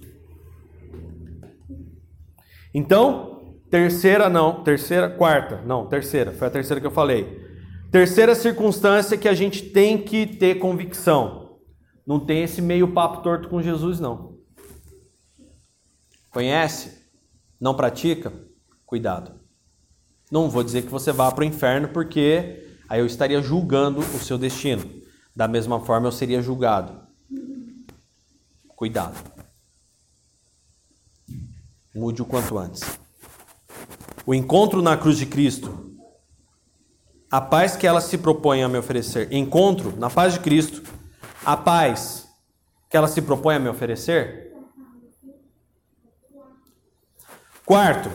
Então, 2.73 3.29
Terceira 3.69 4.27
não, 4.29 4.63
terceira, 4.63 5.07
quarta, 5.07 5.61
não, 5.61 5.85
terceira, 5.85 6.31
foi 6.31 6.47
a 6.47 6.51
terceira 6.51 6.81
que 6.81 6.87
eu 6.87 6.91
falei. 6.91 7.47
Terceira 7.91 8.33
circunstância 8.33 9.17
que 9.17 9.27
a 9.27 9.33
gente 9.33 9.61
tem 9.69 10.01
que 10.03 10.25
ter 10.25 10.55
convicção. 10.55 11.59
Não 12.05 12.19
tem 12.19 12.43
esse 12.43 12.63
meio 12.63 12.91
papo 12.91 13.21
torto 13.21 13.47
com 13.47 13.61
Jesus, 13.61 13.99
não. 13.99 14.39
Conhece? 16.31 17.07
Não 17.61 17.75
pratica? 17.75 18.33
Cuidado. 18.87 19.38
Não 20.29 20.49
vou 20.49 20.63
dizer 20.63 20.83
que 20.83 20.89
você 20.89 21.11
vá 21.11 21.31
para 21.31 21.41
o 21.41 21.45
inferno, 21.45 21.89
porque 21.89 22.77
aí 22.87 22.99
eu 22.99 23.05
estaria 23.05 23.41
julgando 23.41 23.99
o 23.99 24.19
seu 24.19 24.37
destino. 24.37 24.83
Da 25.35 25.47
mesma 25.47 25.79
forma, 25.79 26.07
eu 26.07 26.11
seria 26.11 26.41
julgado. 26.41 26.99
Cuidado. 28.75 29.17
Mude 31.93 32.21
o 32.21 32.25
quanto 32.25 32.57
antes 32.57 32.81
o 34.29 34.33
encontro 34.35 34.79
na 34.79 34.95
cruz 34.95 35.17
de 35.17 35.25
Cristo, 35.25 35.91
a 37.31 37.41
paz 37.41 37.75
que 37.75 37.87
ela 37.87 37.99
se 37.99 38.15
propõe 38.15 38.61
a 38.61 38.69
me 38.69 38.77
oferecer, 38.77 39.33
encontro 39.33 39.97
na 39.97 40.07
paz 40.07 40.33
de 40.33 40.39
Cristo, 40.39 40.83
a 41.43 41.57
paz 41.57 42.27
que 42.87 42.95
ela 42.95 43.07
se 43.07 43.23
propõe 43.23 43.55
a 43.55 43.59
me 43.59 43.67
oferecer. 43.67 44.53
Quarto, 47.65 48.11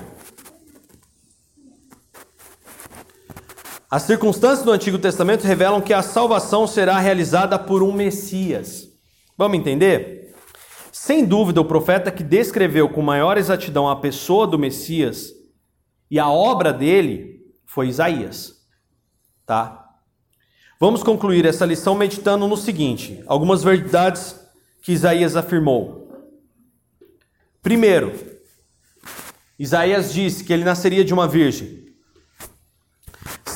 as 3.95 4.03
circunstâncias 4.03 4.65
do 4.65 4.73
Antigo 4.73 4.99
Testamento 4.99 5.45
revelam 5.45 5.81
que 5.81 5.95
a 5.95 6.03
salvação 6.03 6.67
será 6.67 6.99
realizada 6.99 7.57
por 7.57 7.81
um 7.81 7.93
Messias. 7.93 8.89
Vamos 9.39 9.57
entender? 9.57 10.35
Sem 10.91 11.25
dúvida, 11.25 11.61
o 11.61 11.65
profeta 11.65 12.11
que 12.11 12.25
descreveu 12.25 12.89
com 12.89 13.01
maior 13.01 13.39
exatidão 13.39 13.89
a 13.89 13.95
pessoa 13.95 14.49
do 14.49 14.59
Messias 14.59 15.33
e 16.11 16.19
a 16.19 16.29
obra 16.29 16.73
dele 16.73 17.41
foi 17.67 17.87
Isaías. 17.87 18.55
Tá? 19.47 19.89
Vamos 20.81 21.05
concluir 21.05 21.47
essa 21.47 21.65
lição 21.65 21.95
meditando 21.95 22.49
no 22.49 22.57
seguinte: 22.57 23.23
algumas 23.29 23.63
verdades 23.63 24.35
que 24.83 24.91
Isaías 24.91 25.37
afirmou. 25.37 26.11
Primeiro, 27.63 28.13
Isaías 29.57 30.13
disse 30.13 30.43
que 30.43 30.53
ele 30.53 30.65
nasceria 30.65 31.05
de 31.05 31.15
uma 31.15 31.29
virgem. 31.29 31.84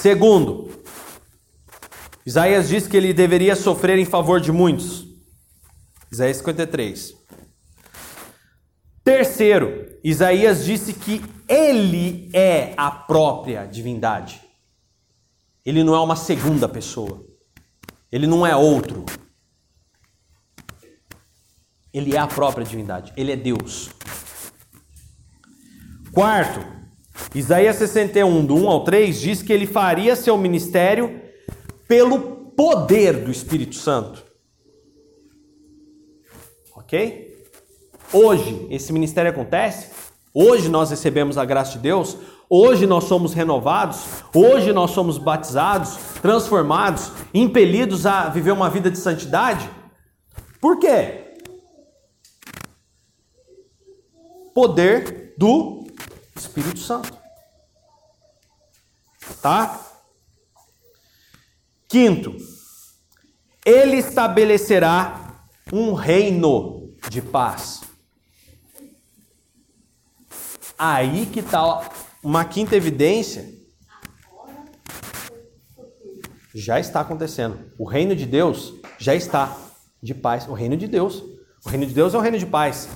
Segundo, 0.09 0.71
Isaías 2.25 2.71
disse 2.71 2.89
que 2.89 2.97
ele 2.97 3.13
deveria 3.13 3.55
sofrer 3.55 3.99
em 3.99 4.07
favor 4.07 4.41
de 4.41 4.51
muitos. 4.51 5.05
Isaías 6.11 6.39
53. 6.39 7.15
Terceiro, 9.05 9.99
Isaías 10.03 10.65
disse 10.65 10.95
que 10.95 11.23
ele 11.47 12.31
é 12.33 12.73
a 12.79 12.91
própria 12.91 13.67
divindade. 13.67 14.41
Ele 15.63 15.85
não 15.85 15.95
é 15.95 16.01
uma 16.01 16.17
segunda 16.17 16.67
pessoa. 16.67 17.27
Ele 18.11 18.27
não 18.27 18.47
é 18.47 18.57
outro. 18.57 19.05
Ele 21.93 22.17
é 22.17 22.19
a 22.19 22.27
própria 22.27 22.65
divindade. 22.65 23.13
Ele 23.15 23.31
é 23.31 23.37
Deus. 23.37 23.91
Quarto, 26.11 26.78
Isaías 27.35 27.77
61, 27.77 28.45
do 28.45 28.55
1 28.57 28.69
ao 28.69 28.85
3, 28.85 29.21
diz 29.21 29.43
que 29.43 29.53
ele 29.53 29.67
faria 29.67 30.17
seu 30.17 30.37
ministério 30.39 31.21
pelo 31.87 32.21
poder 32.57 33.25
do 33.25 33.31
Espírito 33.31 33.77
Santo. 33.77 34.23
Ok? 36.75 37.45
Hoje 38.13 38.67
esse 38.71 38.93
ministério 38.93 39.31
acontece, 39.31 39.91
hoje 40.33 40.69
nós 40.69 40.91
recebemos 40.91 41.37
a 41.37 41.45
graça 41.45 41.73
de 41.73 41.79
Deus, 41.81 42.17
hoje 42.49 42.87
nós 42.87 43.05
somos 43.05 43.35
renovados, 43.35 44.01
hoje 44.35 44.73
nós 44.73 44.93
somos 44.93 45.19
batizados, 45.19 45.97
transformados, 46.23 47.13
impelidos 47.35 48.07
a 48.07 48.29
viver 48.29 48.53
uma 48.53 48.71
vida 48.71 48.91
de 48.91 48.97
santidade. 48.97 49.69
Por 50.61 50.79
quê? 50.79 51.37
Poder 54.55 55.35
do 55.37 55.78
Espírito 56.39 56.79
Santo. 56.79 57.17
Tá? 59.43 59.81
Quinto, 61.89 62.37
ele 63.65 63.97
estabelecerá 63.97 65.47
um 65.73 65.93
reino 65.95 66.95
de 67.09 67.21
paz. 67.21 67.83
Aí 70.79 71.27
que 71.27 71.41
está 71.41 71.91
uma 72.23 72.45
quinta 72.45 72.77
evidência. 72.77 73.57
Já 76.55 76.79
está 76.81 77.01
acontecendo. 77.01 77.73
O 77.79 77.85
reino 77.85 78.15
de 78.15 78.27
Deus 78.27 78.75
já 78.99 79.15
está 79.15 79.57
de 80.03 80.15
paz. 80.15 80.47
O 80.49 80.53
reino 80.53 80.77
de 80.77 80.87
Deus. 80.87 81.23
O 81.65 81.69
reino 81.69 81.87
de 81.87 81.95
Deus 81.95 82.15
é 82.15 82.19
um 82.19 82.21
reino 82.21 82.39
de 82.39 82.47
paz. 82.47 82.89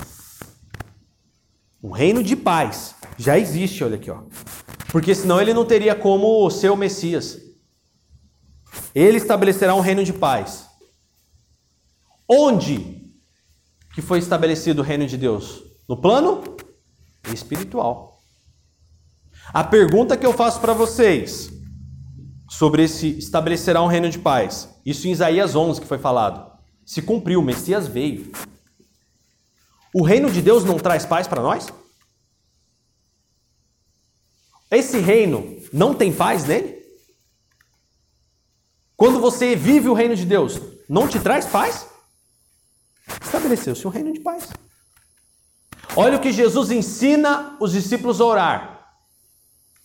Um 1.82 1.90
reino 1.90 2.22
de 2.22 2.36
paz 2.36 2.94
já 3.16 3.38
existe, 3.38 3.84
olha 3.84 3.96
aqui, 3.96 4.10
ó. 4.10 4.22
Porque 4.90 5.14
senão 5.14 5.40
ele 5.40 5.54
não 5.54 5.64
teria 5.64 5.94
como 5.94 6.50
ser 6.50 6.70
o 6.70 6.76
Messias. 6.76 7.38
Ele 8.94 9.16
estabelecerá 9.16 9.74
um 9.74 9.80
reino 9.80 10.04
de 10.04 10.12
paz. 10.12 10.66
Onde 12.28 13.10
que 13.94 14.02
foi 14.02 14.18
estabelecido 14.18 14.80
o 14.80 14.84
reino 14.84 15.06
de 15.06 15.16
Deus? 15.16 15.62
No 15.88 15.96
plano 15.96 16.42
espiritual. 17.32 18.20
A 19.52 19.64
pergunta 19.64 20.16
que 20.16 20.24
eu 20.24 20.32
faço 20.32 20.60
para 20.60 20.72
vocês 20.72 21.50
sobre 22.48 22.84
esse 22.84 23.18
estabelecerá 23.18 23.82
um 23.82 23.86
reino 23.86 24.08
de 24.08 24.18
paz. 24.18 24.68
Isso 24.84 25.08
em 25.08 25.12
Isaías 25.12 25.54
11 25.54 25.80
que 25.80 25.86
foi 25.86 25.98
falado. 25.98 26.52
Se 26.84 27.02
cumpriu, 27.02 27.40
o 27.40 27.44
Messias 27.44 27.86
veio. 27.86 28.30
O 29.94 30.02
reino 30.02 30.30
de 30.30 30.40
Deus 30.40 30.64
não 30.64 30.78
traz 30.78 31.04
paz 31.04 31.26
para 31.26 31.42
nós? 31.42 31.72
Esse 34.72 34.98
reino 34.98 35.62
não 35.70 35.94
tem 35.94 36.10
paz 36.10 36.46
nele? 36.46 36.82
Quando 38.96 39.20
você 39.20 39.54
vive 39.54 39.90
o 39.90 39.92
reino 39.92 40.16
de 40.16 40.24
Deus, 40.24 40.58
não 40.88 41.06
te 41.06 41.20
traz 41.20 41.44
paz? 41.44 41.86
Estabeleceu-se 43.22 43.86
um 43.86 43.90
reino 43.90 44.14
de 44.14 44.20
paz. 44.20 44.48
Olha 45.94 46.16
o 46.16 46.20
que 46.20 46.32
Jesus 46.32 46.70
ensina 46.70 47.54
os 47.60 47.72
discípulos 47.72 48.18
a 48.18 48.24
orar. 48.24 48.96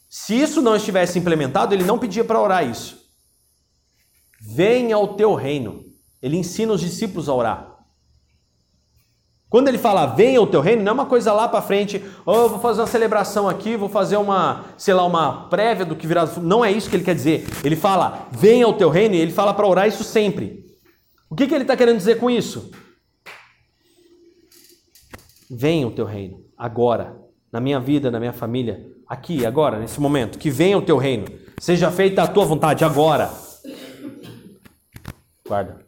Se 0.10 0.34
isso 0.40 0.62
não 0.62 0.78
estivesse 0.78 1.20
implementado, 1.20 1.74
ele 1.74 1.84
não 1.84 2.00
pedia 2.00 2.24
para 2.24 2.40
orar 2.40 2.66
isso. 2.66 2.98
Venha 4.40 4.98
o 4.98 5.16
teu 5.16 5.36
reino. 5.36 5.84
Ele 6.22 6.38
ensina 6.38 6.72
os 6.72 6.80
discípulos 6.80 7.28
a 7.28 7.34
orar. 7.34 7.77
Quando 9.50 9.70
ele 9.70 9.78
fala 9.78 10.06
venha 10.06 10.42
o 10.42 10.48
teu 10.48 10.60
reino, 10.60 10.84
não 10.84 10.92
é 10.92 10.94
uma 10.94 11.06
coisa 11.06 11.32
lá 11.32 11.48
para 11.48 11.62
frente, 11.62 12.04
oh, 12.26 12.50
vou 12.50 12.60
fazer 12.60 12.82
uma 12.82 12.88
celebração 12.88 13.48
aqui, 13.48 13.78
vou 13.78 13.88
fazer 13.88 14.18
uma, 14.18 14.66
sei 14.78 14.94
lá, 14.94 15.06
uma 15.06 15.48
prévia 15.48 15.86
do 15.86 15.96
que 15.96 16.06
virá. 16.06 16.26
Não 16.42 16.64
é 16.64 16.72
isso 16.72 16.90
que 16.90 16.96
ele 16.98 17.04
quer 17.04 17.16
dizer. 17.16 17.48
Ele 17.64 17.76
fala 17.76 18.28
venha 18.32 18.68
o 18.68 18.74
teu 18.74 18.90
reino 18.90 19.16
e 19.16 19.20
ele 19.20 19.32
fala 19.32 19.54
para 19.54 19.68
orar 19.68 19.88
isso 19.88 20.04
sempre. 20.04 20.66
O 21.30 21.36
que, 21.36 21.48
que 21.48 21.54
ele 21.54 21.64
está 21.64 21.78
querendo 21.78 21.98
dizer 21.98 22.20
com 22.20 22.30
isso? 22.30 22.72
Venha 25.50 25.88
o 25.88 25.92
teu 25.92 26.06
reino, 26.06 26.44
agora, 26.58 27.16
na 27.52 27.62
minha 27.62 27.80
vida, 27.80 28.12
na 28.12 28.20
minha 28.20 28.34
família, 28.34 28.86
aqui, 29.08 29.46
agora, 29.46 29.80
nesse 29.80 30.00
momento. 30.00 30.38
Que 30.38 30.50
venha 30.50 30.78
o 30.78 30.82
teu 30.82 30.98
reino. 30.98 31.26
Seja 31.58 31.90
feita 31.90 32.22
a 32.22 32.28
tua 32.28 32.44
vontade 32.44 32.84
agora. 32.84 33.32
Guarda. 35.48 35.87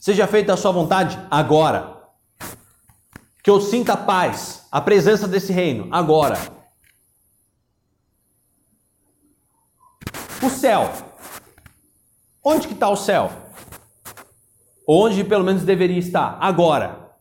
Seja 0.00 0.26
feita 0.26 0.54
a 0.54 0.56
sua 0.56 0.72
vontade 0.72 1.18
agora. 1.30 2.10
Que 3.42 3.50
eu 3.50 3.60
sinta 3.60 3.94
paz, 3.98 4.66
a 4.72 4.80
presença 4.80 5.28
desse 5.28 5.52
reino 5.52 5.88
agora. 5.94 6.36
O 10.42 10.48
céu. 10.48 10.90
Onde 12.42 12.66
que 12.66 12.72
está 12.72 12.88
o 12.88 12.96
céu? 12.96 13.30
Onde 14.88 15.22
pelo 15.22 15.44
menos 15.44 15.64
deveria 15.64 15.98
estar? 15.98 16.38
Agora. 16.40 17.14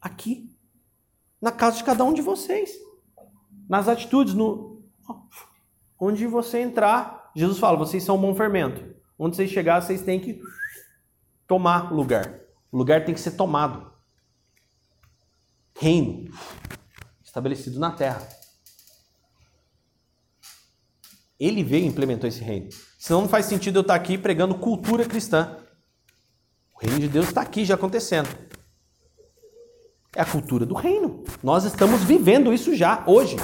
Aqui. 0.00 0.50
Na 1.38 1.52
casa 1.52 1.76
de 1.76 1.84
cada 1.84 2.02
um 2.02 2.14
de 2.14 2.22
vocês. 2.22 2.70
Nas 3.68 3.88
atitudes, 3.88 4.32
no 4.32 4.82
onde 5.98 6.26
você 6.26 6.60
entrar, 6.60 7.15
Jesus 7.36 7.58
fala: 7.58 7.76
vocês 7.76 8.02
são 8.02 8.16
um 8.16 8.20
bom 8.20 8.34
fermento. 8.34 8.96
Onde 9.18 9.36
vocês 9.36 9.50
chegar, 9.50 9.80
vocês 9.80 10.02
têm 10.02 10.18
que 10.18 10.40
tomar 11.46 11.92
lugar. 11.92 12.40
O 12.72 12.78
lugar 12.78 13.04
tem 13.04 13.14
que 13.14 13.20
ser 13.20 13.32
tomado. 13.32 13.92
Reino 15.78 16.30
estabelecido 17.22 17.78
na 17.78 17.90
terra. 17.90 18.26
Ele 21.38 21.62
veio 21.62 21.84
e 21.84 21.88
implementou 21.88 22.26
esse 22.26 22.40
reino. 22.40 22.70
Senão 22.98 23.22
não 23.22 23.28
faz 23.28 23.44
sentido 23.44 23.76
eu 23.76 23.82
estar 23.82 23.94
aqui 23.94 24.16
pregando 24.16 24.54
cultura 24.54 25.04
cristã. 25.04 25.58
O 26.74 26.78
reino 26.80 26.98
de 26.98 27.08
Deus 27.08 27.26
está 27.26 27.42
aqui 27.42 27.62
já 27.62 27.74
acontecendo. 27.74 28.28
É 30.14 30.22
a 30.22 30.24
cultura 30.24 30.64
do 30.64 30.74
reino. 30.74 31.24
Nós 31.42 31.64
estamos 31.64 32.02
vivendo 32.02 32.54
isso 32.54 32.74
já, 32.74 33.04
hoje. 33.06 33.36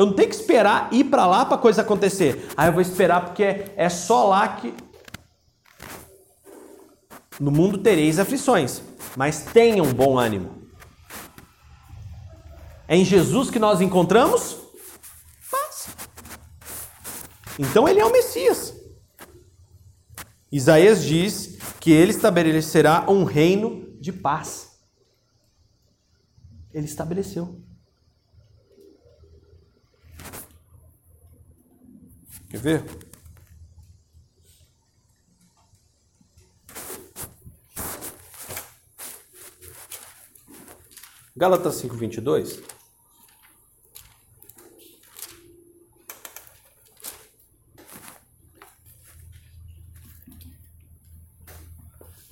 Eu 0.00 0.06
não 0.06 0.14
tenho 0.14 0.30
que 0.30 0.34
esperar 0.34 0.88
ir 0.94 1.04
para 1.04 1.26
lá 1.26 1.44
para 1.44 1.58
coisa 1.58 1.82
acontecer. 1.82 2.48
Ah, 2.56 2.64
eu 2.64 2.72
vou 2.72 2.80
esperar 2.80 3.22
porque 3.22 3.70
é 3.76 3.86
só 3.90 4.26
lá 4.28 4.48
que. 4.48 4.72
No 7.38 7.50
mundo 7.50 7.76
tereis 7.76 8.18
aflições, 8.18 8.80
mas 9.14 9.44
tenham 9.44 9.92
bom 9.92 10.18
ânimo. 10.18 10.62
É 12.88 12.96
em 12.96 13.04
Jesus 13.04 13.50
que 13.50 13.58
nós 13.58 13.82
encontramos 13.82 14.56
paz. 15.50 15.88
Então 17.58 17.86
ele 17.86 18.00
é 18.00 18.06
o 18.06 18.10
Messias. 18.10 18.74
Isaías 20.50 21.04
diz 21.04 21.58
que 21.78 21.92
ele 21.92 22.12
estabelecerá 22.12 23.04
um 23.06 23.24
reino 23.24 23.86
de 24.00 24.14
paz. 24.14 24.80
Ele 26.72 26.86
estabeleceu. 26.86 27.69
Quer 32.50 32.60
ver? 32.60 32.84
Gálatas 41.36 41.76
5, 41.76 41.96
22. 41.96 42.60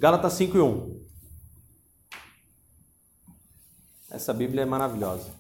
Gálatas 0.00 0.32
5 0.32 0.56
e 0.56 0.60
1. 0.60 1.08
Essa 4.10 4.34
Bíblia 4.34 4.62
é 4.62 4.66
maravilhosa. 4.66 5.32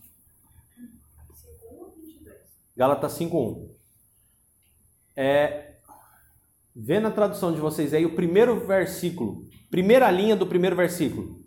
Gálatas 2.76 3.12
5, 3.14 3.36
1. 3.36 3.77
É, 5.20 5.80
vê 6.76 7.00
na 7.00 7.10
tradução 7.10 7.52
de 7.52 7.58
vocês 7.58 7.92
aí 7.92 8.06
o 8.06 8.14
primeiro 8.14 8.64
versículo, 8.64 9.48
primeira 9.68 10.08
linha 10.12 10.36
do 10.36 10.46
primeiro 10.46 10.76
versículo. 10.76 11.44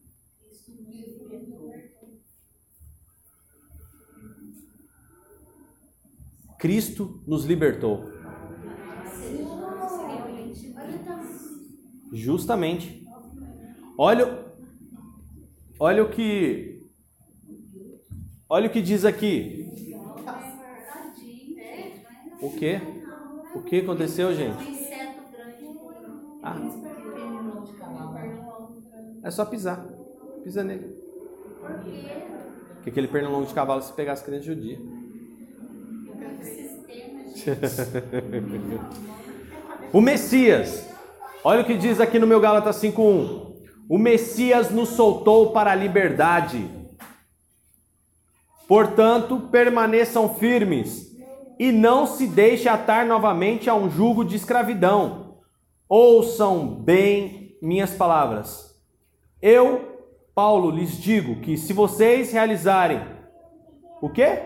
Cristo 6.60 7.24
nos 7.26 7.46
libertou. 7.46 8.12
Justamente. 12.12 13.08
Olha, 13.98 14.54
olha 15.80 16.04
o 16.04 16.10
que, 16.10 16.90
olha 18.50 18.68
o 18.68 18.70
que 18.70 18.82
diz 18.82 19.06
aqui. 19.06 19.72
O 22.42 22.50
que? 22.52 23.01
O 23.54 23.62
que 23.62 23.80
aconteceu, 23.80 24.34
gente? 24.34 24.82
Ah. 26.44 26.58
É 29.24 29.32
só 29.32 29.46
pisar. 29.46 29.86
Pisa 30.44 30.64
nele. 30.64 30.96
Porque 32.76 32.90
aquele 32.90 33.08
pernilongo 33.08 33.46
de 33.46 33.54
cavalo 33.54 33.82
se 33.82 33.94
pegasse 33.94 34.24
criança 34.24 34.46
judia. 34.46 34.80
o 39.94 40.02
Messias. 40.02 40.90
Olha 41.44 41.62
o 41.62 41.66
que 41.66 41.78
diz 41.78 42.00
aqui 42.00 42.20
no 42.20 42.28
meu 42.28 42.40
Gálatas 42.40 42.76
5:1. 42.78 43.52
O 43.90 43.98
Messias 43.98 44.72
nos 44.72 44.90
soltou 44.90 45.52
para 45.52 45.72
a 45.72 45.76
liberdade. 45.76 46.70
Portanto, 48.68 49.50
permaneçam 49.52 50.36
firmes 50.36 51.11
e 51.62 51.72
não 51.72 52.08
se 52.08 52.26
deixe 52.26 52.68
atar 52.68 53.06
novamente 53.06 53.70
a 53.70 53.76
um 53.76 53.88
jugo 53.88 54.26
de 54.26 54.36
escravidão. 54.36 55.38
Ouçam 55.88 56.66
bem 56.66 57.56
minhas 57.62 57.92
palavras. 57.92 58.76
Eu, 59.40 60.10
Paulo, 60.34 60.72
lhes 60.72 60.98
digo 60.98 61.40
que 61.40 61.56
se 61.56 61.72
vocês 61.72 62.32
realizarem 62.32 63.00
o 64.02 64.10
quê? 64.10 64.42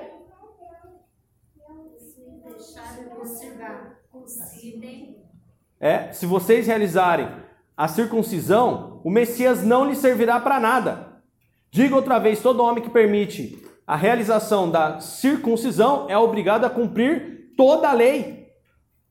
É, 5.80 6.12
se 6.12 6.26
vocês 6.26 6.68
realizarem 6.68 7.30
a 7.78 7.88
circuncisão, 7.88 9.00
o 9.06 9.10
Messias 9.10 9.64
não 9.64 9.86
lhe 9.86 9.96
servirá 9.96 10.38
para 10.38 10.60
nada. 10.60 11.22
Diga 11.72 11.96
outra 11.96 12.20
vez: 12.20 12.42
todo 12.42 12.62
homem 12.62 12.84
que 12.84 12.90
permite 12.90 13.66
a 13.88 13.96
realização 13.96 14.70
da 14.70 15.00
circuncisão 15.00 16.08
é 16.10 16.18
obrigado 16.18 16.66
a 16.66 16.70
cumprir 16.70 17.54
toda 17.56 17.90
a 17.90 17.94
lei. 17.94 18.48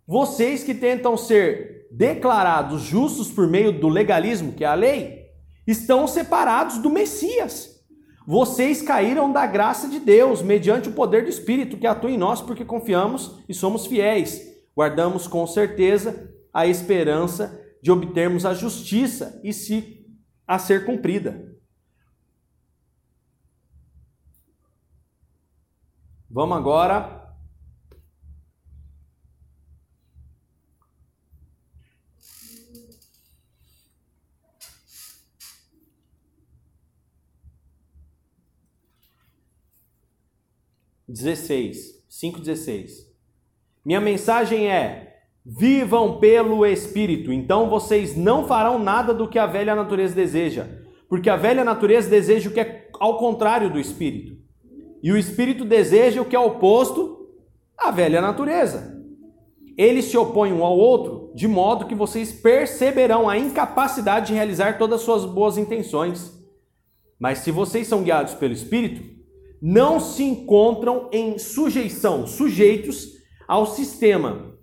Vocês 0.06 0.64
que 0.64 0.74
tentam 0.74 1.16
ser 1.16 1.86
declarados 1.90 2.82
justos 2.82 3.30
por 3.30 3.46
meio 3.46 3.72
do 3.72 3.88
legalismo, 3.88 4.52
que 4.52 4.64
é 4.64 4.66
a 4.66 4.74
lei, 4.74 5.26
estão 5.66 6.06
separados 6.06 6.78
do 6.78 6.90
Messias. 6.90 7.74
Vocês 8.26 8.82
caíram 8.82 9.32
da 9.32 9.46
graça 9.46 9.88
de 9.88 10.00
Deus, 10.00 10.42
mediante 10.42 10.88
o 10.88 10.92
poder 10.92 11.22
do 11.22 11.30
Espírito 11.30 11.76
que 11.76 11.86
atua 11.86 12.10
em 12.10 12.18
nós, 12.18 12.40
porque 12.40 12.64
confiamos 12.64 13.38
e 13.48 13.54
somos 13.54 13.86
fiéis. 13.86 14.42
Guardamos 14.76 15.28
com 15.28 15.46
certeza 15.46 16.30
a 16.52 16.66
esperança 16.66 17.60
de 17.82 17.92
obtermos 17.92 18.44
a 18.44 18.54
justiça 18.54 19.40
e 19.44 19.52
se 19.52 20.04
a 20.46 20.58
ser 20.58 20.84
cumprida. 20.84 21.53
Vamos 26.34 26.58
agora 26.58 27.22
Dezesseis, 41.06 42.04
cinco 42.08 42.40
dezesseis. 42.40 43.08
Minha 43.84 44.00
mensagem 44.00 44.68
é: 44.68 45.20
vivam 45.46 46.18
pelo 46.18 46.66
Espírito, 46.66 47.32
então 47.32 47.70
vocês 47.70 48.16
não 48.16 48.48
farão 48.48 48.80
nada 48.80 49.14
do 49.14 49.28
que 49.28 49.38
a 49.38 49.46
velha 49.46 49.76
natureza 49.76 50.16
deseja, 50.16 50.66
porque 51.08 51.30
a 51.30 51.36
velha 51.36 51.62
natureza 51.62 52.10
deseja 52.10 52.50
o 52.50 52.52
que 52.52 52.58
é 52.58 52.90
ao 52.98 53.18
contrário 53.18 53.72
do 53.72 53.78
Espírito. 53.78 54.43
E 55.04 55.12
o 55.12 55.18
espírito 55.18 55.66
deseja 55.66 56.22
o 56.22 56.24
que 56.24 56.34
é 56.34 56.38
oposto 56.38 57.28
à 57.76 57.90
velha 57.90 58.22
natureza. 58.22 58.98
Eles 59.76 60.06
se 60.06 60.16
opõem 60.16 60.50
um 60.50 60.64
ao 60.64 60.78
outro, 60.78 61.30
de 61.34 61.46
modo 61.46 61.86
que 61.86 61.94
vocês 61.94 62.32
perceberão 62.32 63.28
a 63.28 63.36
incapacidade 63.36 64.28
de 64.28 64.32
realizar 64.32 64.78
todas 64.78 65.00
as 65.00 65.04
suas 65.04 65.26
boas 65.26 65.58
intenções. 65.58 66.32
Mas 67.18 67.40
se 67.40 67.50
vocês 67.50 67.86
são 67.86 68.02
guiados 68.02 68.32
pelo 68.32 68.54
espírito, 68.54 69.04
não 69.60 70.00
se 70.00 70.24
encontram 70.24 71.10
em 71.12 71.38
sujeição, 71.38 72.26
sujeitos 72.26 73.10
ao 73.46 73.66
sistema 73.66 74.54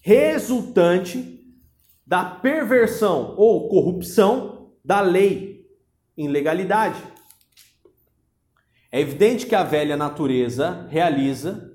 resultante 0.00 1.40
da 2.06 2.24
perversão 2.24 3.34
ou 3.36 3.68
corrupção 3.68 4.70
da 4.82 5.02
lei, 5.02 5.66
ilegalidade. 6.16 7.19
É 8.92 9.00
evidente 9.00 9.46
que 9.46 9.54
a 9.54 9.62
velha 9.62 9.96
natureza 9.96 10.86
realiza 10.90 11.70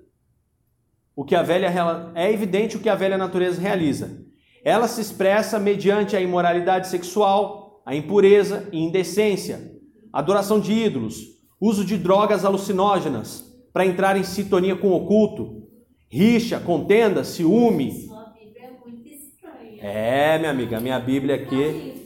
o 1.16 1.24
que 1.24 1.34
a 1.34 1.42
velha 1.42 1.74
é 2.14 2.32
evidente 2.32 2.76
o 2.76 2.80
que 2.80 2.90
a 2.90 2.96
velha 2.96 3.18
natureza 3.18 3.62
realiza. 3.62 4.26
Ela 4.64 4.88
se 4.88 5.00
expressa 5.00 5.58
mediante 5.58 6.16
a 6.16 6.20
imoralidade 6.20 6.90
sexual, 6.90 7.82
a 7.86 7.96
impureza 7.96 8.68
e 8.74 8.80
indecência, 8.80 9.72
adoração 10.12 10.60
de 10.60 10.74
ídolos, 10.74 11.16
uso 11.60 11.86
de 11.86 11.98
drogas 11.98 12.44
alucinógenas 12.44 13.46
para 13.72 13.86
entrar 13.86 14.18
em 14.18 14.24
sintonia 14.24 14.76
com 14.76 14.90
o 14.90 14.96
oculto, 14.96 15.70
rixa, 16.10 16.60
contenda, 16.60 17.24
ciúme. 17.24 17.92
Sua 17.92 18.34
Bíblia 18.38 18.64
é 18.66 18.72
muito 18.72 19.08
estranha. 19.08 19.82
É, 19.82 20.38
minha 20.38 20.52
amiga, 20.52 20.78
a 20.78 20.82
minha 20.82 21.00
Bíblia 21.00 21.36
aqui. 21.36 22.04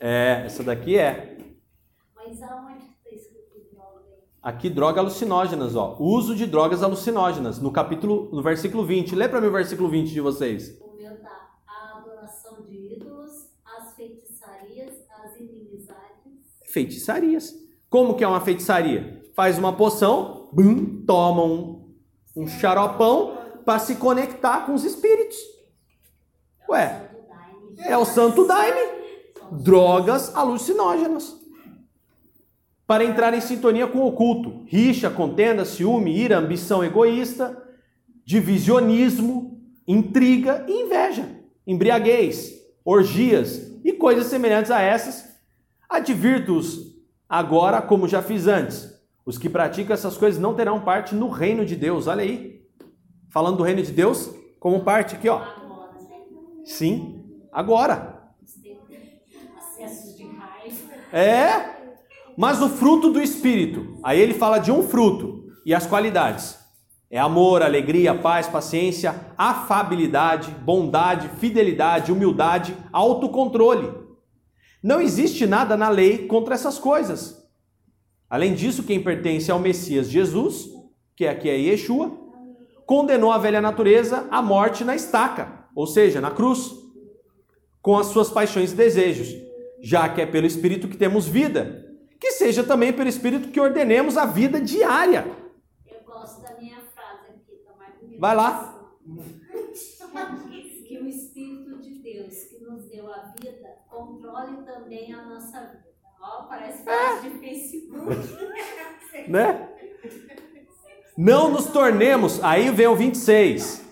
É, 0.00 0.42
essa 0.46 0.62
daqui 0.62 0.96
é. 0.96 1.36
Mas 2.14 2.40
aonde 2.42 2.84
está 2.84 3.10
escrito 3.12 3.68
droga 3.72 4.04
aí? 4.06 4.37
Aqui, 4.48 4.70
drogas 4.70 5.00
alucinógenas, 5.00 5.76
ó. 5.76 5.94
Uso 6.00 6.34
de 6.34 6.46
drogas 6.46 6.82
alucinógenas, 6.82 7.58
no 7.58 7.70
capítulo, 7.70 8.30
no 8.32 8.42
versículo 8.42 8.82
20. 8.82 9.14
Lê 9.14 9.28
para 9.28 9.42
mim 9.42 9.48
o 9.48 9.52
versículo 9.52 9.90
20 9.90 10.10
de 10.10 10.22
vocês. 10.22 10.70
Tá. 11.22 11.50
A 11.66 11.98
adoração 11.98 12.62
de 12.62 12.94
ídolos, 12.94 13.50
as 13.62 13.94
feitiçarias, 13.94 14.94
as 15.22 15.36
inimizades. 15.38 16.32
Feitiçarias. 16.64 17.54
Como 17.90 18.14
que 18.14 18.24
é 18.24 18.26
uma 18.26 18.40
feitiçaria? 18.40 19.22
Faz 19.36 19.58
uma 19.58 19.74
poção, 19.74 20.48
bum, 20.50 21.04
toma 21.04 21.44
um, 21.44 21.94
um 22.34 22.48
xaropão 22.48 23.36
para 23.66 23.78
se 23.78 23.96
conectar 23.96 24.64
com 24.64 24.72
os 24.72 24.82
espíritos. 24.82 25.36
Ué, 26.70 26.88
Santo 26.88 27.28
Daime. 27.28 27.80
é 27.80 27.98
o 27.98 28.04
santo 28.06 28.46
daime. 28.46 28.80
Drogas 29.62 30.34
alucinógenas. 30.34 31.37
Para 32.88 33.04
entrar 33.04 33.34
em 33.34 33.40
sintonia 33.42 33.86
com 33.86 33.98
o 33.98 34.06
oculto. 34.06 34.64
Rixa, 34.64 35.10
contenda, 35.10 35.62
ciúme, 35.66 36.16
ira, 36.16 36.38
ambição 36.38 36.82
egoísta, 36.82 37.62
divisionismo, 38.24 39.60
intriga 39.86 40.64
e 40.66 40.86
inveja, 40.86 41.28
embriaguez, 41.66 42.54
orgias 42.82 43.70
e 43.84 43.92
coisas 43.92 44.28
semelhantes 44.28 44.70
a 44.70 44.80
essas. 44.80 45.38
Advirto-os 45.86 46.96
agora, 47.28 47.82
como 47.82 48.08
já 48.08 48.22
fiz 48.22 48.46
antes. 48.46 48.98
Os 49.26 49.36
que 49.36 49.50
praticam 49.50 49.92
essas 49.92 50.16
coisas 50.16 50.40
não 50.40 50.54
terão 50.54 50.80
parte 50.80 51.14
no 51.14 51.28
reino 51.28 51.66
de 51.66 51.76
Deus. 51.76 52.06
Olha 52.06 52.22
aí. 52.22 52.62
Falando 53.28 53.58
do 53.58 53.62
reino 53.62 53.82
de 53.82 53.92
Deus, 53.92 54.30
como 54.58 54.82
parte 54.82 55.14
aqui, 55.14 55.28
ó. 55.28 55.42
Sim, 56.64 57.22
agora. 57.52 58.32
acessos 59.58 60.16
de 60.16 60.24
raiva. 60.24 60.94
É, 61.12 61.77
mas 62.38 62.62
o 62.62 62.68
fruto 62.68 63.10
do 63.10 63.20
Espírito. 63.20 63.98
Aí 64.00 64.20
ele 64.20 64.32
fala 64.32 64.60
de 64.60 64.70
um 64.70 64.84
fruto 64.84 65.46
e 65.66 65.74
as 65.74 65.88
qualidades. 65.88 66.56
É 67.10 67.18
amor, 67.18 67.62
alegria, 67.62 68.14
paz, 68.14 68.46
paciência, 68.46 69.12
afabilidade, 69.36 70.52
bondade, 70.52 71.28
fidelidade, 71.40 72.12
humildade, 72.12 72.76
autocontrole. 72.92 73.92
Não 74.80 75.00
existe 75.00 75.48
nada 75.48 75.76
na 75.76 75.88
lei 75.88 76.28
contra 76.28 76.54
essas 76.54 76.78
coisas. 76.78 77.44
Além 78.30 78.54
disso, 78.54 78.84
quem 78.84 79.02
pertence 79.02 79.50
ao 79.50 79.58
Messias 79.58 80.08
Jesus, 80.08 80.68
que 81.16 81.26
aqui 81.26 81.50
é 81.50 81.56
Yeshua, 81.56 82.16
condenou 82.86 83.32
a 83.32 83.38
velha 83.38 83.60
natureza 83.60 84.28
à 84.30 84.40
morte 84.40 84.84
na 84.84 84.94
estaca, 84.94 85.64
ou 85.74 85.88
seja, 85.88 86.20
na 86.20 86.30
cruz, 86.30 86.70
com 87.82 87.98
as 87.98 88.06
suas 88.06 88.30
paixões 88.30 88.70
e 88.70 88.76
desejos, 88.76 89.34
já 89.82 90.08
que 90.08 90.20
é 90.20 90.26
pelo 90.26 90.46
Espírito 90.46 90.86
que 90.86 90.96
temos 90.96 91.26
vida, 91.26 91.87
que 92.18 92.32
seja 92.32 92.64
também 92.64 92.92
pelo 92.92 93.08
Espírito 93.08 93.48
que 93.48 93.60
ordenemos 93.60 94.16
a 94.16 94.26
vida 94.26 94.60
diária. 94.60 95.26
Eu 95.86 96.00
gosto 96.04 96.42
da 96.42 96.54
minha 96.58 96.80
frase 96.94 97.28
aqui, 97.30 97.62
tá 97.64 97.72
mais 97.78 97.94
bonita. 97.94 98.20
Vai 98.20 98.34
lá. 98.34 98.74
Que 100.84 100.98
o 100.98 101.06
Espírito 101.06 101.78
de 101.80 101.94
Deus 102.00 102.44
que 102.44 102.64
nos 102.64 102.86
deu 102.86 103.12
a 103.12 103.32
vida 103.40 103.68
controle 103.88 104.62
também 104.64 105.12
a 105.12 105.24
nossa 105.24 105.60
vida. 105.60 105.88
Ó, 106.20 106.42
parece 106.44 106.82
frase 106.82 107.30
de 107.30 107.38
Facebook. 107.38 108.16
né? 109.28 109.68
Não 111.16 111.50
nos 111.50 111.66
tornemos, 111.66 112.42
aí 112.42 112.70
vem 112.70 112.86
o 112.86 112.96
26. 112.96 113.84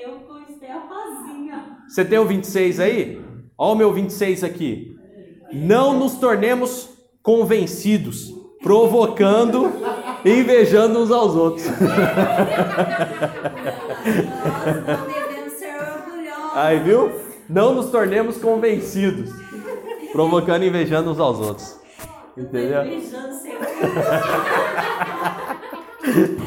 Eu 0.00 0.20
com 0.20 0.34
Rosinha. 0.34 1.78
Você 1.88 2.04
tem 2.04 2.18
o 2.18 2.24
26 2.24 2.80
aí? 2.80 3.22
Olha 3.56 3.72
o 3.72 3.76
meu 3.76 3.92
26 3.92 4.44
aqui. 4.44 4.96
Não 5.52 5.98
nos 5.98 6.18
tornemos 6.18 6.97
convencidos, 7.28 8.34
provocando 8.62 9.70
e 10.24 10.30
invejando 10.30 10.98
uns 10.98 11.10
aos 11.10 11.36
outros. 11.36 11.66
Nós 11.66 11.78
não 14.88 15.06
devemos 15.06 15.52
ser 15.52 15.74
orgulhosos. 15.74 16.56
Aí, 16.56 16.78
viu? 16.78 17.12
Não 17.46 17.74
nos 17.74 17.90
tornemos 17.90 18.38
convencidos, 18.38 19.30
provocando 20.10 20.62
e 20.62 20.68
invejando 20.68 21.10
uns 21.10 21.20
aos 21.20 21.38
outros. 21.38 21.78
Entendeu? 22.34 22.80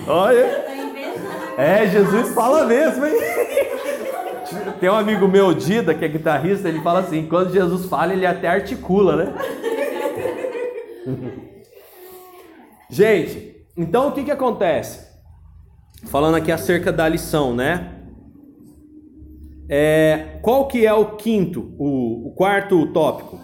Olha. 0.07 0.47
Tá. 0.47 1.61
É, 1.61 1.87
Jesus 1.89 2.33
fala 2.33 2.65
mesmo, 2.65 3.05
hein? 3.05 3.13
Tem 4.79 4.89
um 4.89 4.95
amigo 4.95 5.27
meu, 5.27 5.53
Dida, 5.53 5.93
que 5.93 6.03
é 6.03 6.07
guitarrista, 6.07 6.67
ele 6.67 6.81
fala 6.81 7.01
assim: 7.01 7.27
quando 7.27 7.53
Jesus 7.53 7.85
fala, 7.85 8.13
ele 8.13 8.25
até 8.25 8.47
articula, 8.47 9.15
né? 9.15 9.31
Gente, 12.89 13.65
então 13.77 14.09
o 14.09 14.11
que 14.11 14.23
que 14.23 14.31
acontece? 14.31 15.09
Falando 16.05 16.35
aqui 16.35 16.51
acerca 16.51 16.91
da 16.91 17.07
lição, 17.07 17.55
né? 17.55 17.97
É, 19.69 20.39
qual 20.41 20.67
que 20.67 20.85
é 20.85 20.93
o 20.93 21.15
quinto, 21.15 21.73
o, 21.77 22.27
o 22.27 22.35
quarto 22.35 22.91
tópico? 22.91 23.39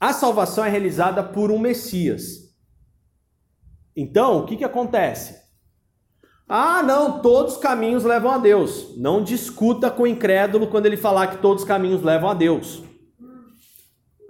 A 0.00 0.12
salvação 0.12 0.64
é 0.64 0.68
realizada 0.68 1.22
por 1.22 1.52
um 1.52 1.58
Messias. 1.60 2.52
Então, 3.96 4.38
o 4.38 4.46
que, 4.46 4.56
que 4.56 4.64
acontece? 4.64 5.40
Ah, 6.48 6.82
não, 6.82 7.20
todos 7.22 7.54
os 7.54 7.60
caminhos 7.60 8.02
levam 8.02 8.32
a 8.32 8.38
Deus. 8.38 8.96
Não 8.96 9.22
discuta 9.22 9.90
com 9.90 10.02
o 10.02 10.06
incrédulo 10.06 10.66
quando 10.66 10.86
ele 10.86 10.96
falar 10.96 11.28
que 11.28 11.38
todos 11.40 11.62
os 11.62 11.68
caminhos 11.68 12.02
levam 12.02 12.30
a 12.30 12.34
Deus. 12.34 12.82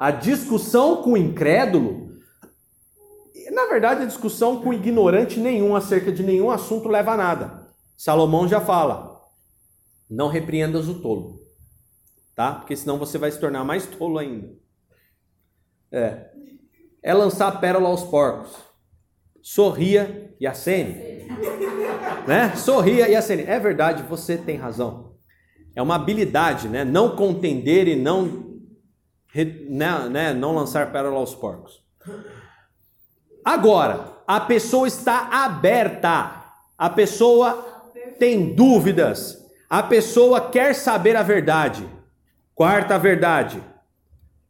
A 0.02 0.10
discussão 0.10 1.00
com 1.00 1.12
o 1.12 1.16
incrédulo, 1.16 2.10
na 3.52 3.66
verdade, 3.66 4.02
a 4.02 4.04
discussão 4.04 4.60
com 4.60 4.74
ignorante 4.74 5.38
nenhum 5.38 5.76
acerca 5.76 6.10
de 6.10 6.24
nenhum 6.24 6.50
assunto 6.50 6.88
leva 6.88 7.12
a 7.12 7.16
nada. 7.16 7.68
Salomão 7.96 8.48
já 8.48 8.60
fala: 8.60 9.22
não 10.10 10.26
repreendas 10.26 10.88
o 10.88 11.00
tolo, 11.00 11.38
tá? 12.34 12.52
Porque 12.52 12.74
senão 12.74 12.98
você 12.98 13.16
vai 13.16 13.30
se 13.30 13.38
tornar 13.38 13.62
mais 13.62 13.86
tolo 13.86 14.18
ainda. 14.18 14.52
É. 15.92 16.32
É 17.00 17.14
lançar 17.14 17.60
pérola 17.60 17.88
aos 17.88 18.02
porcos. 18.02 18.56
Sorria 19.40 20.34
e 20.40 20.48
acene. 20.48 21.28
né? 22.26 22.56
Sorria 22.56 23.08
e 23.08 23.14
acene. 23.14 23.44
É 23.44 23.60
verdade, 23.60 24.02
você 24.02 24.36
tem 24.36 24.56
razão. 24.56 25.14
É 25.76 25.80
uma 25.80 25.94
habilidade, 25.94 26.68
né? 26.68 26.84
Não 26.84 27.14
contender 27.14 27.86
e 27.86 27.94
não, 27.94 28.41
né, 29.34 30.08
né? 30.10 30.34
não 30.34 30.54
lançar 30.54 30.92
pérola 30.92 31.16
aos 31.16 31.34
porcos. 31.34 31.82
Agora, 33.44 34.18
a 34.26 34.40
pessoa 34.40 34.86
está 34.86 35.44
aberta. 35.44 36.42
A 36.76 36.90
pessoa 36.90 37.90
tem 38.18 38.54
dúvidas. 38.54 39.38
A 39.68 39.82
pessoa 39.82 40.50
quer 40.50 40.74
saber 40.74 41.16
a 41.16 41.22
verdade. 41.22 41.88
Quarta 42.54 42.98
verdade. 42.98 43.62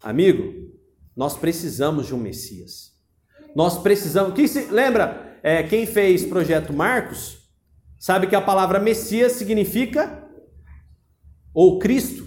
Amigo, 0.02 0.72
nós 1.16 1.36
precisamos 1.36 2.06
de 2.06 2.14
um 2.14 2.18
Messias. 2.18 2.92
Nós 3.54 3.78
precisamos. 3.78 4.34
Quem 4.34 4.46
se, 4.46 4.66
lembra? 4.66 5.38
É, 5.42 5.62
quem 5.62 5.86
fez 5.86 6.24
projeto 6.24 6.72
Marcos 6.72 7.38
sabe 7.98 8.26
que 8.26 8.34
a 8.34 8.40
palavra 8.40 8.78
Messias 8.78 9.32
significa 9.32 10.28
ou 11.54 11.78
Cristo, 11.78 12.26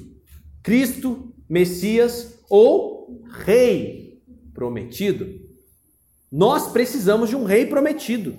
Cristo, 0.62 1.34
Messias 1.50 2.35
ou 2.50 3.24
Rei 3.30 4.22
prometido. 4.54 5.28
Nós 6.32 6.72
precisamos 6.72 7.30
de 7.30 7.36
um 7.36 7.44
Rei 7.44 7.66
prometido. 7.66 8.38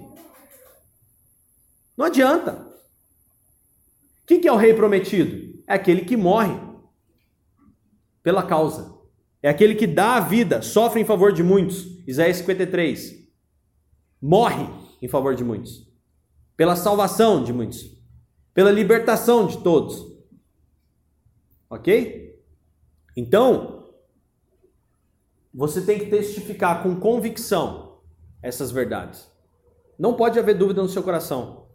Não 1.96 2.06
adianta. 2.06 2.66
Quem 4.26 4.40
que 4.40 4.48
é 4.48 4.52
o 4.52 4.56
Rei 4.56 4.74
prometido? 4.74 5.62
É 5.66 5.74
aquele 5.74 6.04
que 6.04 6.16
morre 6.16 6.58
pela 8.22 8.42
causa. 8.42 8.94
É 9.42 9.48
aquele 9.48 9.74
que 9.74 9.86
dá 9.86 10.16
a 10.16 10.20
vida, 10.20 10.62
sofre 10.62 11.00
em 11.00 11.04
favor 11.04 11.32
de 11.32 11.42
muitos. 11.42 11.86
Isaías 12.06 12.38
53. 12.38 13.14
Morre 14.20 14.68
em 15.00 15.08
favor 15.08 15.34
de 15.34 15.44
muitos. 15.44 15.86
Pela 16.56 16.74
salvação 16.74 17.44
de 17.44 17.52
muitos. 17.52 17.84
Pela 18.52 18.72
libertação 18.72 19.46
de 19.46 19.58
todos. 19.62 20.04
Ok? 21.70 22.42
Então, 23.16 23.75
você 25.56 25.80
tem 25.80 25.98
que 25.98 26.10
testificar 26.10 26.82
com 26.82 27.00
convicção 27.00 27.96
essas 28.42 28.70
verdades. 28.70 29.26
Não 29.98 30.12
pode 30.12 30.38
haver 30.38 30.54
dúvida 30.54 30.82
no 30.82 30.88
seu 30.88 31.02
coração. 31.02 31.66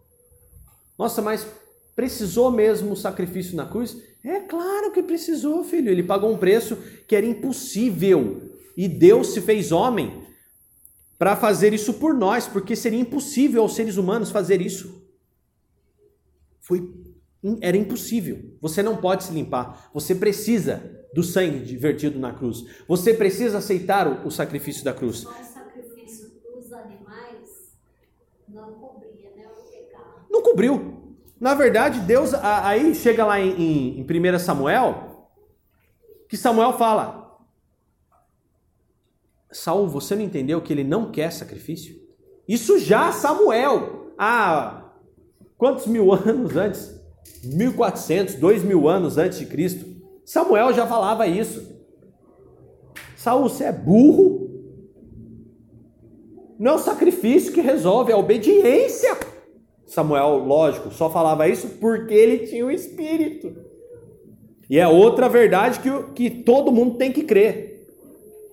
Nossa, 1.00 1.20
mas 1.20 1.48
precisou 1.96 2.52
mesmo 2.52 2.92
o 2.92 2.96
sacrifício 2.96 3.56
na 3.56 3.66
cruz? 3.66 3.98
É 4.24 4.42
claro 4.42 4.92
que 4.92 5.02
precisou, 5.02 5.64
filho. 5.64 5.90
Ele 5.90 6.04
pagou 6.04 6.32
um 6.32 6.38
preço 6.38 6.78
que 7.08 7.16
era 7.16 7.26
impossível. 7.26 8.52
E 8.78 8.88
Deus 8.88 9.34
se 9.34 9.42
fez 9.42 9.72
homem 9.72 10.28
para 11.18 11.36
fazer 11.36 11.74
isso 11.74 11.96
por 11.96 12.14
nós, 12.14 12.48
porque 12.48 12.76
seria 12.76 13.00
impossível 13.00 13.64
aos 13.64 13.74
seres 13.74 13.98
humanos 13.98 14.30
fazer 14.30 14.62
isso. 14.62 15.04
Foi 16.60 16.88
era 17.62 17.76
impossível. 17.76 18.56
Você 18.62 18.84
não 18.84 18.98
pode 18.98 19.24
se 19.24 19.34
limpar. 19.34 19.90
Você 19.94 20.14
precisa 20.14 21.02
do 21.14 21.24
sangue 21.24 21.76
vertido 21.76 22.20
na 22.20 22.34
cruz. 22.34 22.64
Você 22.88 23.14
precisa 23.14 23.58
aceitar 23.58 24.08
o, 24.08 24.28
o 24.28 24.32
sacrifício 24.32 24.84
da 24.84 24.94
cruz. 24.94 25.20
Só 25.20 25.30
o 25.30 25.44
sacrifício 25.44 26.30
dos 26.44 26.72
animais 26.72 27.76
não 28.48 28.74
cobria, 28.74 29.32
né, 29.36 29.48
o 29.48 29.72
pecado. 29.72 30.26
Não 30.30 30.42
cobriu. 30.42 31.16
Na 31.40 31.56
verdade, 31.56 32.00
Deus, 32.02 32.34
aí 32.36 32.94
chega 32.94 33.26
lá 33.26 33.40
em, 33.40 34.00
em, 34.00 34.04
1 34.04 34.40
Samuel, 34.40 35.28
que 36.30 36.38
Samuel 36.38 36.74
fala: 36.74 37.40
Saul, 39.52 39.88
você 39.88 40.16
não 40.16 40.22
entendeu 40.22 40.62
que 40.62 40.72
ele 40.72 40.84
não 40.84 41.12
quer 41.12 41.32
sacrifício? 41.32 42.00
Isso 42.48 42.78
já 42.78 43.12
Samuel, 43.12 44.14
há 44.20 44.92
quantos 45.58 45.88
mil 45.88 46.14
anos 46.14 46.56
antes? 46.56 47.01
1400, 47.44 48.36
dois 48.36 48.64
mil 48.64 48.88
anos 48.88 49.18
antes 49.18 49.40
de 49.40 49.46
Cristo. 49.46 49.86
Samuel 50.26 50.74
já 50.74 50.86
falava 50.86 51.28
isso. 51.28 51.72
Saul, 53.16 53.50
você 53.50 53.66
é 53.66 53.72
burro? 53.72 54.50
Não 56.58 56.72
é 56.72 56.76
o 56.76 56.80
sacrifício 56.80 57.52
que 57.52 57.62
resolve, 57.62 58.12
é 58.12 58.16
a 58.16 58.18
obediência. 58.18 59.18
Samuel, 59.88 60.38
lógico, 60.46 60.92
só 60.92 61.10
falava 61.10 61.48
isso 61.48 61.68
porque 61.80 62.14
ele 62.14 62.48
tinha 62.48 62.66
o 62.66 62.72
Espírito. 62.72 63.54
E 64.70 64.80
é 64.80 64.88
outra 64.88 65.28
verdade 65.28 65.80
que, 65.80 65.90
que 66.14 66.30
todo 66.30 66.72
mundo 66.72 66.98
tem 66.98 67.12
que 67.12 67.24
crer. 67.24 67.90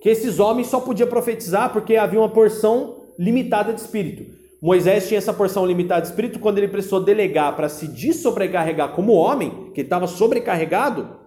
Que 0.01 0.09
esses 0.09 0.39
homens 0.39 0.67
só 0.67 0.79
podiam 0.79 1.07
profetizar 1.07 1.71
porque 1.71 1.95
havia 1.95 2.19
uma 2.19 2.29
porção 2.29 3.03
limitada 3.17 3.71
de 3.73 3.79
Espírito. 3.79 4.38
Moisés 4.61 5.07
tinha 5.07 5.17
essa 5.17 5.33
porção 5.33 5.65
limitada 5.65 6.01
de 6.01 6.07
Espírito 6.07 6.39
quando 6.39 6.57
ele 6.57 6.67
precisou 6.67 7.01
delegar 7.01 7.55
para 7.55 7.69
se 7.69 7.87
desobrecarregar 7.87 8.93
como 8.93 9.13
homem, 9.13 9.71
que 9.73 9.81
estava 9.81 10.05
sobrecarregado, 10.05 11.17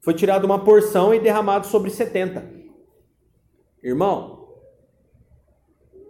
foi 0.00 0.14
tirado 0.14 0.44
uma 0.44 0.62
porção 0.64 1.12
e 1.12 1.18
derramado 1.18 1.66
sobre 1.66 1.90
70. 1.90 2.44
Irmão, 3.82 4.48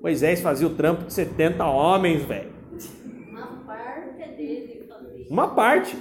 Moisés 0.00 0.40
fazia 0.40 0.66
o 0.66 0.74
trampo 0.74 1.04
de 1.04 1.12
70 1.12 1.64
homens, 1.66 2.22
velho. 2.24 2.52
Uma 5.30 5.54
parte. 5.54 5.96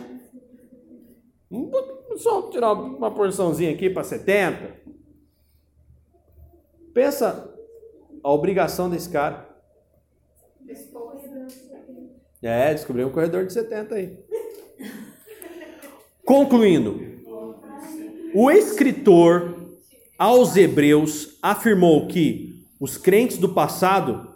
Só 2.17 2.49
tirar 2.49 2.73
uma 2.73 3.11
porçãozinha 3.11 3.71
aqui 3.71 3.89
para 3.89 4.03
70. 4.03 4.75
Pensa 6.93 7.53
a 8.23 8.31
obrigação 8.31 8.89
desse 8.89 9.09
cara. 9.09 9.46
É, 12.41 12.73
descobriu 12.73 13.07
um 13.07 13.11
corredor 13.11 13.45
de 13.45 13.53
70 13.53 13.95
aí. 13.95 14.17
Concluindo, 16.23 16.99
o 18.33 18.51
escritor 18.51 19.55
aos 20.17 20.55
Hebreus 20.55 21.37
afirmou 21.41 22.07
que 22.07 22.65
os 22.79 22.97
crentes 22.97 23.37
do 23.37 23.49
passado 23.49 24.35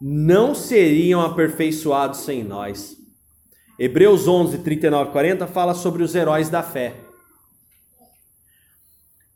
não 0.00 0.54
seriam 0.54 1.20
aperfeiçoados 1.20 2.20
sem 2.20 2.42
nós. 2.42 2.96
Hebreus 3.78 4.26
11, 4.26 4.58
39 4.58 5.10
e 5.10 5.12
40 5.12 5.46
fala 5.46 5.74
sobre 5.74 6.02
os 6.02 6.14
heróis 6.14 6.48
da 6.48 6.62
fé. 6.62 6.96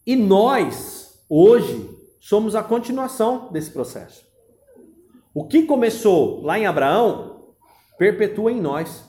E 0.05 0.17
nós, 0.17 1.21
hoje, 1.29 1.89
somos 2.21 2.57
a 2.57 2.63
continuação 2.63 3.53
desse 3.53 3.71
processo. 3.71 4.26
O 5.37 5.47
que 5.47 5.65
começou 5.65 6.41
lá 6.41 6.59
em 6.59 6.65
Abraão, 6.65 7.55
perpetua 7.99 8.51
em 8.51 8.59
nós. 8.59 9.07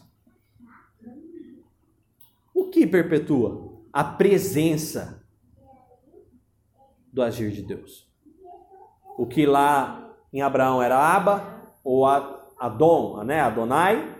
O 2.53 2.69
que 2.69 2.85
perpetua? 2.85 3.81
A 3.93 4.03
presença 4.03 5.25
do 7.13 7.21
agir 7.21 7.49
de 7.53 7.61
Deus. 7.61 8.11
O 9.17 9.25
que 9.25 9.45
lá 9.45 10.13
em 10.33 10.41
Abraão 10.41 10.83
era 10.83 10.97
Aba, 10.97 11.71
ou 11.81 12.05
Adon, 12.05 13.23
né? 13.23 13.39
Adonai, 13.39 14.13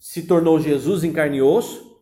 se 0.00 0.26
tornou 0.26 0.58
Jesus 0.58 1.04
em 1.04 1.12
carne 1.12 1.36
e 1.36 1.42
osso 1.42 2.00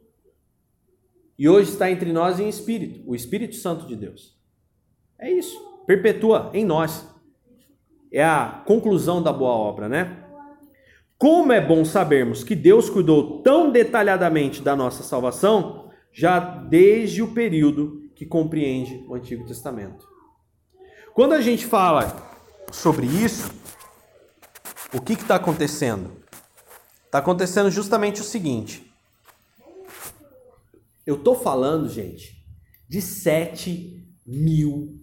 e 1.37 1.49
hoje 1.49 1.73
está 1.73 1.91
entre 1.91 2.13
nós 2.13 2.39
em 2.39 2.49
espírito, 2.49 3.03
o 3.05 3.17
Espírito 3.17 3.57
Santo 3.57 3.85
de 3.85 3.97
Deus. 3.97 4.41
É 5.19 5.29
isso, 5.29 5.59
perpetua 5.89 6.53
em 6.55 6.65
nós. 6.65 7.12
É 8.13 8.23
a 8.23 8.63
conclusão 8.67 9.23
da 9.23 9.33
boa 9.33 9.53
obra, 9.53 9.89
né? 9.89 10.23
Como 11.17 11.53
é 11.53 11.61
bom 11.61 11.85
sabermos 11.85 12.45
que 12.45 12.55
Deus 12.55 12.91
cuidou 12.91 13.43
tão 13.43 13.71
detalhadamente 13.71 14.61
da 14.61 14.77
nossa 14.77 15.03
salvação, 15.03 15.91
já 16.13 16.39
desde 16.39 17.23
o 17.23 17.33
período 17.33 18.11
que 18.15 18.27
compreende 18.27 19.05
o 19.09 19.15
Antigo 19.15 19.47
Testamento. 19.47 20.07
Quando 21.15 21.33
a 21.33 21.41
gente 21.41 21.65
fala 21.65 22.31
sobre 22.71 23.07
isso, 23.07 23.51
o 24.93 25.01
que 25.01 25.15
está 25.15 25.37
acontecendo? 25.37 26.11
Está 27.07 27.19
acontecendo 27.19 27.71
justamente 27.71 28.21
o 28.21 28.25
seguinte. 28.25 28.93
Eu 31.07 31.17
estou 31.17 31.35
falando, 31.35 31.89
gente, 31.89 32.45
de 32.89 33.01
7 33.01 34.07
mil 34.27 34.99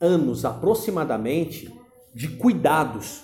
anos 0.00 0.44
aproximadamente 0.44 1.72
de 2.14 2.28
cuidados. 2.28 3.22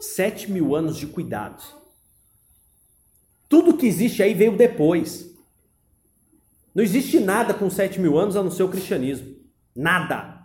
7 0.00 0.50
mil 0.50 0.74
anos 0.74 0.96
de 0.96 1.06
cuidados. 1.06 1.74
Tudo 3.48 3.76
que 3.76 3.86
existe 3.86 4.22
aí 4.22 4.34
veio 4.34 4.56
depois. 4.56 5.32
Não 6.74 6.82
existe 6.82 7.20
nada 7.20 7.54
com 7.54 7.70
7 7.70 8.00
mil 8.00 8.18
anos 8.18 8.34
a 8.34 8.42
não 8.42 8.50
ser 8.50 8.64
o 8.64 8.68
cristianismo. 8.68 9.36
Nada. 9.76 10.42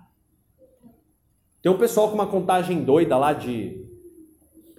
Tem 1.62 1.72
um 1.72 1.78
pessoal 1.78 2.10
com 2.10 2.16
uma 2.16 2.28
contagem 2.28 2.84
doida 2.84 3.18
lá 3.18 3.34
de 3.34 3.84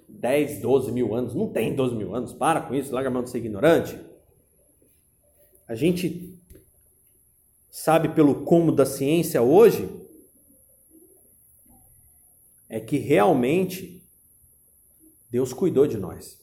10, 0.09 0.61
12 0.61 0.93
mil 0.93 1.15
anos. 1.15 1.35
Não 1.35 1.49
tem 1.49 1.75
12 1.75 1.97
mil 1.97 2.15
anos. 2.15 2.33
Para 2.33 2.61
com 2.61 2.75
isso, 2.75 2.95
larga 2.95 3.09
a 3.09 3.13
mão 3.13 3.23
de 3.23 3.31
ser 3.31 3.39
ignorante. 3.39 3.99
A 5.67 5.75
gente 5.75 6.39
sabe 7.71 8.11
pelo 8.11 8.45
como 8.45 8.73
da 8.73 8.87
ciência 8.87 9.43
hoje, 9.43 9.89
é 12.79 12.81
que 12.81 12.97
realmente 12.97 14.01
Deus 15.29 15.53
cuidou 15.53 15.87
de 15.87 15.99
nós. 15.99 16.39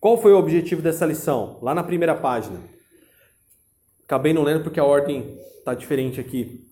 Qual 0.00 0.20
foi 0.20 0.32
o 0.32 0.38
objetivo 0.38 0.82
dessa 0.82 1.06
lição? 1.06 1.58
Lá 1.62 1.74
na 1.74 1.84
primeira 1.84 2.14
página. 2.14 2.60
Acabei 4.04 4.32
não 4.32 4.42
lendo 4.42 4.64
porque 4.64 4.80
a 4.80 4.84
ordem 4.84 5.38
está 5.58 5.74
diferente 5.74 6.20
aqui. 6.20 6.66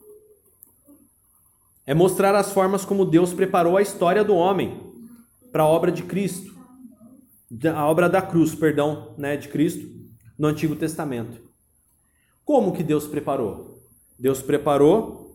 É 1.86 1.94
mostrar 1.94 2.34
as 2.34 2.52
formas 2.52 2.84
como 2.84 3.04
Deus 3.04 3.32
preparou 3.32 3.76
a 3.76 3.82
história 3.82 4.24
do 4.24 4.34
homem 4.34 4.92
para 5.52 5.62
a 5.62 5.68
obra 5.68 5.92
de 5.92 6.02
Cristo, 6.02 6.52
a 7.72 7.86
obra 7.88 8.08
da 8.08 8.20
cruz, 8.20 8.52
perdão, 8.54 9.14
né, 9.16 9.36
de 9.36 9.48
Cristo 9.48 9.86
no 10.36 10.48
Antigo 10.48 10.74
Testamento. 10.74 11.40
Como 12.44 12.72
que 12.72 12.82
Deus 12.82 13.06
preparou? 13.06 13.80
Deus 14.18 14.42
preparou 14.42 15.25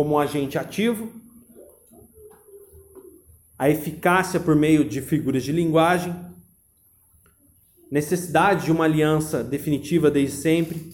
como 0.00 0.14
um 0.14 0.18
agente 0.18 0.56
ativo, 0.56 1.12
a 3.58 3.68
eficácia 3.68 4.40
por 4.40 4.56
meio 4.56 4.82
de 4.82 5.02
figuras 5.02 5.42
de 5.42 5.52
linguagem, 5.52 6.16
necessidade 7.90 8.64
de 8.64 8.72
uma 8.72 8.86
aliança 8.86 9.44
definitiva 9.44 10.10
desde 10.10 10.38
sempre 10.38 10.90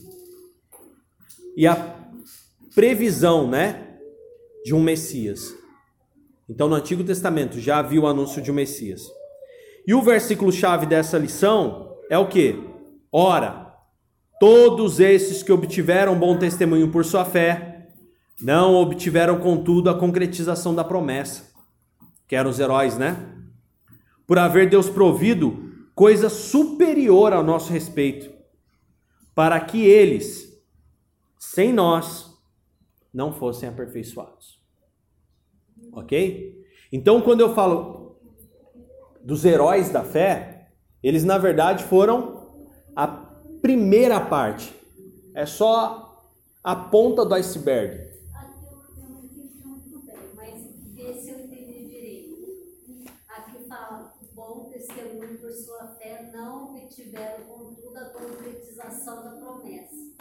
e 1.56 1.68
a 1.68 1.96
previsão, 2.74 3.48
né, 3.48 3.96
de 4.64 4.74
um 4.74 4.82
Messias. 4.82 5.54
Então, 6.50 6.68
no 6.68 6.74
Antigo 6.74 7.04
Testamento 7.04 7.60
já 7.60 7.78
havia 7.78 8.00
o 8.00 8.08
anúncio 8.08 8.42
de 8.42 8.50
um 8.50 8.54
Messias. 8.54 9.02
E 9.86 9.94
o 9.94 10.02
versículo 10.02 10.50
chave 10.50 10.84
dessa 10.84 11.16
lição 11.16 11.96
é 12.10 12.18
o 12.18 12.26
que? 12.26 12.58
Ora, 13.12 13.72
todos 14.40 14.98
esses 14.98 15.44
que 15.44 15.52
obtiveram 15.52 16.18
bom 16.18 16.36
testemunho 16.36 16.90
por 16.90 17.04
sua 17.04 17.24
fé, 17.24 17.75
não 18.40 18.74
obtiveram 18.74 19.38
contudo 19.38 19.90
a 19.90 19.98
concretização 19.98 20.74
da 20.74 20.84
promessa 20.84 21.56
que 22.26 22.34
eram 22.34 22.50
os 22.50 22.58
heróis, 22.58 22.98
né? 22.98 23.34
Por 24.26 24.38
haver 24.38 24.68
Deus 24.68 24.90
provido 24.90 25.72
coisa 25.94 26.28
superior 26.28 27.32
ao 27.32 27.42
nosso 27.42 27.72
respeito, 27.72 28.30
para 29.34 29.58
que 29.60 29.84
eles, 29.84 30.52
sem 31.38 31.72
nós, 31.72 32.34
não 33.14 33.32
fossem 33.32 33.68
aperfeiçoados. 33.68 34.60
Ok? 35.92 36.64
Então, 36.92 37.22
quando 37.22 37.40
eu 37.40 37.54
falo 37.54 38.18
dos 39.24 39.44
heróis 39.44 39.88
da 39.88 40.04
fé, 40.04 40.68
eles 41.02 41.24
na 41.24 41.38
verdade 41.38 41.84
foram 41.84 42.66
a 42.94 43.06
primeira 43.62 44.20
parte. 44.20 44.74
É 45.34 45.46
só 45.46 46.20
a 46.62 46.74
ponta 46.74 47.24
do 47.24 47.34
iceberg. 47.34 48.15
Tiveram, 56.96 57.44
contudo, 57.44 57.98
a 57.98 58.04
concretização 58.06 59.22
da 59.22 59.30
promessa. 59.32 60.16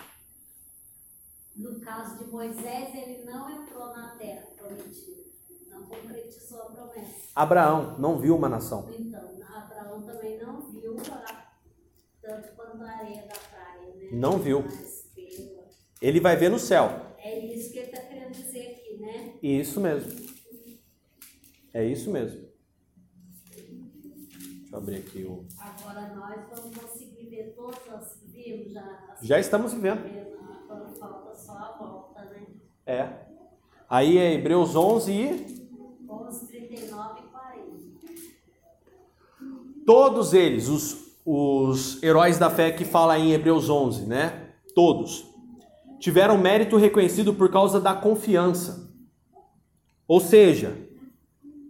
No 1.56 1.80
caso 1.80 2.18
de 2.18 2.30
Moisés, 2.30 2.94
ele 2.94 3.24
não 3.24 3.50
entrou 3.50 3.88
na 3.88 4.16
terra 4.18 4.48
prometida, 4.58 5.24
não 5.70 5.86
concretizou 5.86 6.64
a 6.64 6.66
promessa. 6.66 7.30
Abraão 7.34 7.98
não 7.98 8.20
viu 8.20 8.36
uma 8.36 8.50
nação. 8.50 8.90
Então, 8.92 9.42
Abraão 9.56 10.02
também 10.02 10.38
não 10.38 10.70
viu 10.70 10.98
a, 11.00 11.46
tanto 12.22 12.54
quanto 12.56 12.84
a 12.84 12.90
areia 12.90 13.24
da 13.24 13.36
praia. 13.36 13.96
Né? 13.96 14.10
Não 14.12 14.38
viu. 14.38 14.66
Ele 16.02 16.20
vai 16.20 16.36
ver 16.36 16.50
no 16.50 16.60
céu. 16.60 17.16
É 17.18 17.40
isso 17.40 17.72
que 17.72 17.80
ele 17.80 17.88
está 17.88 18.02
querendo 18.02 18.32
dizer 18.32 18.72
aqui, 18.72 18.98
né? 18.98 19.40
Isso 19.42 19.80
mesmo. 19.80 20.36
É 21.74 21.86
isso 21.86 22.12
mesmo. 22.12 22.45
Eu 24.76 24.80
abrir 24.80 24.98
aqui 24.98 25.24
o. 25.24 25.46
Agora 25.58 26.14
nós 26.14 26.36
vamos 26.54 26.78
conseguir 26.78 27.30
ver 27.30 27.54
todos 27.56 27.78
os 27.78 28.14
que 28.16 28.28
vimos 28.28 28.74
já. 28.74 29.16
Já 29.22 29.40
estamos 29.40 29.74
vivendo. 29.74 30.02
Agora 30.70 30.90
falta 31.00 31.34
só 31.34 31.54
a 31.54 31.78
volta, 31.80 32.26
né? 32.26 32.46
É. 32.86 33.10
Aí 33.90 34.18
é 34.18 34.34
Hebreus 34.34 34.76
11 34.76 35.12
e. 35.14 35.66
11, 36.10 36.48
39 36.48 37.22
e 37.22 37.24
40. 37.24 37.66
Todos 39.86 40.34
eles, 40.34 40.68
os, 40.68 41.18
os 41.26 42.04
heróis 42.04 42.38
da 42.38 42.50
fé 42.50 42.70
que 42.72 42.84
fala 42.84 43.18
em 43.18 43.32
Hebreus 43.32 43.70
11, 43.70 44.06
né? 44.06 44.56
Todos. 44.76 45.26
Tiveram 46.00 46.38
mérito 46.38 46.76
reconhecido 46.76 47.34
por 47.34 47.50
causa 47.50 47.80
da 47.80 47.94
confiança. 47.94 48.94
Ou 50.06 50.20
seja, 50.20 50.78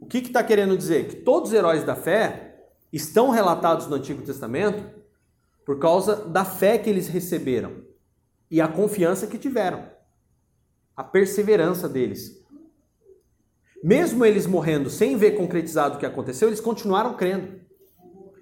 o 0.02 0.08
que 0.08 0.18
está 0.18 0.28
que 0.28 0.34
tá 0.34 0.44
querendo 0.44 0.76
dizer? 0.76 1.08
Que 1.08 1.18
todos 1.18 1.52
os 1.52 1.56
heróis 1.56 1.84
da 1.84 1.96
fé 1.96 2.45
estão 2.96 3.30
relatados 3.30 3.88
no 3.88 3.96
Antigo 3.96 4.22
Testamento 4.22 4.90
por 5.66 5.80
causa 5.80 6.16
da 6.16 6.46
fé 6.46 6.78
que 6.78 6.90
eles 6.90 7.08
receberam 7.08 7.84
e 8.50 8.62
a 8.62 8.68
confiança 8.68 9.28
que 9.28 9.38
tiveram, 9.38 9.86
a 10.96 11.04
perseverança 11.04 11.90
deles. 11.90 12.42
Mesmo 13.84 14.24
eles 14.24 14.48
morrendo 14.48 14.90
sem 14.90 15.18
ver 15.18 15.32
concretizado 15.32 15.96
o 15.96 16.00
que 16.00 16.06
aconteceu, 16.06 16.48
eles 16.48 16.62
continuaram 16.62 17.16
crendo. 17.16 17.60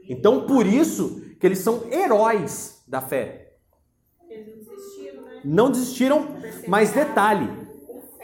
Então, 0.07 0.45
por 0.45 0.67
isso 0.67 1.21
que 1.39 1.47
eles 1.47 1.59
são 1.59 1.91
heróis 1.91 2.83
da 2.87 3.01
fé. 3.01 3.55
Eles 4.29 4.47
não 4.47 4.75
desistiram, 4.75 5.21
né? 5.23 5.41
Não 5.43 5.71
desistiram, 5.71 6.27
mas 6.67 6.91
detalhe, 6.91 7.49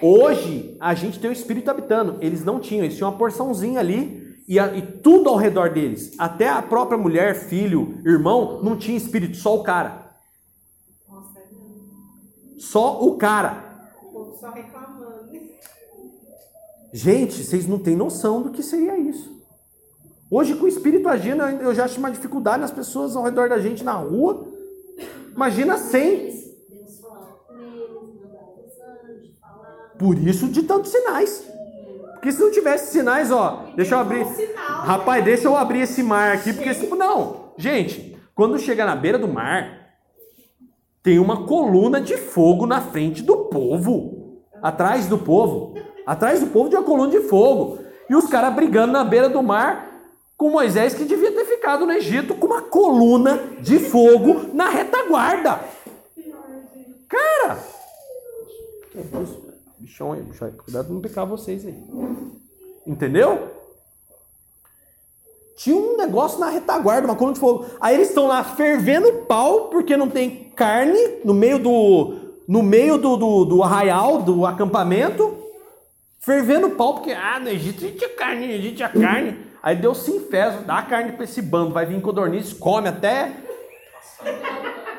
hoje 0.02 0.78
a 0.80 0.94
gente 0.94 1.20
tem 1.20 1.30
o 1.30 1.34
Espírito 1.34 1.72
habitando. 1.72 2.18
Eles 2.22 2.44
não 2.44 2.60
tinham, 2.60 2.84
eles 2.84 2.98
tinham 2.98 3.10
uma 3.10 3.18
porçãozinha 3.18 3.80
ali 3.80 4.19
e, 4.50 4.58
a, 4.58 4.76
e, 4.76 4.82
tudo 4.82 5.30
ao 5.30 5.36
redor 5.36 5.70
deles, 5.70 6.16
até 6.18 6.50
a 6.50 6.60
própria 6.60 6.97
mulher, 6.97 7.36
filho, 7.36 8.02
irmão, 8.04 8.64
não 8.64 8.76
tinha 8.76 8.97
espírito, 8.97 9.38
só 9.38 9.56
o 9.56 9.62
cara. 9.62 10.10
Nossa, 11.08 11.39
só 12.58 13.04
o 13.06 13.16
cara. 13.16 13.64
O 14.02 14.12
povo 14.12 14.36
só 14.39 14.50
reclamando. 14.50 14.89
Gente, 16.91 17.43
vocês 17.43 17.68
não 17.68 17.78
têm 17.78 17.95
noção 17.95 18.41
do 18.41 18.50
que 18.50 18.64
seria 18.64 18.97
isso. 18.97 19.39
Hoje, 20.32 20.56
com 20.56 20.66
o 20.66 20.68
espírito 20.68 21.08
agindo, 21.08 21.43
eu 21.43 21.76
já 21.76 21.86
acho 21.86 22.00
uma 22.00 22.10
dificuldade 22.10 22.62
nas 22.62 22.72
pessoas 22.72 23.16
ao 23.16 23.24
redor 23.24 23.50
da 23.50 23.60
gente 23.60 23.84
na 23.84 23.93
rua. 23.93 24.47
Imagina 25.36 25.78
sem. 25.78 26.39
Por 30.00 30.18
isso 30.18 30.47
de 30.47 30.64
tantos 30.64 30.89
sinais. 30.91 31.49
Porque 32.20 32.34
se 32.34 32.42
não 32.42 32.52
tivesse 32.52 32.92
sinais, 32.92 33.32
ó, 33.32 33.68
deixa 33.78 33.96
eu 33.96 34.00
abrir. 34.00 34.28
Rapaz, 34.58 35.24
deixa 35.24 35.48
eu 35.48 35.56
abrir 35.56 35.80
esse 35.80 36.04
mar 36.04 36.34
aqui, 36.34 36.52
porque 36.52 36.74
se 36.74 36.86
não, 36.88 37.54
gente, 37.58 38.18
quando 38.36 38.60
chega 38.60 38.86
na 38.86 38.94
beira 38.94 39.18
do 39.18 39.28
mar, 39.28 39.96
tem 41.02 41.18
uma 41.18 41.46
coluna 41.46 42.02
de 42.02 42.18
fogo 42.18 42.66
na 42.66 42.82
frente 42.82 43.24
do 43.24 43.46
povo, 43.46 44.44
atrás 44.62 45.08
do 45.08 45.18
povo, 45.18 45.76
atrás 46.06 46.42
do 46.42 46.48
povo 46.48 46.70
de 46.70 46.76
uma 46.76 46.84
coluna 46.84 47.10
de 47.10 47.22
fogo, 47.22 47.80
e 48.10 48.16
os 48.16 48.26
caras 48.28 48.54
brigando 48.54 48.92
na 48.92 49.06
beira 49.06 49.30
do 49.30 49.42
mar 49.42 49.88
com 50.36 50.50
Moisés 50.50 50.94
que 50.94 51.06
devia 51.06 51.32
ter 51.32 51.46
ficado 51.46 51.86
no 51.86 51.94
Egito 51.94 52.36
com 52.36 52.48
uma 52.48 52.64
coluna 52.64 53.40
de 53.62 53.80
fogo 53.80 54.50
na 54.54 54.68
retaguarda. 54.68 55.62
Cara, 57.08 57.60
que 58.92 58.98
é 58.98 59.22
isso? 59.24 59.49
Bichão 59.90 60.14
aí. 60.14 60.24
Cuidado 60.64 60.94
não 60.94 61.02
pecar 61.02 61.26
vocês 61.26 61.66
aí. 61.66 61.76
Entendeu? 62.86 63.50
Tinha 65.58 65.76
um 65.76 65.98
negócio 65.98 66.40
na 66.40 66.48
retaguarda, 66.48 67.08
uma 67.08 67.16
coluna 67.16 67.34
de 67.34 67.40
fogo. 67.40 67.66
Aí 67.82 67.96
eles 67.96 68.10
estão 68.10 68.28
lá 68.28 68.44
fervendo 68.44 69.26
pau, 69.28 69.70
porque 69.70 69.98
não 69.98 70.08
tem 70.08 70.52
carne 70.56 71.00
no 71.26 71.34
meio 71.34 71.58
do. 71.58 72.30
No 72.48 72.62
meio 72.64 72.98
do, 72.98 73.18
do, 73.18 73.46
do 73.46 73.64
arraial, 73.64 74.22
do 74.22 74.46
acampamento. 74.46 75.38
Fervendo 76.20 76.70
pau, 76.72 76.96
porque 76.96 77.12
ah, 77.12 77.40
no 77.40 77.50
Egito 77.50 77.84
a 77.84 77.88
gente 77.88 77.98
tinha 77.98 78.16
carne, 78.16 78.46
no 78.46 78.54
Egito 78.54 78.76
tinha 78.76 78.90
carne. 78.90 79.40
Aí 79.62 79.76
Deus 79.76 80.00
se 80.00 80.12
infesta, 80.12 80.62
dá 80.62 80.82
carne 80.84 81.14
para 81.14 81.24
esse 81.24 81.42
bando, 81.42 81.74
vai 81.74 81.86
vir 81.86 82.00
codorniz, 82.02 82.54
come 82.54 82.88
até. 82.88 83.34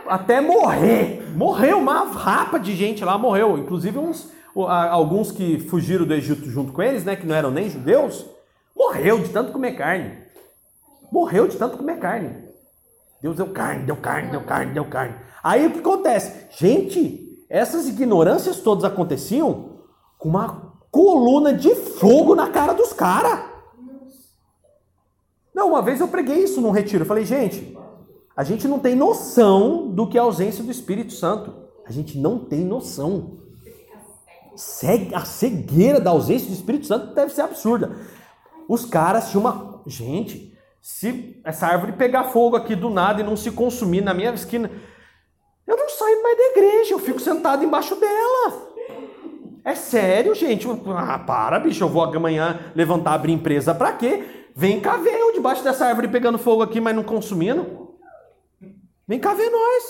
Até 0.06 0.40
morrer. 0.40 1.30
Morreu 1.36 1.78
uma 1.78 2.04
rapa 2.04 2.58
de 2.58 2.74
gente 2.74 3.04
lá, 3.04 3.16
morreu. 3.16 3.56
Inclusive 3.56 3.96
uns 3.96 4.30
alguns 4.56 5.30
que 5.30 5.58
fugiram 5.60 6.06
do 6.06 6.14
Egito 6.14 6.48
junto 6.50 6.72
com 6.72 6.82
eles, 6.82 7.04
né, 7.04 7.16
que 7.16 7.26
não 7.26 7.34
eram 7.34 7.50
nem 7.50 7.70
judeus, 7.70 8.26
morreu 8.76 9.18
de 9.18 9.28
tanto 9.28 9.52
comer 9.52 9.72
carne. 9.72 10.18
Morreu 11.10 11.46
de 11.46 11.56
tanto 11.56 11.76
comer 11.76 11.98
carne. 11.98 12.48
Deus 13.22 13.36
deu 13.36 13.48
carne, 13.48 13.84
deu 13.84 13.96
carne, 13.96 14.30
deu 14.30 14.42
carne, 14.42 14.72
deu 14.72 14.84
carne. 14.86 15.14
Aí 15.42 15.66
o 15.66 15.72
que 15.72 15.80
acontece? 15.80 16.46
Gente, 16.58 17.44
essas 17.48 17.88
ignorâncias 17.88 18.60
todas 18.60 18.84
aconteciam 18.84 19.80
com 20.18 20.28
uma 20.28 20.72
coluna 20.90 21.52
de 21.52 21.74
fogo 21.74 22.34
na 22.34 22.48
cara 22.48 22.72
dos 22.72 22.92
caras. 22.92 23.50
Não, 25.54 25.68
uma 25.68 25.82
vez 25.82 26.00
eu 26.00 26.08
preguei 26.08 26.42
isso 26.42 26.60
num 26.60 26.70
retiro. 26.70 27.02
Eu 27.02 27.08
falei, 27.08 27.24
gente, 27.24 27.76
A 28.36 28.44
gente 28.44 28.66
não 28.66 28.78
tem 28.78 28.94
noção 28.94 29.88
do 29.90 30.06
que 30.06 30.16
é 30.16 30.20
a 30.20 30.24
ausência 30.24 30.64
do 30.64 30.70
Espírito 30.70 31.12
Santo. 31.12 31.52
A 31.84 31.92
gente 31.92 32.16
não 32.16 32.38
tem 32.38 32.64
noção. 32.64 33.39
A 35.14 35.24
cegueira 35.24 36.00
da 36.00 36.10
ausência 36.10 36.48
do 36.48 36.54
Espírito 36.54 36.86
Santo 36.86 37.14
deve 37.14 37.32
ser 37.32 37.42
absurda. 37.42 37.96
Os 38.68 38.84
caras 38.84 39.30
tinham 39.30 39.40
uma. 39.40 39.82
Gente, 39.86 40.56
se 40.80 41.40
essa 41.44 41.66
árvore 41.66 41.92
pegar 41.92 42.24
fogo 42.24 42.56
aqui 42.56 42.76
do 42.76 42.90
nada 42.90 43.20
e 43.20 43.24
não 43.24 43.36
se 43.36 43.50
consumir 43.50 44.02
na 44.02 44.12
minha 44.12 44.32
esquina, 44.32 44.70
eu 45.66 45.76
não 45.76 45.88
saio 45.88 46.22
mais 46.22 46.36
da 46.36 46.44
igreja, 46.44 46.94
eu 46.94 46.98
fico 46.98 47.20
sentado 47.20 47.64
embaixo 47.64 47.94
dela. 47.96 48.70
É 49.64 49.74
sério, 49.74 50.34
gente? 50.34 50.66
Ah, 50.96 51.18
para, 51.18 51.58
bicho, 51.58 51.84
eu 51.84 51.88
vou 51.88 52.02
amanhã 52.02 52.58
levantar, 52.74 53.14
abrir 53.14 53.32
empresa 53.32 53.74
pra 53.74 53.92
quê? 53.92 54.24
Vem 54.54 54.80
cá 54.80 54.96
ver 54.96 55.14
eu 55.18 55.32
debaixo 55.32 55.62
dessa 55.62 55.86
árvore 55.86 56.08
pegando 56.08 56.38
fogo 56.38 56.62
aqui, 56.62 56.80
mas 56.80 56.94
não 56.94 57.02
consumindo. 57.02 57.96
Vem 59.06 59.18
cá 59.18 59.34
ver 59.34 59.50
nós. 59.50 59.84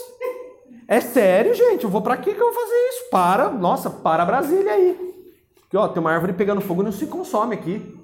É 0.91 1.01
sério, 1.01 1.55
gente? 1.55 1.85
Eu 1.85 1.91
vou 1.91 2.03
pra 2.03 2.17
quê 2.17 2.35
que 2.35 2.41
eu 2.41 2.53
vou 2.53 2.63
fazer 2.63 2.89
isso? 2.89 3.11
Para, 3.11 3.49
nossa, 3.49 3.89
para 3.89 4.27
Brasília 4.27 4.73
aí. 4.73 5.15
Porque, 5.61 5.77
ó, 5.77 5.87
tem 5.87 6.01
uma 6.01 6.11
árvore 6.11 6.33
pegando 6.33 6.61
fogo 6.61 6.83
e 6.83 6.85
não 6.85 6.91
se 6.91 7.07
consome 7.07 7.55
aqui. 7.55 7.97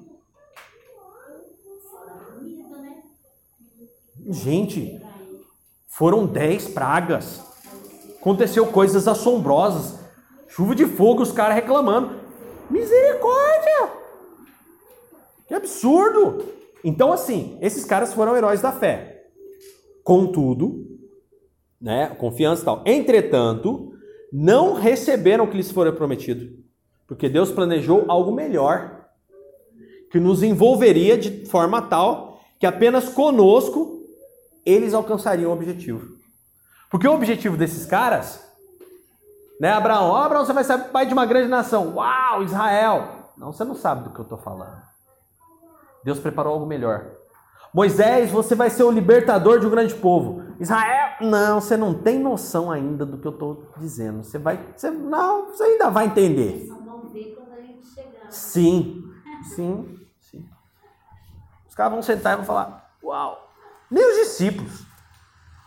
Gente, 4.28 5.02
foram 5.88 6.26
dez 6.26 6.68
pragas 6.68 7.40
aconteceu 8.20 8.66
coisas 8.66 9.08
assombrosas. 9.08 9.98
Chuva 10.46 10.74
de 10.74 10.86
fogo, 10.86 11.22
os 11.22 11.32
caras 11.32 11.56
reclamando. 11.56 12.20
Misericórdia! 12.70 13.90
Que 15.48 15.54
absurdo! 15.54 16.44
Então, 16.84 17.12
assim, 17.12 17.58
esses 17.60 17.84
caras 17.84 18.14
foram 18.14 18.36
heróis 18.36 18.60
da 18.60 18.70
fé. 18.70 19.26
Contudo, 20.04 20.85
né, 21.80 22.08
confiança 22.18 22.62
e 22.62 22.64
tal. 22.64 22.82
Entretanto, 22.86 23.92
não 24.32 24.74
receberam 24.74 25.44
o 25.44 25.48
que 25.48 25.56
lhes 25.56 25.70
fora 25.70 25.92
prometido. 25.92 26.46
Porque 27.06 27.28
Deus 27.28 27.50
planejou 27.50 28.04
algo 28.08 28.32
melhor, 28.32 29.06
que 30.10 30.18
nos 30.18 30.42
envolveria 30.42 31.16
de 31.16 31.46
forma 31.46 31.82
tal 31.82 32.40
que 32.58 32.66
apenas 32.66 33.08
conosco 33.08 34.00
eles 34.64 34.94
alcançariam 34.94 35.50
o 35.50 35.54
objetivo. 35.54 36.16
Porque 36.90 37.06
o 37.06 37.14
objetivo 37.14 37.56
desses 37.56 37.86
caras, 37.86 38.42
né, 39.60 39.70
Abraão? 39.70 40.10
Oh, 40.10 40.16
Abraão, 40.16 40.44
você 40.44 40.52
vai 40.52 40.64
ser 40.64 40.78
pai 40.88 41.06
de 41.06 41.12
uma 41.12 41.26
grande 41.26 41.48
nação. 41.48 41.94
Uau, 41.94 42.42
Israel! 42.42 43.32
Não, 43.36 43.52
você 43.52 43.64
não 43.64 43.74
sabe 43.74 44.04
do 44.04 44.10
que 44.10 44.18
eu 44.18 44.22
estou 44.24 44.38
falando. 44.38 44.80
Deus 46.02 46.18
preparou 46.18 46.54
algo 46.54 46.66
melhor. 46.66 47.10
Moisés, 47.74 48.30
você 48.30 48.54
vai 48.54 48.70
ser 48.70 48.84
o 48.84 48.90
libertador 48.90 49.60
de 49.60 49.66
um 49.66 49.70
grande 49.70 49.94
povo. 49.94 50.42
Israel, 50.58 51.16
não, 51.20 51.60
você 51.60 51.76
não 51.76 51.94
tem 51.94 52.18
noção 52.18 52.70
ainda 52.70 53.04
do 53.04 53.18
que 53.18 53.26
eu 53.26 53.32
estou 53.32 53.70
dizendo. 53.76 54.24
Você 54.24 54.38
vai, 54.38 54.58
você, 54.74 54.90
não, 54.90 55.46
você 55.46 55.64
ainda 55.64 55.90
vai 55.90 56.06
entender. 56.06 56.66
Sim, 58.30 59.04
sim, 59.54 59.98
sim. 60.20 60.48
Os 61.68 61.74
caras 61.74 61.92
vão 61.92 62.02
sentar 62.02 62.34
e 62.34 62.36
vão 62.36 62.44
falar: 62.44 62.90
Uau! 63.02 63.50
Nem 63.90 64.04
os 64.04 64.16
discípulos. 64.16 64.84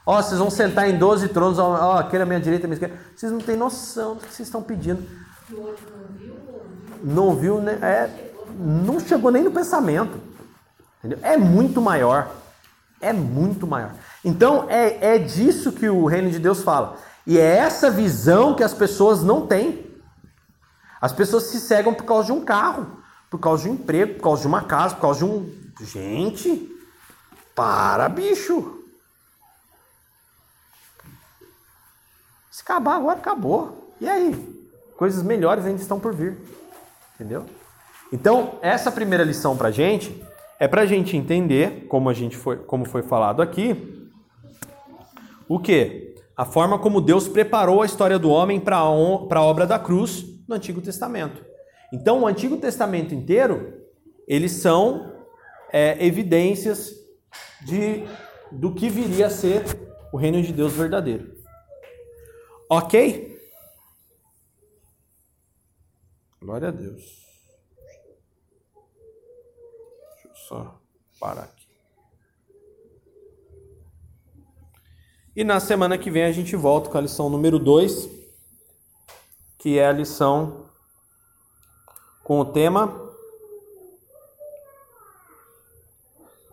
Ó, 0.06 0.18
oh, 0.18 0.24
vocês 0.24 0.40
vão 0.40 0.50
sentar 0.50 0.90
em 0.90 0.98
12 0.98 1.30
tronos, 1.30 1.60
ó, 1.60 1.96
oh, 1.96 2.00
aquele 2.00 2.24
à 2.24 2.26
minha 2.26 2.40
direita, 2.40 2.66
à 2.66 2.68
minha 2.68 2.76
esquerda. 2.76 3.00
Vocês 3.16 3.32
não 3.32 3.40
têm 3.40 3.56
noção 3.56 4.16
do 4.16 4.22
que 4.22 4.34
vocês 4.34 4.48
estão 4.48 4.62
pedindo. 4.62 5.06
Não 7.04 7.36
viu, 7.36 7.62
né? 7.62 7.74
É, 7.82 8.34
não 8.58 9.00
chegou 9.00 9.30
nem 9.30 9.44
no 9.44 9.52
pensamento. 9.52 10.20
Entendeu? 10.98 11.20
É 11.22 11.38
muito 11.38 11.80
maior. 11.80 12.28
É 13.02 13.14
muito 13.14 13.66
maior. 13.66 13.94
Então, 14.24 14.66
é, 14.70 15.16
é 15.16 15.18
disso 15.18 15.72
que 15.72 15.90
o 15.90 16.06
reino 16.06 16.30
de 16.30 16.40
Deus 16.40 16.62
fala. 16.64 16.98
E 17.26 17.40
é 17.40 17.58
essa 17.58 17.90
visão 17.90 18.56
que 18.56 18.64
as 18.64 18.74
pessoas 18.74 19.24
não 19.24 19.48
têm. 19.48 19.88
As 21.00 21.14
pessoas 21.14 21.44
se 21.44 21.60
cegam 21.60 21.94
por 21.94 22.04
causa 22.04 22.26
de 22.26 22.32
um 22.32 22.44
carro, 22.44 23.02
por 23.30 23.40
causa 23.40 23.64
de 23.64 23.70
um 23.70 23.74
emprego, 23.74 24.16
por 24.16 24.24
causa 24.24 24.42
de 24.42 24.48
uma 24.48 24.64
casa, 24.64 24.96
por 24.96 25.02
causa 25.02 25.20
de 25.20 25.26
um. 25.26 25.58
Gente, 25.82 26.76
para, 27.56 28.10
bicho. 28.10 28.84
Se 32.52 32.62
acabar 32.62 32.98
agora, 32.98 33.18
acabou. 33.18 33.94
E 34.02 34.10
aí? 34.10 34.72
Coisas 34.98 35.24
melhores 35.24 35.66
ainda 35.66 35.82
estão 35.82 36.00
por 36.00 36.14
vir. 36.14 36.38
Entendeu? 37.16 37.46
Então, 38.12 38.60
essa 38.62 38.92
primeira 38.92 39.24
lição 39.24 39.56
para 39.56 39.72
gente 39.72 40.26
é 40.60 40.68
para 40.68 40.82
a 40.82 40.86
gente 40.86 41.16
entender, 41.16 41.88
como, 41.88 42.10
a 42.10 42.14
gente 42.14 42.36
foi, 42.36 42.58
como 42.58 42.86
foi 42.86 43.02
falado 43.02 43.42
aqui, 43.42 44.10
o 45.48 45.58
que? 45.60 46.16
A 46.36 46.46
forma 46.46 46.78
como 46.78 47.02
Deus 47.02 47.28
preparou 47.28 47.82
a 47.82 47.86
história 47.86 48.20
do 48.20 48.30
homem 48.30 48.60
para 48.60 48.78
a 48.78 49.42
obra 49.42 49.66
da 49.66 49.80
cruz 49.80 50.26
no 50.48 50.56
Antigo 50.56 50.82
Testamento. 50.82 51.44
Então, 51.92 52.22
o 52.22 52.28
Antigo 52.28 52.58
Testamento 52.58 53.16
inteiro, 53.16 53.84
eles 54.28 54.52
são 54.52 55.26
é, 55.72 56.06
evidências 56.06 56.94
de, 57.66 58.04
do 58.52 58.74
que 58.74 58.90
viria 58.90 59.28
a 59.28 59.30
ser 59.30 59.64
o 60.12 60.18
reino 60.18 60.42
de 60.42 60.54
Deus 60.54 60.74
verdadeiro. 60.74 61.36
Ok? 62.70 63.38
Glória 66.42 66.70
a 66.70 66.72
Deus. 66.72 67.02
Deixa 70.14 70.28
eu 70.28 70.36
só 70.50 70.76
parar 71.20 71.44
aqui. 71.44 71.68
E 75.36 75.44
na 75.44 75.60
semana 75.60 75.96
que 75.96 76.10
vem 76.10 76.24
a 76.24 76.32
gente 76.32 76.56
volta 76.56 76.90
com 76.90 76.98
a 76.98 77.02
lição 77.02 77.30
número 77.30 77.60
2, 77.60 78.10
que 79.60 79.78
é 79.78 79.88
a 79.88 79.92
lição 79.92 80.66
com 82.24 82.40
o 82.40 82.46
tema. 82.46 82.88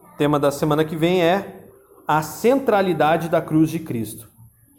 O 0.03 0.17
tema 0.19 0.39
da 0.39 0.51
semana 0.51 0.85
que 0.85 0.95
vem 0.95 1.23
é 1.23 1.71
a 2.07 2.23
centralidade 2.23 3.31
da 3.31 3.41
cruz 3.41 3.71
de 3.71 3.79
Cristo, 3.81 4.29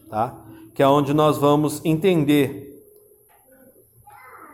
tá? 0.10 0.40
que 0.76 0.84
é 0.84 0.88
onde 0.88 1.12
nós 1.12 1.40
vamos 1.40 1.84
entender 1.84 2.66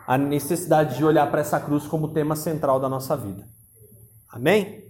a 0.06 0.16
necessidade 0.16 0.96
de 0.96 1.04
olhar 1.04 1.30
para 1.30 1.42
essa 1.42 1.60
cruz 1.60 1.86
como 1.86 2.12
tema 2.12 2.34
central 2.34 2.80
da 2.80 2.88
nossa 2.88 3.14
vida. 3.14 3.53
Amém? 4.34 4.83